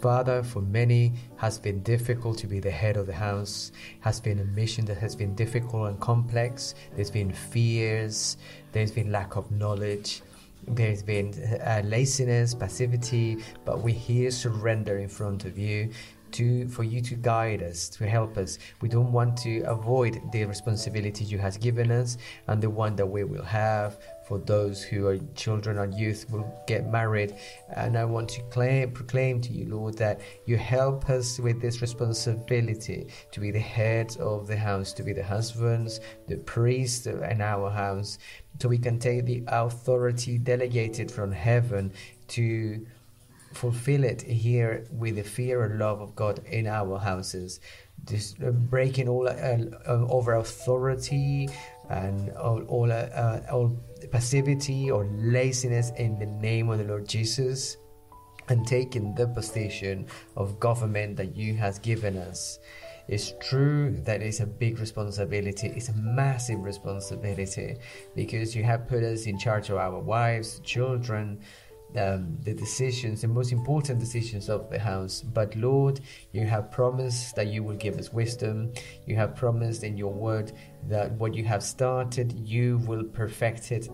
Father, 0.01 0.43
for 0.43 0.61
many 0.61 1.13
has 1.37 1.59
been 1.59 1.81
difficult 1.83 2.37
to 2.39 2.49
be 2.49 2.59
the 2.59 2.71
head 2.71 2.97
of 2.97 3.07
the 3.07 3.13
house, 3.13 3.71
has 4.01 4.21
been 4.21 4.41
a 4.41 4.45
mission 4.45 4.85
that 4.87 4.97
has 4.97 5.15
been 5.15 5.35
difficult 5.37 5.91
and 5.91 6.01
complex. 6.01 6.75
There's 6.97 7.11
been 7.11 7.33
fears, 7.33 8.37
there's 8.73 8.91
been 8.91 9.13
lack 9.13 9.37
of 9.37 9.51
knowledge, 9.53 10.23
there's 10.67 11.03
been 11.05 11.33
uh, 11.65 11.83
laziness, 11.85 12.53
passivity, 12.53 13.45
but 13.65 13.81
we 13.81 13.93
here 13.93 14.31
surrender 14.31 14.99
in 14.99 15.09
front 15.09 15.45
of 15.45 15.57
you 15.57 15.91
to 16.33 16.69
for 16.69 16.85
you 16.85 17.01
to 17.01 17.15
guide 17.15 17.63
us, 17.63 17.89
to 17.91 18.07
help 18.07 18.37
us. 18.37 18.59
We 18.81 18.89
don't 18.89 19.13
want 19.13 19.37
to 19.39 19.61
avoid 19.61 20.21
the 20.33 20.45
responsibility 20.45 21.25
you 21.25 21.39
have 21.39 21.61
given 21.61 21.91
us 21.91 22.19
and 22.49 22.63
the 22.63 22.71
one 22.71 22.97
that 22.97 23.07
we 23.07 23.25
will 23.25 23.45
have 23.45 23.99
for 24.27 24.39
those 24.39 24.83
who 24.83 25.07
are 25.07 25.19
children 25.35 25.79
and 25.79 25.93
youth 25.95 26.31
will 26.31 26.51
get 26.67 26.87
married. 26.87 27.35
And 27.77 27.99
I 27.99 28.05
want 28.05 28.29
to 28.31 28.43
claim, 28.45 28.91
proclaim 28.93 29.41
to 29.43 29.53
you, 29.53 29.67
Lord, 29.67 29.99
that 29.99 30.21
you 30.47 30.57
help 30.57 31.11
us 31.11 31.39
with 31.39 31.61
this 31.61 31.83
responsibility 31.83 33.09
to 33.31 33.41
be 33.41 33.51
the 33.51 33.59
head 33.59 34.17
of 34.19 34.47
the 34.47 34.57
house, 34.57 34.93
to 34.95 35.03
be 35.03 35.13
the 35.13 35.25
husbands, 35.25 36.01
the 36.29 36.37
priests 36.37 37.07
in 37.07 37.41
our 37.41 37.71
house, 37.71 38.19
so 38.61 38.69
we 38.69 38.79
can 38.79 38.99
take 38.99 39.25
the 39.25 39.43
authority 39.49 40.39
delegated 40.39 41.11
from 41.11 41.33
heaven 41.33 41.93
to 42.29 42.87
fulfill 43.55 44.05
it 44.05 44.23
here 44.23 44.87
with 44.91 45.17
the 45.17 45.23
fear 45.23 45.65
and 45.65 45.79
love 45.79 46.01
of 46.01 46.15
God 46.15 46.41
in 46.47 46.67
our 46.67 46.99
houses. 46.99 47.61
Just 48.05 48.43
uh, 48.43 48.51
breaking 48.51 49.09
all 49.09 49.29
uh, 49.29 49.33
uh, 49.33 50.07
over 50.11 50.35
authority 50.35 51.49
and 51.89 52.31
all 52.33 52.63
all, 52.63 52.91
uh, 52.91 52.95
uh, 52.95 53.41
all 53.53 53.77
passivity 54.11 54.91
or 54.91 55.05
laziness 55.19 55.91
in 55.97 56.19
the 56.19 56.27
name 56.27 56.69
of 56.71 56.79
the 56.79 56.85
Lord 56.85 57.09
Jesus, 57.09 57.77
and 58.49 58.67
taking 58.67 59.15
the 59.15 59.29
position 59.29 60.07
of 60.37 60.59
government 60.59 61.17
that 61.17 61.37
you 61.37 61.55
has 61.55 61.79
given 61.79 62.17
us. 62.17 62.59
It's 63.09 63.35
true 63.41 63.91
that 64.05 64.23
it's 64.23 64.41
a 64.41 64.47
big 64.47 64.79
responsibility. 64.79 65.69
It's 65.69 65.89
a 65.89 65.95
massive 65.95 66.61
responsibility 66.63 67.77
because 68.15 68.55
you 68.55 68.63
have 68.65 68.89
put 68.89 69.03
us 69.03 69.27
in 69.27 69.39
charge 69.39 69.71
of 69.71 69.77
our 69.77 69.99
wives, 69.99 70.61
children, 70.61 71.41
um, 71.97 72.39
the 72.43 72.55
decisions, 72.55 73.23
the 73.23 73.29
most 73.29 73.53
important 73.53 74.01
decisions 74.01 74.49
of 74.49 74.71
the 74.71 74.79
house. 74.79 75.23
But 75.23 75.55
Lord, 75.57 76.01
you 76.33 76.47
have 76.47 76.71
promised 76.71 77.37
that 77.37 77.49
you 77.49 77.63
will 77.63 77.77
give 77.77 77.99
us 77.99 78.13
wisdom. 78.13 78.73
You 79.07 79.17
have 79.17 79.35
promised 79.35 79.85
in 79.85 79.97
your 79.97 80.13
word 80.13 80.53
that 80.89 81.13
what 81.13 81.35
you 81.35 81.45
have 81.45 81.63
started, 81.63 82.33
you 82.47 82.79
will 82.87 83.05
perfect 83.05 83.73
it. 83.73 83.89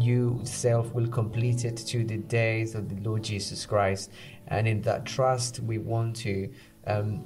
You 0.00 0.40
self 0.44 0.92
will 0.92 1.06
complete 1.06 1.64
it 1.64 1.76
to 1.76 2.04
the 2.04 2.18
days 2.18 2.74
of 2.74 2.88
the 2.88 3.00
Lord 3.08 3.22
Jesus 3.22 3.64
Christ. 3.64 4.10
And 4.48 4.66
in 4.66 4.82
that 4.82 5.04
trust, 5.04 5.60
we 5.60 5.78
want 5.78 6.16
to 6.16 6.50
um, 6.86 7.24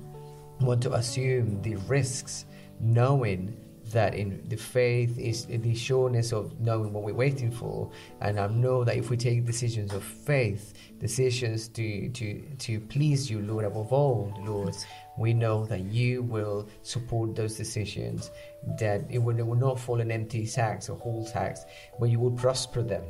want 0.60 0.82
to 0.82 0.92
assume 0.92 1.60
the 1.62 1.76
risks, 1.88 2.44
knowing 2.80 3.56
that 3.90 4.14
in 4.14 4.42
the 4.48 4.56
faith 4.56 5.18
is 5.18 5.46
the 5.46 5.74
sureness 5.74 6.32
of 6.32 6.58
knowing 6.60 6.92
what 6.92 7.02
we're 7.02 7.14
waiting 7.14 7.50
for. 7.50 7.90
And 8.20 8.38
I 8.38 8.46
know 8.48 8.84
that 8.84 8.96
if 8.96 9.10
we 9.10 9.16
take 9.16 9.44
decisions 9.44 9.92
of 9.92 10.02
faith, 10.02 10.74
decisions 10.98 11.68
to, 11.68 12.08
to, 12.10 12.42
to 12.58 12.80
please 12.80 13.30
you, 13.30 13.40
Lord, 13.42 13.64
above 13.64 13.92
all, 13.92 14.32
Lord, 14.44 14.74
we 15.18 15.34
know 15.34 15.66
that 15.66 15.80
you 15.80 16.22
will 16.22 16.68
support 16.82 17.34
those 17.34 17.56
decisions, 17.56 18.30
that 18.78 19.02
it 19.10 19.18
will, 19.18 19.38
it 19.38 19.46
will 19.46 19.56
not 19.56 19.78
fall 19.78 20.00
in 20.00 20.10
empty 20.10 20.46
sacks 20.46 20.88
or 20.88 20.98
whole 20.98 21.26
sacks, 21.26 21.64
but 21.98 22.08
you 22.08 22.18
will 22.18 22.32
prosper 22.32 22.82
them. 22.82 23.04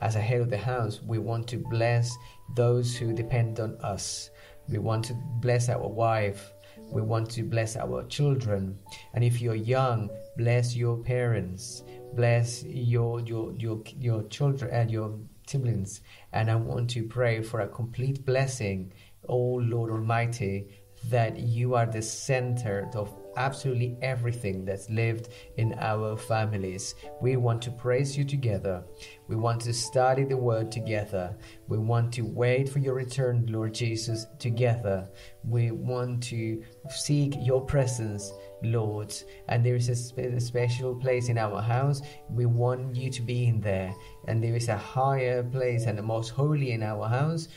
As 0.00 0.16
a 0.16 0.20
head 0.20 0.40
of 0.40 0.50
the 0.50 0.58
house, 0.58 1.00
we 1.02 1.18
want 1.18 1.48
to 1.48 1.56
bless 1.56 2.14
those 2.54 2.96
who 2.96 3.12
depend 3.12 3.60
on 3.60 3.76
us. 3.82 4.30
We 4.68 4.78
want 4.78 5.04
to 5.06 5.14
bless 5.40 5.68
our 5.68 5.88
wife. 5.88 6.52
We 6.90 7.02
want 7.02 7.30
to 7.30 7.42
bless 7.42 7.76
our 7.76 8.04
children. 8.04 8.78
And 9.14 9.24
if 9.24 9.40
you're 9.40 9.54
young, 9.54 10.10
bless 10.36 10.76
your 10.76 10.96
parents. 10.96 11.84
Bless 12.14 12.64
your 12.64 13.20
your 13.20 13.52
your 13.54 13.82
your 13.98 14.22
children 14.24 14.70
and 14.72 14.90
your 14.90 15.18
siblings. 15.46 16.00
And 16.32 16.50
I 16.50 16.54
want 16.56 16.90
to 16.90 17.04
pray 17.04 17.42
for 17.42 17.60
a 17.60 17.68
complete 17.68 18.24
blessing, 18.24 18.92
oh 19.28 19.54
Lord 19.54 19.90
Almighty, 19.90 20.68
that 21.10 21.38
you 21.38 21.74
are 21.74 21.86
the 21.86 22.02
center 22.02 22.88
of 22.94 23.14
absolutely 23.36 23.96
everything 24.00 24.64
that's 24.64 24.88
lived 24.88 25.28
in 25.56 25.74
our 25.78 26.16
families. 26.16 26.94
We 27.20 27.36
want 27.36 27.62
to 27.62 27.70
praise 27.70 28.16
you 28.16 28.24
together. 28.24 28.84
We 29.28 29.36
want 29.36 29.60
to 29.62 29.72
study 29.72 30.24
the 30.24 30.36
word 30.36 30.70
together. 30.70 31.36
We 31.68 31.78
want 31.78 32.12
to 32.14 32.22
wait 32.22 32.68
for 32.68 32.78
your 32.78 32.94
return, 32.94 33.46
Lord 33.48 33.74
Jesus, 33.74 34.26
together. 34.38 35.08
We 35.42 35.72
want 35.72 36.22
to 36.24 36.62
seek 36.88 37.34
your 37.40 37.60
presence. 37.60 38.32
Lord, 38.64 39.14
and 39.48 39.64
there 39.64 39.76
is 39.76 39.88
a, 39.88 39.96
spe- 39.96 40.18
a 40.18 40.40
special 40.40 40.94
place 40.94 41.28
in 41.28 41.38
our 41.38 41.60
house. 41.60 42.02
We 42.30 42.46
want 42.46 42.96
you 42.96 43.10
to 43.10 43.22
be 43.22 43.46
in 43.46 43.60
there, 43.60 43.94
and 44.26 44.42
there 44.42 44.56
is 44.56 44.68
a 44.68 44.76
higher 44.76 45.42
place 45.42 45.86
and 45.86 45.96
the 45.96 46.02
most 46.02 46.30
holy 46.30 46.72
in 46.72 46.82
our 46.82 47.08
house 47.08 47.48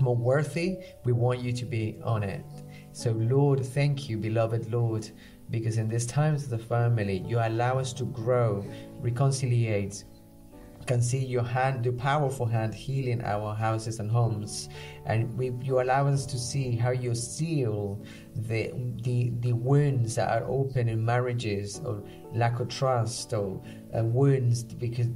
more 0.00 0.16
worthy, 0.16 0.78
we 1.04 1.12
want 1.12 1.40
you 1.40 1.52
to 1.52 1.64
be 1.64 1.98
on 2.04 2.22
it. 2.22 2.44
So, 2.92 3.12
Lord, 3.12 3.64
thank 3.64 4.08
you, 4.08 4.18
beloved 4.18 4.70
Lord, 4.70 5.08
because 5.50 5.78
in 5.78 5.88
these 5.88 6.06
times 6.06 6.44
of 6.44 6.50
the 6.50 6.58
family, 6.58 7.24
you 7.26 7.38
allow 7.38 7.78
us 7.78 7.92
to 7.94 8.04
grow, 8.04 8.64
reconciliate, 8.98 10.04
can 10.86 11.02
see 11.02 11.24
your 11.24 11.42
hand, 11.42 11.84
the 11.84 11.92
powerful 11.92 12.46
hand 12.46 12.74
healing 12.74 13.22
our 13.24 13.54
houses 13.54 13.98
and 14.00 14.10
homes, 14.10 14.68
and 15.04 15.36
we, 15.36 15.52
you 15.62 15.80
allow 15.80 16.06
us 16.06 16.24
to 16.26 16.38
see 16.38 16.76
how 16.76 16.90
you 16.90 17.14
seal 17.14 18.00
the 18.34 18.70
the 19.02 19.32
the 19.40 19.52
wounds 19.52 20.14
that 20.14 20.30
are 20.30 20.46
open 20.48 20.88
in 20.88 21.04
marriages 21.04 21.80
or 21.84 22.02
lack 22.34 22.60
of 22.60 22.68
trust 22.68 23.32
or 23.32 23.62
uh, 23.96 24.02
wounds 24.04 24.62
because 24.62 25.06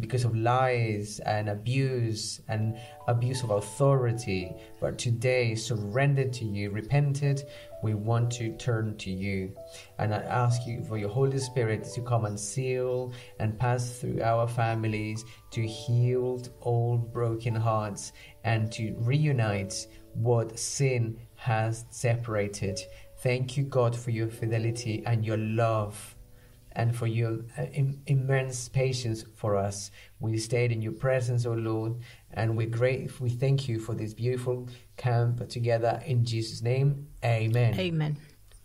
because 0.00 0.24
of 0.24 0.34
lies 0.36 1.20
and 1.20 1.48
abuse 1.48 2.40
and 2.48 2.76
abuse 3.08 3.42
of 3.42 3.50
authority. 3.50 4.52
But 4.80 4.98
today, 4.98 5.54
surrendered 5.54 6.32
to 6.34 6.44
you, 6.44 6.70
repented, 6.70 7.42
we 7.82 7.94
want 7.94 8.30
to 8.32 8.56
turn 8.56 8.96
to 8.98 9.10
you. 9.10 9.54
And 9.98 10.14
I 10.14 10.18
ask 10.18 10.66
you 10.66 10.82
for 10.84 10.98
your 10.98 11.08
Holy 11.08 11.38
Spirit 11.38 11.84
to 11.94 12.02
come 12.02 12.24
and 12.24 12.38
seal 12.38 13.12
and 13.38 13.58
pass 13.58 13.98
through 13.98 14.20
our 14.22 14.48
families 14.48 15.24
to 15.52 15.66
heal 15.66 16.42
all 16.60 16.98
broken 16.98 17.54
hearts 17.54 18.12
and 18.44 18.70
to 18.72 18.94
reunite 18.98 19.86
what 20.14 20.58
sin 20.58 21.18
has 21.36 21.84
separated. 21.90 22.80
Thank 23.18 23.56
you, 23.56 23.64
God, 23.64 23.96
for 23.96 24.10
your 24.10 24.28
fidelity 24.28 25.02
and 25.06 25.24
your 25.24 25.36
love 25.36 26.16
and 26.72 26.94
for 26.94 27.08
your 27.08 27.40
uh, 27.58 27.62
Im- 27.72 28.00
immense 28.06 28.68
patience 28.68 29.24
for 29.34 29.56
us. 29.56 29.90
We 30.20 30.38
stayed 30.38 30.70
in 30.70 30.80
your 30.80 30.92
presence, 30.92 31.44
O 31.44 31.52
Lord, 31.52 31.96
and 32.32 32.56
we're 32.56 32.68
great. 32.68 33.20
We 33.20 33.30
thank 33.30 33.68
you 33.68 33.80
for 33.80 33.94
this 33.94 34.14
beautiful 34.14 34.68
camp 34.96 35.48
together 35.48 36.00
in 36.06 36.24
Jesus' 36.24 36.62
name. 36.62 37.07
Amen. 37.24 37.78
Amen. 37.78 38.16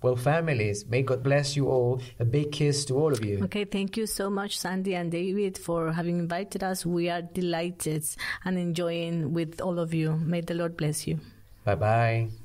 Well, 0.04 0.18
families, 0.18 0.86
may 0.86 1.02
God 1.02 1.24
bless 1.24 1.56
you 1.56 1.70
all. 1.70 2.02
A 2.20 2.26
big 2.26 2.52
kiss 2.52 2.84
to 2.86 2.96
all 2.96 3.14
of 3.14 3.24
you. 3.24 3.42
Okay, 3.46 3.64
thank 3.64 3.96
you 3.96 4.06
so 4.06 4.30
much, 4.30 4.60
Sandy 4.60 4.96
and 4.96 5.10
David, 5.10 5.58
for 5.58 5.94
having 5.94 6.20
invited 6.20 6.62
us. 6.62 6.86
We 6.86 7.10
are 7.10 7.22
delighted 7.22 8.04
and 8.44 8.58
enjoying 8.58 9.34
with 9.34 9.62
all 9.62 9.80
of 9.80 9.94
you. 9.94 10.18
May 10.18 10.42
the 10.42 10.56
Lord 10.56 10.76
bless 10.76 11.08
you. 11.08 11.20
Bye 11.64 11.76
bye. 11.76 12.43